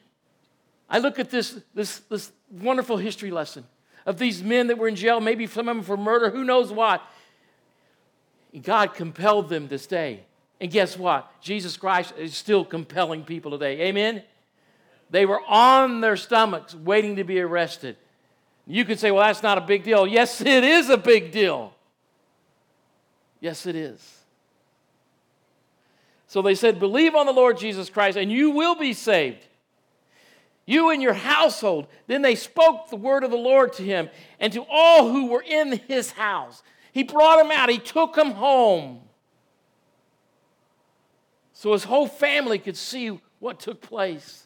I 0.88 0.98
look 0.98 1.18
at 1.18 1.30
this, 1.30 1.60
this, 1.74 2.00
this 2.10 2.32
wonderful 2.50 2.96
history 2.96 3.30
lesson 3.30 3.64
of 4.04 4.18
these 4.18 4.42
men 4.42 4.68
that 4.68 4.78
were 4.78 4.88
in 4.88 4.96
jail, 4.96 5.20
maybe 5.20 5.46
some 5.46 5.68
of 5.68 5.76
them 5.76 5.84
for 5.84 5.96
murder, 5.96 6.30
who 6.30 6.44
knows 6.44 6.70
what. 6.70 7.02
God 8.62 8.94
compelled 8.94 9.48
them 9.48 9.68
to 9.68 9.78
stay. 9.78 10.20
And 10.60 10.70
guess 10.70 10.96
what? 10.96 11.30
Jesus 11.42 11.76
Christ 11.76 12.14
is 12.16 12.34
still 12.34 12.64
compelling 12.64 13.24
people 13.24 13.50
today. 13.50 13.82
Amen? 13.82 14.22
They 15.10 15.26
were 15.26 15.40
on 15.46 16.00
their 16.00 16.16
stomachs 16.16 16.74
waiting 16.74 17.16
to 17.16 17.24
be 17.24 17.40
arrested. 17.40 17.96
You 18.66 18.84
could 18.84 18.98
say, 18.98 19.10
well, 19.10 19.26
that's 19.26 19.42
not 19.42 19.58
a 19.58 19.60
big 19.60 19.84
deal. 19.84 20.06
Yes, 20.06 20.40
it 20.40 20.64
is 20.64 20.90
a 20.90 20.96
big 20.96 21.32
deal. 21.32 21.72
Yes, 23.40 23.66
it 23.66 23.76
is. 23.76 24.16
So 26.26 26.42
they 26.42 26.54
said, 26.54 26.80
Believe 26.80 27.14
on 27.14 27.26
the 27.26 27.32
Lord 27.32 27.58
Jesus 27.58 27.88
Christ, 27.88 28.18
and 28.18 28.30
you 28.30 28.50
will 28.50 28.74
be 28.74 28.92
saved. 28.92 29.46
You 30.66 30.90
and 30.90 31.00
your 31.00 31.12
household. 31.12 31.86
Then 32.08 32.22
they 32.22 32.34
spoke 32.34 32.90
the 32.90 32.96
word 32.96 33.22
of 33.22 33.30
the 33.30 33.36
Lord 33.36 33.72
to 33.74 33.84
him 33.84 34.10
and 34.40 34.52
to 34.52 34.66
all 34.68 35.08
who 35.10 35.26
were 35.26 35.44
in 35.46 35.80
his 35.86 36.10
house. 36.10 36.62
He 36.92 37.04
brought 37.04 37.36
them 37.36 37.52
out, 37.52 37.68
he 37.68 37.78
took 37.78 38.14
them 38.14 38.32
home. 38.32 39.00
So 41.52 41.72
his 41.72 41.84
whole 41.84 42.08
family 42.08 42.58
could 42.58 42.76
see 42.76 43.20
what 43.38 43.60
took 43.60 43.80
place. 43.80 44.45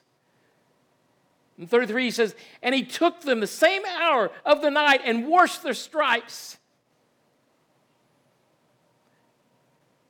In 1.61 1.67
33, 1.67 2.05
he 2.05 2.11
says, 2.11 2.35
And 2.63 2.75
he 2.75 2.83
took 2.83 3.21
them 3.21 3.41
the 3.41 3.47
same 3.47 3.83
hour 3.85 4.31
of 4.47 4.63
the 4.63 4.71
night 4.71 5.03
and 5.05 5.29
washed 5.29 5.63
their 5.63 5.75
stripes. 5.75 6.57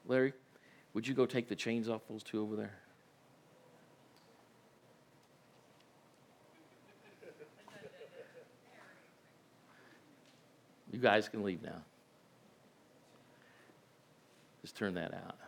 Larry, 0.06 0.32
would 0.94 1.08
you 1.08 1.12
go 1.12 1.26
take 1.26 1.48
the 1.48 1.56
chains 1.56 1.88
off 1.88 2.02
those 2.08 2.22
two 2.22 2.40
over 2.40 2.54
there? 2.54 2.78
You 10.92 10.98
guys 11.00 11.28
can 11.28 11.42
leave 11.42 11.62
now. 11.62 11.82
Just 14.62 14.76
turn 14.76 14.94
that 14.94 15.14
out. 15.14 15.39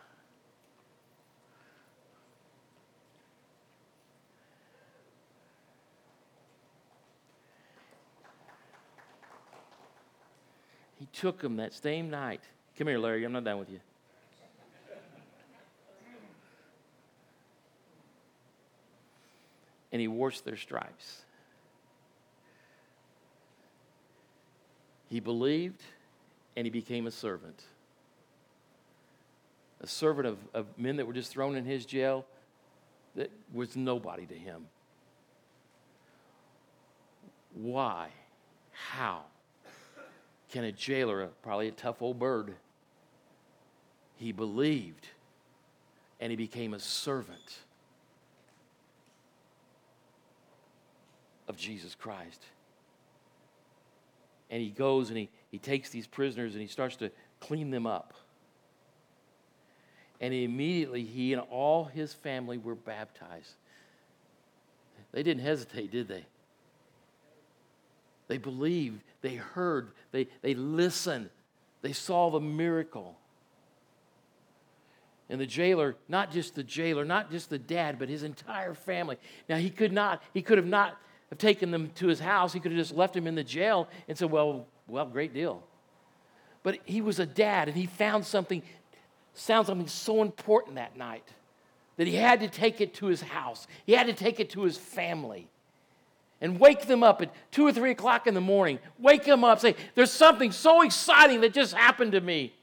He 11.03 11.09
took 11.11 11.41
them 11.41 11.57
that 11.57 11.73
same 11.73 12.09
night. 12.09 12.39
Come 12.77 12.87
here, 12.87 12.97
Larry, 12.97 13.25
I'm 13.25 13.33
not 13.33 13.43
done 13.43 13.59
with 13.59 13.69
you. 13.69 13.81
And 19.91 19.99
he 19.99 20.07
washed 20.07 20.45
their 20.45 20.55
stripes. 20.55 21.23
He 25.09 25.19
believed 25.19 25.81
and 26.55 26.65
he 26.65 26.71
became 26.71 27.05
a 27.05 27.11
servant. 27.11 27.65
A 29.81 29.87
servant 29.87 30.25
of, 30.25 30.37
of 30.53 30.67
men 30.77 30.95
that 30.95 31.05
were 31.05 31.11
just 31.11 31.31
thrown 31.31 31.57
in 31.57 31.65
his 31.65 31.85
jail 31.85 32.25
that 33.17 33.29
was 33.53 33.75
nobody 33.75 34.25
to 34.25 34.35
him. 34.35 34.67
Why? 37.53 38.07
How? 38.71 39.23
Can 40.53 40.63
a 40.63 40.71
jailer, 40.71 41.29
probably 41.41 41.67
a 41.67 41.71
tough 41.71 41.99
old 42.03 42.19
bird, 42.19 42.53
he 44.17 44.31
believed 44.31 45.07
and 46.19 46.29
he 46.29 46.35
became 46.35 46.75
a 46.75 46.79
servant 46.79 47.57
of 51.47 51.57
Jesus 51.57 51.95
Christ. 51.95 52.43
And 54.51 54.61
he 54.61 54.69
goes 54.69 55.09
and 55.09 55.17
he, 55.17 55.29
he 55.49 55.57
takes 55.57 55.89
these 55.89 56.05
prisoners 56.05 56.53
and 56.53 56.61
he 56.61 56.67
starts 56.67 56.97
to 56.97 57.09
clean 57.39 57.71
them 57.71 57.87
up. 57.87 58.13
And 60.21 60.35
immediately 60.35 61.03
he 61.03 61.33
and 61.33 61.41
all 61.49 61.85
his 61.85 62.13
family 62.13 62.59
were 62.59 62.75
baptized. 62.75 63.53
They 65.11 65.23
didn't 65.23 65.43
hesitate, 65.43 65.89
did 65.91 66.07
they? 66.07 66.25
They 68.33 68.39
believed, 68.39 69.03
they 69.21 69.35
heard, 69.35 69.91
they, 70.11 70.27
they 70.41 70.55
listened, 70.55 71.29
they 71.83 71.93
saw 71.93 72.31
the 72.31 72.39
miracle. 72.39 73.15
And 75.29 75.39
the 75.39 75.45
jailer, 75.45 75.95
not 76.07 76.31
just 76.31 76.55
the 76.55 76.63
jailer, 76.63 77.05
not 77.05 77.29
just 77.29 77.51
the 77.51 77.59
dad, 77.59 77.99
but 77.99 78.09
his 78.09 78.23
entire 78.23 78.73
family. 78.73 79.17
Now 79.47 79.57
he 79.57 79.69
could 79.69 79.93
not, 79.93 80.23
he 80.33 80.41
could 80.41 80.57
have 80.57 80.65
not 80.65 80.97
have 81.29 81.37
taken 81.37 81.69
them 81.69 81.91
to 81.97 82.07
his 82.07 82.19
house. 82.19 82.53
He 82.53 82.59
could 82.59 82.71
have 82.71 82.79
just 82.79 82.95
left 82.95 83.13
them 83.13 83.27
in 83.27 83.35
the 83.35 83.43
jail 83.43 83.87
and 84.07 84.17
said, 84.17 84.31
Well, 84.31 84.65
well, 84.87 85.05
great 85.05 85.35
deal. 85.35 85.61
But 86.63 86.79
he 86.85 87.01
was 87.01 87.19
a 87.19 87.27
dad 87.27 87.67
and 87.67 87.77
he 87.77 87.85
found 87.85 88.25
something, 88.25 88.63
found 89.35 89.67
something 89.67 89.87
so 89.87 90.23
important 90.23 90.77
that 90.77 90.97
night 90.97 91.27
that 91.97 92.07
he 92.07 92.15
had 92.15 92.39
to 92.39 92.47
take 92.47 92.81
it 92.81 92.95
to 92.95 93.05
his 93.05 93.21
house. 93.21 93.67
He 93.85 93.93
had 93.93 94.07
to 94.07 94.13
take 94.13 94.39
it 94.39 94.49
to 94.49 94.63
his 94.63 94.75
family 94.75 95.49
and 96.43 96.59
wake 96.59 96.87
them 96.87 97.03
up 97.03 97.21
at 97.21 97.33
two 97.51 97.65
or 97.65 97.71
three 97.71 97.91
o'clock 97.91 98.27
in 98.27 98.33
the 98.33 98.41
morning. 98.41 98.77
Wake 98.99 99.23
them 99.23 99.45
up, 99.45 99.61
say, 99.61 99.75
There's 99.95 100.11
something 100.11 100.51
so 100.51 100.81
exciting 100.81 101.39
that 101.41 101.53
just 101.53 101.73
happened 101.73 102.11
to 102.11 102.21
me. 102.21 102.53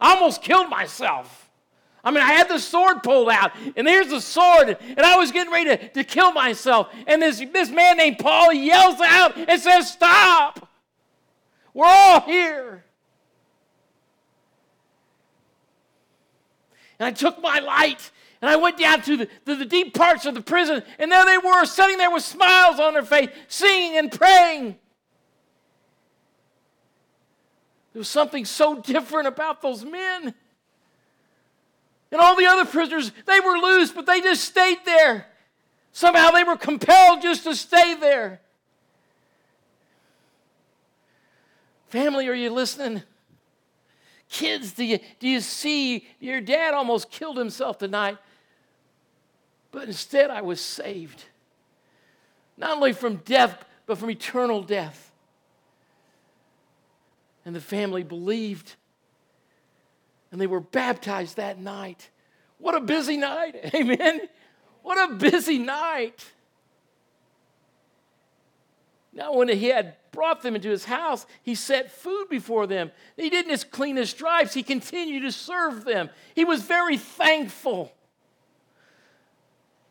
I 0.00 0.14
almost 0.14 0.42
killed 0.42 0.68
myself. 0.68 1.48
I 2.02 2.10
mean, 2.10 2.20
I 2.20 2.32
had 2.32 2.48
the 2.48 2.58
sword 2.58 3.04
pulled 3.04 3.30
out, 3.30 3.52
and 3.76 3.86
there's 3.86 4.08
the 4.08 4.20
sword, 4.20 4.76
and 4.80 5.00
I 5.00 5.16
was 5.16 5.30
getting 5.30 5.52
ready 5.52 5.70
to, 5.70 5.88
to 5.90 6.02
kill 6.02 6.32
myself. 6.32 6.92
And 7.06 7.22
this, 7.22 7.38
this 7.52 7.70
man 7.70 7.96
named 7.96 8.18
Paul 8.18 8.52
yells 8.52 9.00
out 9.00 9.38
and 9.38 9.60
says, 9.62 9.92
Stop! 9.92 10.68
We're 11.72 11.86
all 11.86 12.22
here. 12.22 12.84
And 16.98 17.06
I 17.06 17.12
took 17.12 17.40
my 17.40 17.60
light 17.60 18.10
and 18.42 18.50
I 18.50 18.56
went 18.56 18.76
down 18.76 19.00
to 19.02 19.16
the, 19.16 19.26
to 19.46 19.54
the 19.54 19.64
deep 19.64 19.94
parts 19.94 20.26
of 20.26 20.34
the 20.34 20.40
prison, 20.42 20.82
and 20.98 21.12
there 21.12 21.24
they 21.24 21.38
were, 21.38 21.64
sitting 21.64 21.96
there 21.96 22.10
with 22.10 22.24
smiles 22.24 22.80
on 22.80 22.94
their 22.94 23.04
face, 23.04 23.30
singing 23.46 23.96
and 23.96 24.10
praying. 24.10 24.76
There 27.92 28.00
was 28.00 28.08
something 28.08 28.44
so 28.44 28.80
different 28.80 29.28
about 29.28 29.62
those 29.62 29.84
men. 29.84 30.34
And 32.10 32.20
all 32.20 32.34
the 32.34 32.46
other 32.46 32.64
prisoners, 32.64 33.12
they 33.26 33.38
were 33.38 33.58
loose, 33.58 33.92
but 33.92 34.06
they 34.06 34.20
just 34.20 34.44
stayed 34.44 34.78
there. 34.84 35.26
Somehow 35.92 36.32
they 36.32 36.42
were 36.42 36.56
compelled 36.56 37.22
just 37.22 37.44
to 37.44 37.54
stay 37.54 37.94
there. 37.94 38.40
Family, 41.90 42.26
are 42.26 42.34
you 42.34 42.50
listening? 42.50 43.02
Kids, 44.28 44.72
do 44.72 44.82
you, 44.82 44.98
do 45.20 45.28
you 45.28 45.40
see 45.40 46.08
your 46.18 46.40
dad 46.40 46.74
almost 46.74 47.10
killed 47.10 47.36
himself 47.36 47.78
tonight? 47.78 48.16
But 49.72 49.88
instead, 49.88 50.30
I 50.30 50.42
was 50.42 50.60
saved. 50.60 51.24
Not 52.56 52.76
only 52.76 52.92
from 52.92 53.16
death, 53.16 53.64
but 53.86 53.98
from 53.98 54.10
eternal 54.10 54.62
death. 54.62 55.10
And 57.44 57.56
the 57.56 57.60
family 57.60 58.04
believed 58.04 58.76
and 60.32 60.40
they 60.40 60.46
were 60.46 60.60
baptized 60.60 61.36
that 61.36 61.60
night. 61.60 62.10
What 62.58 62.74
a 62.74 62.80
busy 62.80 63.18
night. 63.18 63.70
Amen. 63.74 64.22
What 64.82 65.10
a 65.10 65.14
busy 65.14 65.58
night. 65.58 66.24
Now, 69.12 69.34
when 69.34 69.48
he 69.48 69.68
had 69.68 69.96
brought 70.10 70.42
them 70.42 70.56
into 70.56 70.70
his 70.70 70.86
house, 70.86 71.26
he 71.42 71.54
set 71.54 71.92
food 71.92 72.28
before 72.30 72.66
them. 72.66 72.90
He 73.14 73.28
didn't 73.28 73.50
just 73.50 73.70
clean 73.70 73.96
his 73.96 74.08
stripes, 74.08 74.54
he 74.54 74.62
continued 74.62 75.20
to 75.20 75.32
serve 75.32 75.84
them. 75.84 76.08
He 76.34 76.46
was 76.46 76.62
very 76.62 76.96
thankful 76.96 77.92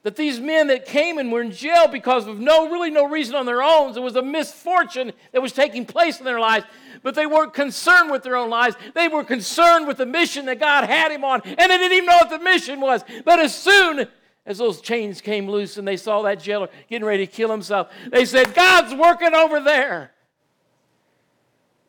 that 0.03 0.15
these 0.15 0.39
men 0.39 0.67
that 0.67 0.85
came 0.85 1.17
and 1.17 1.31
were 1.31 1.41
in 1.41 1.51
jail 1.51 1.87
because 1.87 2.25
of 2.25 2.39
no, 2.39 2.69
really 2.69 2.89
no 2.89 3.07
reason 3.07 3.35
on 3.35 3.45
their 3.45 3.61
own, 3.61 3.95
it 3.95 4.01
was 4.01 4.15
a 4.15 4.21
misfortune 4.21 5.13
that 5.31 5.41
was 5.41 5.53
taking 5.53 5.85
place 5.85 6.19
in 6.19 6.25
their 6.25 6.39
lives, 6.39 6.65
but 7.03 7.13
they 7.13 7.27
weren't 7.27 7.53
concerned 7.53 8.09
with 8.09 8.23
their 8.23 8.35
own 8.35 8.49
lives. 8.49 8.75
They 8.95 9.07
were 9.07 9.23
concerned 9.23 9.87
with 9.87 9.97
the 9.97 10.05
mission 10.05 10.45
that 10.47 10.59
God 10.59 10.85
had 10.85 11.11
him 11.11 11.23
on, 11.23 11.41
and 11.43 11.57
they 11.57 11.77
didn't 11.77 11.93
even 11.93 12.07
know 12.07 12.17
what 12.17 12.29
the 12.29 12.39
mission 12.39 12.81
was. 12.81 13.03
But 13.25 13.39
as 13.39 13.55
soon 13.55 14.07
as 14.45 14.57
those 14.57 14.81
chains 14.81 15.21
came 15.21 15.47
loose 15.47 15.77
and 15.77 15.87
they 15.87 15.97
saw 15.97 16.23
that 16.23 16.41
jailer 16.41 16.69
getting 16.89 17.05
ready 17.05 17.27
to 17.27 17.31
kill 17.31 17.51
himself, 17.51 17.91
they 18.09 18.25
said, 18.25 18.55
God's 18.55 18.95
working 18.95 19.35
over 19.35 19.59
there 19.59 20.11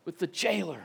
with 0.05 0.19
the 0.19 0.27
jailer. 0.27 0.85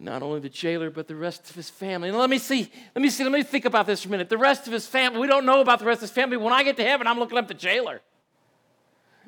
And 0.00 0.06
not 0.06 0.22
only 0.22 0.40
the 0.40 0.48
jailer, 0.48 0.88
but 0.88 1.08
the 1.08 1.14
rest 1.14 1.50
of 1.50 1.56
his 1.56 1.68
family. 1.68 2.08
And 2.08 2.16
let 2.16 2.30
me 2.30 2.38
see, 2.38 2.72
let 2.94 3.02
me 3.02 3.10
see, 3.10 3.22
let 3.22 3.32
me 3.32 3.42
think 3.42 3.66
about 3.66 3.86
this 3.86 4.02
for 4.02 4.08
a 4.08 4.10
minute. 4.10 4.30
The 4.30 4.38
rest 4.38 4.66
of 4.66 4.72
his 4.72 4.86
family, 4.86 5.20
we 5.20 5.26
don't 5.26 5.44
know 5.44 5.60
about 5.60 5.78
the 5.78 5.84
rest 5.84 5.98
of 5.98 6.08
his 6.08 6.10
family. 6.10 6.38
When 6.38 6.54
I 6.54 6.62
get 6.62 6.78
to 6.78 6.82
heaven, 6.82 7.06
I'm 7.06 7.18
looking 7.18 7.36
up 7.36 7.48
the 7.48 7.54
jailer. 7.54 8.00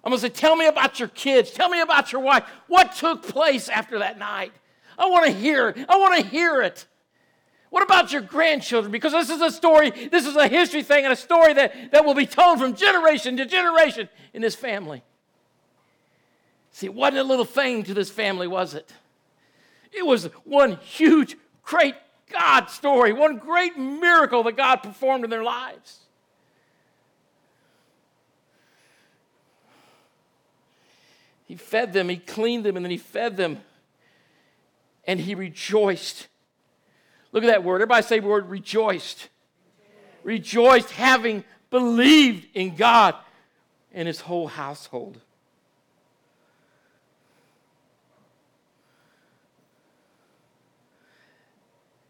I'm 0.03 0.11
going 0.11 0.18
to 0.18 0.27
say, 0.27 0.33
Tell 0.33 0.57
me 0.57 0.66
about 0.66 0.99
your 0.99 1.09
kids. 1.09 1.51
Tell 1.51 1.68
me 1.68 1.83
about 1.83 2.11
your 2.11 2.23
wife. 2.23 2.45
What 2.68 2.95
took 2.95 3.23
place 3.23 3.68
after 3.68 3.99
that 3.99 4.18
night? 4.18 4.53
I 4.99 5.11
want 5.11 5.27
to 5.27 5.33
hear 5.33 5.68
it. 5.68 5.87
I 5.91 5.99
want 5.99 6.18
to 6.18 6.27
hear 6.27 6.62
it. 6.62 6.87
What 7.68 7.83
about 7.83 8.11
your 8.11 8.23
grandchildren? 8.23 8.91
Because 8.91 9.12
this 9.12 9.29
is 9.29 9.43
a 9.43 9.51
story, 9.51 9.91
this 9.91 10.27
is 10.27 10.37
a 10.37 10.49
history 10.49 10.83
thing, 10.83 11.05
and 11.05 11.12
a 11.12 11.16
story 11.16 11.53
that, 11.53 11.93
that 11.93 12.05
will 12.05 12.14
be 12.14 12.27
told 12.27 12.59
from 12.59 12.75
generation 12.75 13.37
to 13.37 13.45
generation 13.45 14.09
in 14.33 14.41
this 14.41 14.55
family. 14.55 15.03
See, 16.70 16.87
it 16.87 16.95
wasn't 16.95 17.18
a 17.18 17.25
little 17.25 17.45
thing 17.45 17.83
to 17.85 17.95
this 17.95 18.11
family, 18.11 18.47
was 18.47 18.73
it? 18.75 18.91
It 19.93 20.07
was 20.07 20.24
one 20.45 20.78
huge, 20.82 21.36
great 21.62 21.95
God 22.30 22.70
story, 22.70 23.12
one 23.12 23.36
great 23.36 23.76
miracle 23.76 24.43
that 24.45 24.57
God 24.57 24.76
performed 24.76 25.24
in 25.24 25.30
their 25.30 25.45
lives. 25.45 26.01
He 31.45 31.57
fed 31.57 31.93
them, 31.93 32.09
he 32.09 32.16
cleaned 32.16 32.64
them, 32.64 32.76
and 32.76 32.84
then 32.84 32.90
he 32.90 32.97
fed 32.97 33.36
them. 33.36 33.61
And 35.05 35.20
he 35.20 35.34
rejoiced. 35.34 36.28
Look 37.32 37.45
at 37.45 37.49
that 37.49 37.64
word. 37.64 37.76
Everybody 37.76 38.03
say 38.03 38.20
the 38.20 38.26
word 38.26 38.49
rejoiced. 38.49 39.28
Rejoiced, 40.22 40.90
having 40.93 41.45
believed 41.70 42.47
in 42.55 42.76
God 42.76 43.16
and 43.93 44.07
his 44.07 44.20
whole 44.20 44.47
household. 44.47 45.20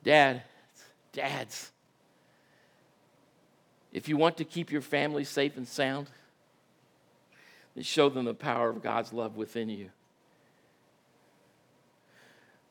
Dad, 0.04 0.42
dads, 1.12 1.70
if 3.92 4.08
you 4.08 4.16
want 4.16 4.38
to 4.38 4.44
keep 4.44 4.72
your 4.72 4.80
family 4.80 5.24
safe 5.24 5.56
and 5.56 5.68
sound, 5.68 6.08
then 7.74 7.84
show 7.84 8.08
them 8.08 8.24
the 8.24 8.34
power 8.34 8.70
of 8.70 8.82
God's 8.82 9.12
love 9.12 9.36
within 9.36 9.68
you. 9.68 9.90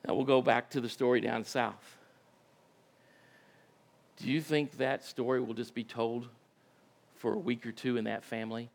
Now 0.06 0.16
we'll 0.16 0.26
go 0.26 0.42
back 0.42 0.72
to 0.72 0.82
the 0.82 0.90
story 0.90 1.22
down 1.22 1.46
south. 1.46 1.98
Do 4.18 4.30
you 4.30 4.42
think 4.42 4.78
that 4.78 5.04
story 5.04 5.42
will 5.42 5.54
just 5.54 5.74
be 5.74 5.84
told 5.84 6.28
for 7.16 7.34
a 7.34 7.40
week 7.40 7.66
or 7.66 7.72
two 7.72 7.98
in 7.98 8.06
that 8.06 8.24
family? 8.24 8.70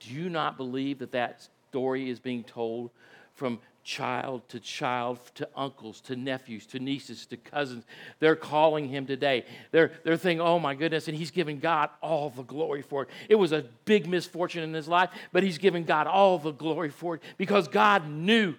Do 0.00 0.12
you 0.12 0.28
not 0.28 0.56
believe 0.56 0.98
that 0.98 1.12
that 1.12 1.46
story 1.70 2.10
is 2.10 2.20
being 2.20 2.42
told 2.42 2.90
from 3.34 3.60
child 3.84 4.48
to 4.48 4.60
child 4.60 5.18
to 5.34 5.48
uncles 5.56 6.00
to 6.02 6.16
nephews 6.16 6.66
to 6.66 6.78
nieces 6.78 7.26
to 7.26 7.36
cousins. 7.36 7.84
They're 8.20 8.36
calling 8.36 8.88
him 8.88 9.06
today. 9.06 9.44
They're, 9.70 9.92
they're 10.04 10.16
thinking, 10.16 10.40
oh 10.40 10.58
my 10.58 10.74
goodness, 10.74 11.08
and 11.08 11.16
he's 11.16 11.30
giving 11.30 11.58
God 11.58 11.90
all 12.00 12.30
the 12.30 12.42
glory 12.42 12.82
for 12.82 13.02
it. 13.02 13.08
It 13.28 13.34
was 13.34 13.52
a 13.52 13.64
big 13.84 14.08
misfortune 14.08 14.62
in 14.62 14.72
his 14.72 14.88
life, 14.88 15.10
but 15.32 15.42
he's 15.42 15.58
giving 15.58 15.84
God 15.84 16.06
all 16.06 16.38
the 16.38 16.52
glory 16.52 16.90
for 16.90 17.16
it 17.16 17.22
because 17.36 17.68
God 17.68 18.08
knew 18.08 18.54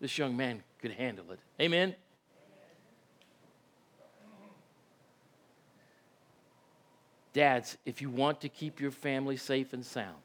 this 0.00 0.16
young 0.16 0.36
man 0.36 0.62
could 0.80 0.92
handle 0.92 1.32
it. 1.32 1.40
Amen? 1.60 1.94
Dads, 7.32 7.76
if 7.84 8.00
you 8.02 8.10
want 8.10 8.40
to 8.40 8.48
keep 8.48 8.80
your 8.80 8.90
family 8.90 9.36
safe 9.36 9.72
and 9.72 9.84
sound, 9.84 10.16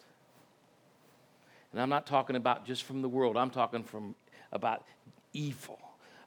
And 1.72 1.82
I'm 1.82 1.90
not 1.90 2.06
talking 2.06 2.36
about 2.36 2.66
just 2.66 2.84
from 2.84 3.02
the 3.02 3.10
world, 3.10 3.36
I'm 3.36 3.50
talking 3.50 3.84
from 3.84 4.16
about 4.54 4.86
evil, 5.34 5.80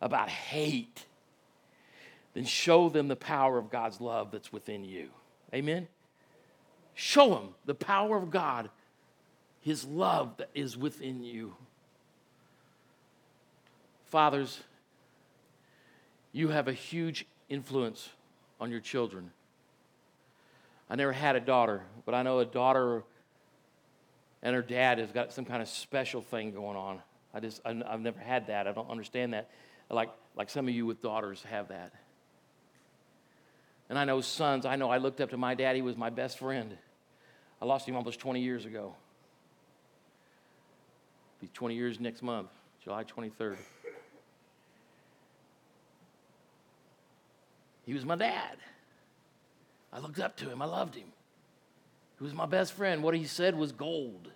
about 0.02 0.28
hate. 0.28 1.06
Then 2.34 2.44
show 2.44 2.90
them 2.90 3.08
the 3.08 3.16
power 3.16 3.56
of 3.56 3.70
God's 3.70 4.00
love 4.00 4.30
that's 4.32 4.52
within 4.52 4.84
you. 4.84 5.08
Amen? 5.54 5.88
Show 6.94 7.30
them 7.30 7.54
the 7.64 7.74
power 7.74 8.18
of 8.18 8.30
God, 8.30 8.68
His 9.60 9.84
love 9.84 10.36
that 10.36 10.50
is 10.54 10.76
within 10.76 11.22
you. 11.22 11.54
Fathers, 14.04 14.60
you 16.32 16.48
have 16.48 16.68
a 16.68 16.72
huge 16.72 17.26
influence 17.48 18.10
on 18.60 18.70
your 18.70 18.80
children. 18.80 19.30
I 20.90 20.96
never 20.96 21.12
had 21.12 21.36
a 21.36 21.40
daughter, 21.40 21.82
but 22.04 22.14
I 22.14 22.22
know 22.22 22.38
a 22.40 22.44
daughter 22.44 23.02
and 24.42 24.54
her 24.54 24.62
dad 24.62 24.98
has 24.98 25.10
got 25.10 25.32
some 25.32 25.44
kind 25.44 25.60
of 25.62 25.68
special 25.68 26.20
thing 26.20 26.52
going 26.52 26.76
on. 26.76 27.00
I 27.36 27.40
just, 27.40 27.60
I've 27.66 28.00
never 28.00 28.18
had 28.18 28.46
that. 28.46 28.66
I 28.66 28.72
don't 28.72 28.88
understand 28.88 29.34
that. 29.34 29.50
Like, 29.90 30.08
like 30.36 30.48
some 30.48 30.68
of 30.68 30.74
you 30.74 30.86
with 30.86 31.02
daughters 31.02 31.44
have 31.50 31.68
that. 31.68 31.92
And 33.90 33.98
I 33.98 34.06
know 34.06 34.22
sons, 34.22 34.64
I 34.64 34.76
know 34.76 34.88
I 34.88 34.96
looked 34.96 35.20
up 35.20 35.30
to 35.30 35.36
my 35.36 35.54
dad, 35.54 35.76
he 35.76 35.82
was 35.82 35.98
my 35.98 36.08
best 36.08 36.38
friend. 36.38 36.78
I 37.60 37.66
lost 37.66 37.86
him 37.86 37.94
almost 37.94 38.20
20 38.20 38.40
years 38.40 38.64
ago. 38.64 38.94
Be 41.42 41.48
20 41.48 41.74
years 41.74 42.00
next 42.00 42.22
month, 42.22 42.48
July 42.82 43.04
23rd. 43.04 43.58
He 47.84 47.92
was 47.92 48.06
my 48.06 48.16
dad. 48.16 48.56
I 49.92 49.98
looked 49.98 50.20
up 50.20 50.36
to 50.38 50.48
him, 50.48 50.62
I 50.62 50.64
loved 50.64 50.94
him. 50.94 51.12
He 52.18 52.24
was 52.24 52.32
my 52.32 52.46
best 52.46 52.72
friend. 52.72 53.02
What 53.02 53.14
he 53.14 53.26
said 53.26 53.54
was 53.54 53.72
gold. 53.72 54.30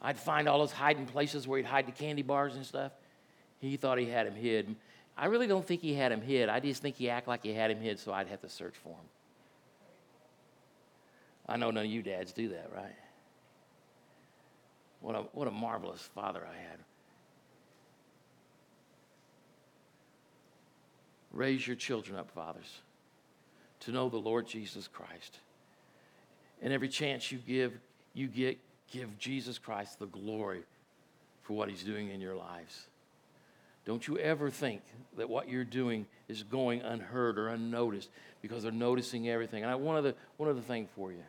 I'd 0.00 0.18
find 0.18 0.48
all 0.48 0.58
those 0.60 0.72
hiding 0.72 1.06
places 1.06 1.48
where 1.48 1.58
he'd 1.58 1.66
hide 1.66 1.86
the 1.86 1.92
candy 1.92 2.22
bars 2.22 2.54
and 2.54 2.64
stuff. 2.64 2.92
He 3.58 3.76
thought 3.76 3.98
he 3.98 4.06
had 4.06 4.26
him 4.26 4.34
hid. 4.34 4.76
I 5.16 5.26
really 5.26 5.48
don't 5.48 5.66
think 5.66 5.80
he 5.80 5.94
had 5.94 6.12
him 6.12 6.20
hid. 6.20 6.48
I 6.48 6.60
just 6.60 6.80
think 6.80 6.96
he 6.96 7.10
acted 7.10 7.28
like 7.28 7.42
he 7.42 7.52
had 7.52 7.70
him 7.70 7.80
hid, 7.80 7.98
so 7.98 8.12
I'd 8.12 8.28
have 8.28 8.40
to 8.42 8.48
search 8.48 8.76
for 8.76 8.90
him. 8.90 9.06
I 11.48 11.56
know 11.56 11.70
none 11.70 11.86
of 11.86 11.90
you 11.90 12.02
dads 12.02 12.32
do 12.32 12.50
that, 12.50 12.70
right? 12.74 12.94
What 15.00 15.16
a, 15.16 15.20
what 15.32 15.48
a 15.48 15.50
marvelous 15.50 16.02
father 16.02 16.46
I 16.46 16.56
had. 16.56 16.78
Raise 21.32 21.66
your 21.66 21.76
children 21.76 22.18
up, 22.18 22.30
fathers, 22.30 22.80
to 23.80 23.92
know 23.92 24.08
the 24.08 24.16
Lord 24.16 24.46
Jesus 24.46 24.88
Christ. 24.88 25.38
And 26.62 26.72
every 26.72 26.88
chance 26.88 27.30
you 27.30 27.38
give, 27.38 27.72
you 28.14 28.28
get, 28.28 28.58
give 28.92 29.18
Jesus 29.18 29.58
Christ 29.58 29.98
the 29.98 30.06
glory 30.06 30.62
for 31.42 31.54
what 31.54 31.68
he's 31.68 31.82
doing 31.82 32.10
in 32.10 32.20
your 32.20 32.34
lives. 32.34 32.86
Don't 33.84 34.06
you 34.06 34.18
ever 34.18 34.50
think 34.50 34.82
that 35.16 35.30
what 35.30 35.48
you're 35.48 35.64
doing 35.64 36.06
is 36.28 36.42
going 36.42 36.82
unheard 36.82 37.38
or 37.38 37.48
unnoticed 37.48 38.10
because 38.42 38.62
they're 38.62 38.70
noticing 38.70 39.28
everything. 39.28 39.62
And 39.62 39.72
I 39.72 39.76
one 39.76 39.96
other 39.96 40.14
one 40.36 40.48
other 40.50 40.60
thing 40.60 40.88
for 40.94 41.10
you. 41.10 41.22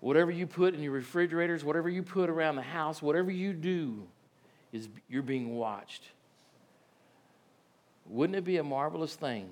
Whatever 0.00 0.30
you 0.30 0.46
put 0.46 0.74
in 0.74 0.82
your 0.82 0.92
refrigerators, 0.92 1.64
whatever 1.64 1.88
you 1.88 2.02
put 2.02 2.30
around 2.30 2.56
the 2.56 2.62
house, 2.62 3.02
whatever 3.02 3.30
you 3.30 3.52
do, 3.52 4.06
is 4.72 4.88
you're 5.08 5.22
being 5.22 5.54
watched. 5.54 6.02
Wouldn't 8.06 8.36
it 8.36 8.44
be 8.44 8.56
a 8.58 8.64
marvelous 8.64 9.14
thing 9.14 9.48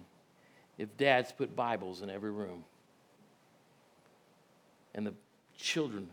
if 0.78 0.94
dads 0.96 1.32
put 1.32 1.54
Bibles 1.54 2.02
in 2.02 2.10
every 2.10 2.30
room? 2.30 2.64
And 4.94 5.06
the 5.06 5.14
children, 5.62 6.08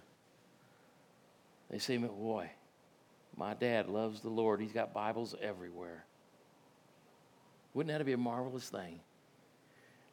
they 1.70 1.80
say, 1.80 1.98
boy, 1.98 2.50
my 3.36 3.54
dad 3.54 3.90
loves 3.90 4.22
the 4.22 4.30
Lord. 4.30 4.62
He's 4.62 4.72
got 4.72 4.94
Bibles 4.94 5.36
everywhere. 5.42 6.06
Wouldn't 7.74 7.96
that 7.96 8.06
be 8.06 8.14
a 8.14 8.18
marvelous 8.18 8.70
thing? 8.70 9.00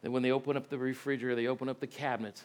That 0.01 0.11
when 0.11 0.23
they 0.23 0.31
open 0.31 0.57
up 0.57 0.69
the 0.69 0.77
refrigerator, 0.77 1.35
they 1.35 1.47
open 1.47 1.69
up 1.69 1.79
the 1.79 1.87
cabinets, 1.87 2.43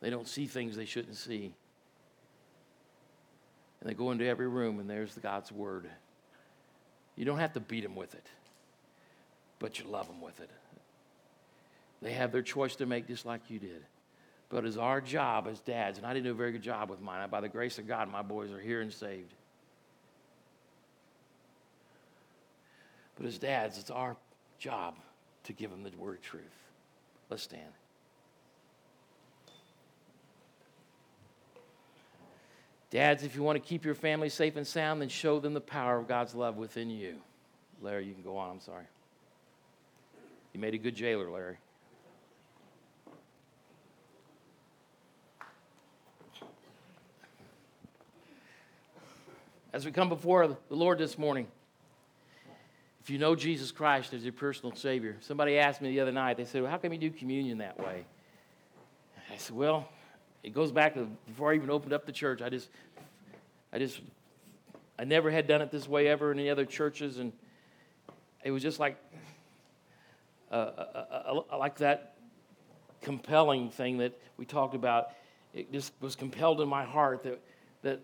they 0.00 0.10
don't 0.10 0.28
see 0.28 0.46
things 0.46 0.76
they 0.76 0.84
shouldn't 0.84 1.16
see. 1.16 1.52
And 3.80 3.88
they 3.88 3.94
go 3.94 4.10
into 4.10 4.26
every 4.26 4.48
room, 4.48 4.78
and 4.78 4.88
there's 4.88 5.14
God's 5.14 5.50
Word. 5.50 5.88
You 7.16 7.24
don't 7.24 7.38
have 7.38 7.52
to 7.54 7.60
beat 7.60 7.82
them 7.82 7.96
with 7.96 8.14
it, 8.14 8.26
but 9.58 9.78
you 9.78 9.86
love 9.86 10.06
them 10.06 10.20
with 10.20 10.40
it. 10.40 10.50
They 12.02 12.12
have 12.12 12.32
their 12.32 12.42
choice 12.42 12.76
to 12.76 12.86
make 12.86 13.06
just 13.06 13.26
like 13.26 13.42
you 13.48 13.58
did. 13.58 13.84
But 14.50 14.64
it's 14.66 14.76
our 14.76 15.00
job 15.00 15.46
as 15.48 15.60
dads, 15.60 15.96
and 15.96 16.06
I 16.06 16.12
didn't 16.12 16.24
do 16.24 16.32
a 16.32 16.34
very 16.34 16.52
good 16.52 16.62
job 16.62 16.90
with 16.90 17.00
mine. 17.00 17.28
By 17.30 17.40
the 17.40 17.48
grace 17.48 17.78
of 17.78 17.86
God, 17.86 18.10
my 18.10 18.22
boys 18.22 18.50
are 18.50 18.60
here 18.60 18.80
and 18.80 18.92
saved. 18.92 19.32
But 23.16 23.26
as 23.26 23.38
dads, 23.38 23.78
it's 23.78 23.90
our 23.90 24.16
job 24.58 24.96
to 25.44 25.52
give 25.52 25.70
them 25.70 25.84
the 25.84 25.90
word 25.96 26.20
truth. 26.20 26.42
Let's 27.30 27.44
stand. 27.44 27.62
Dads, 32.90 33.22
if 33.22 33.36
you 33.36 33.44
want 33.44 33.62
to 33.62 33.66
keep 33.66 33.84
your 33.84 33.94
family 33.94 34.28
safe 34.28 34.56
and 34.56 34.66
sound, 34.66 35.00
then 35.00 35.08
show 35.08 35.38
them 35.38 35.54
the 35.54 35.60
power 35.60 35.96
of 35.96 36.08
God's 36.08 36.34
love 36.34 36.56
within 36.56 36.90
you. 36.90 37.16
Larry, 37.80 38.06
you 38.06 38.14
can 38.14 38.24
go 38.24 38.36
on. 38.36 38.50
I'm 38.50 38.60
sorry. 38.60 38.84
You 40.52 40.58
made 40.58 40.74
a 40.74 40.78
good 40.78 40.96
jailer, 40.96 41.30
Larry. 41.30 41.58
As 49.72 49.84
we 49.84 49.92
come 49.92 50.08
before 50.08 50.46
the 50.48 50.56
Lord 50.74 50.98
this 50.98 51.16
morning, 51.16 51.46
if 53.02 53.08
you 53.08 53.18
know 53.18 53.34
Jesus 53.34 53.70
Christ 53.70 54.12
as 54.12 54.24
your 54.24 54.32
personal 54.32 54.74
Savior, 54.74 55.16
somebody 55.20 55.58
asked 55.58 55.80
me 55.80 55.90
the 55.90 56.00
other 56.00 56.12
night, 56.12 56.36
they 56.36 56.44
said, 56.44 56.62
well, 56.62 56.70
How 56.70 56.76
can 56.76 56.92
you 56.92 56.98
do 56.98 57.10
communion 57.10 57.58
that 57.58 57.78
way? 57.78 58.04
I 59.32 59.36
said, 59.36 59.56
Well, 59.56 59.88
it 60.42 60.54
goes 60.54 60.72
back 60.72 60.94
to 60.94 61.08
before 61.26 61.52
I 61.52 61.54
even 61.54 61.70
opened 61.70 61.92
up 61.92 62.04
the 62.04 62.12
church. 62.12 62.42
I 62.42 62.48
just, 62.48 62.68
I 63.72 63.78
just, 63.78 64.00
I 64.98 65.04
never 65.04 65.30
had 65.30 65.46
done 65.46 65.62
it 65.62 65.70
this 65.70 65.88
way 65.88 66.08
ever 66.08 66.32
in 66.32 66.38
any 66.38 66.50
other 66.50 66.64
churches, 66.64 67.18
and 67.18 67.32
it 68.44 68.50
was 68.50 68.62
just 68.62 68.80
like, 68.80 68.96
uh, 70.50 70.54
uh, 70.54 71.42
uh, 71.52 71.58
like 71.58 71.78
that 71.78 72.16
compelling 73.02 73.70
thing 73.70 73.98
that 73.98 74.18
we 74.36 74.44
talked 74.44 74.74
about. 74.74 75.10
It 75.54 75.72
just 75.72 75.92
was 76.00 76.16
compelled 76.16 76.60
in 76.60 76.68
my 76.68 76.84
heart 76.84 77.22
that 77.22 77.40
that 77.82 78.00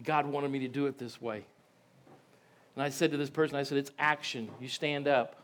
God 0.00 0.26
wanted 0.26 0.50
me 0.50 0.60
to 0.60 0.68
do 0.68 0.86
it 0.86 0.98
this 0.98 1.20
way. 1.20 1.44
And 2.74 2.82
I 2.82 2.88
said 2.88 3.10
to 3.10 3.16
this 3.18 3.30
person, 3.30 3.56
I 3.56 3.62
said, 3.62 3.78
it's 3.78 3.90
action. 3.98 4.48
You 4.60 4.68
stand 4.68 5.06
up, 5.06 5.36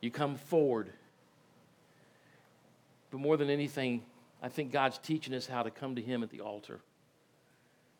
you 0.00 0.10
come 0.10 0.36
forward. 0.36 0.90
But 3.10 3.20
more 3.20 3.36
than 3.36 3.50
anything, 3.50 4.02
I 4.42 4.48
think 4.48 4.72
God's 4.72 4.98
teaching 4.98 5.34
us 5.34 5.46
how 5.46 5.62
to 5.62 5.70
come 5.70 5.96
to 5.96 6.02
Him 6.02 6.22
at 6.22 6.30
the 6.30 6.40
altar, 6.40 6.80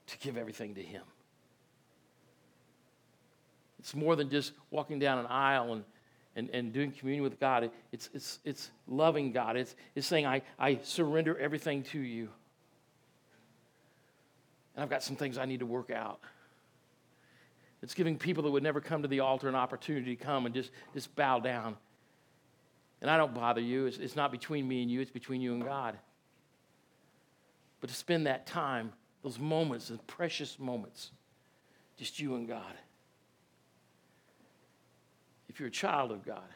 to 0.06 0.18
give 0.18 0.36
everything 0.36 0.74
to 0.76 0.82
Him. 0.82 1.02
It's 3.78 3.94
more 3.94 4.16
than 4.16 4.30
just 4.30 4.52
walking 4.70 4.98
down 4.98 5.18
an 5.18 5.26
aisle 5.26 5.74
and, 5.74 5.84
and, 6.34 6.50
and 6.50 6.72
doing 6.72 6.92
communion 6.92 7.22
with 7.22 7.38
God. 7.38 7.70
It's, 7.92 8.10
it's, 8.12 8.38
it's 8.44 8.70
loving 8.86 9.32
God. 9.32 9.56
It's, 9.56 9.76
it's 9.94 10.06
saying, 10.06 10.26
I, 10.26 10.42
I 10.58 10.80
surrender 10.82 11.38
everything 11.38 11.82
to 11.84 11.98
you. 11.98 12.28
And 14.78 14.84
I've 14.84 14.90
got 14.90 15.02
some 15.02 15.16
things 15.16 15.38
I 15.38 15.44
need 15.44 15.58
to 15.58 15.66
work 15.66 15.90
out. 15.90 16.20
It's 17.82 17.94
giving 17.94 18.16
people 18.16 18.44
that 18.44 18.50
would 18.52 18.62
never 18.62 18.80
come 18.80 19.02
to 19.02 19.08
the 19.08 19.18
altar 19.18 19.48
an 19.48 19.56
opportunity 19.56 20.14
to 20.14 20.24
come 20.24 20.46
and 20.46 20.54
just, 20.54 20.70
just 20.94 21.16
bow 21.16 21.40
down. 21.40 21.76
And 23.02 23.10
I 23.10 23.16
don't 23.16 23.34
bother 23.34 23.60
you. 23.60 23.86
It's, 23.86 23.98
it's 23.98 24.14
not 24.14 24.30
between 24.30 24.68
me 24.68 24.82
and 24.82 24.88
you, 24.88 25.00
it's 25.00 25.10
between 25.10 25.40
you 25.40 25.52
and 25.52 25.64
God. 25.64 25.98
But 27.80 27.90
to 27.90 27.96
spend 27.96 28.28
that 28.28 28.46
time, 28.46 28.92
those 29.24 29.36
moments, 29.36 29.88
the 29.88 29.98
precious 30.06 30.60
moments, 30.60 31.10
just 31.96 32.20
you 32.20 32.36
and 32.36 32.46
God. 32.46 32.74
If 35.48 35.58
you're 35.58 35.70
a 35.70 35.72
child 35.72 36.12
of 36.12 36.24
God, 36.24 36.48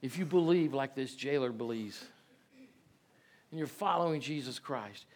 if 0.00 0.18
you 0.18 0.24
believe 0.26 0.74
like 0.74 0.96
this 0.96 1.14
jailer 1.14 1.52
believes, 1.52 2.04
and 3.52 3.58
you're 3.58 3.68
following 3.68 4.20
Jesus 4.20 4.58
Christ, 4.58 5.06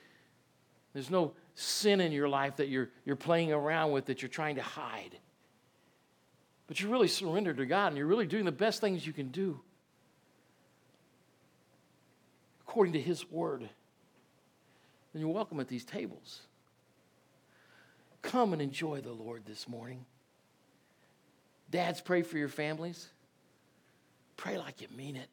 there's 0.93 1.11
no 1.11 1.33
sin 1.57 2.01
in 2.01 2.13
your 2.13 2.29
life 2.29 2.57
that 2.57 2.69
you're, 2.69 2.91
you're 3.05 3.17
playing 3.17 3.53
around 3.53 3.91
with 3.91 4.07
that 4.07 4.23
you're 4.23 4.29
trying 4.29 4.57
to 4.57 4.63
hide. 4.63 5.19
But 6.69 6.81
you're 6.81 6.91
really 6.91 7.09
surrendered 7.09 7.57
to 7.57 7.67
God 7.67 7.89
and 7.89 7.97
you're 7.97 8.07
really 8.07 8.27
doing 8.27 8.45
the 8.45 8.53
best 8.53 8.81
things 8.81 9.07
you 9.07 9.13
can 9.13 9.29
do 9.29 9.61
according 12.69 12.93
to 12.93 13.01
His 13.01 13.29
Word. 13.31 13.61
Then 15.13 15.23
you're 15.23 15.31
welcome 15.31 15.59
at 15.61 15.69
these 15.69 15.85
tables. 15.85 16.43
Come 18.21 18.53
and 18.53 18.61
enjoy 18.61 19.01
the 19.01 19.13
Lord 19.13 19.47
this 19.47 19.67
morning. 19.67 20.05
Dads, 21.71 22.03
pray 22.03 22.21
for 22.21 22.37
your 22.37 22.49
families. 22.49 23.09
Pray 24.37 24.59
like 24.59 24.83
you 24.83 24.89
mean 24.95 25.17
it. 25.17 25.31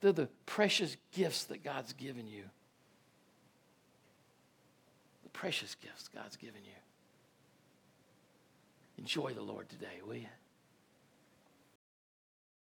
They're 0.00 0.12
the 0.12 0.28
precious 0.46 0.96
gifts 1.12 1.44
that 1.44 1.62
God's 1.62 1.92
given 1.92 2.26
you. 2.26 2.44
Precious 5.32 5.74
gifts 5.74 6.08
God's 6.08 6.36
given 6.36 6.62
you. 6.64 6.72
Enjoy 8.98 9.32
the 9.32 9.42
Lord 9.42 9.68
today, 9.68 10.00
will 10.06 10.16
you? 10.16 10.26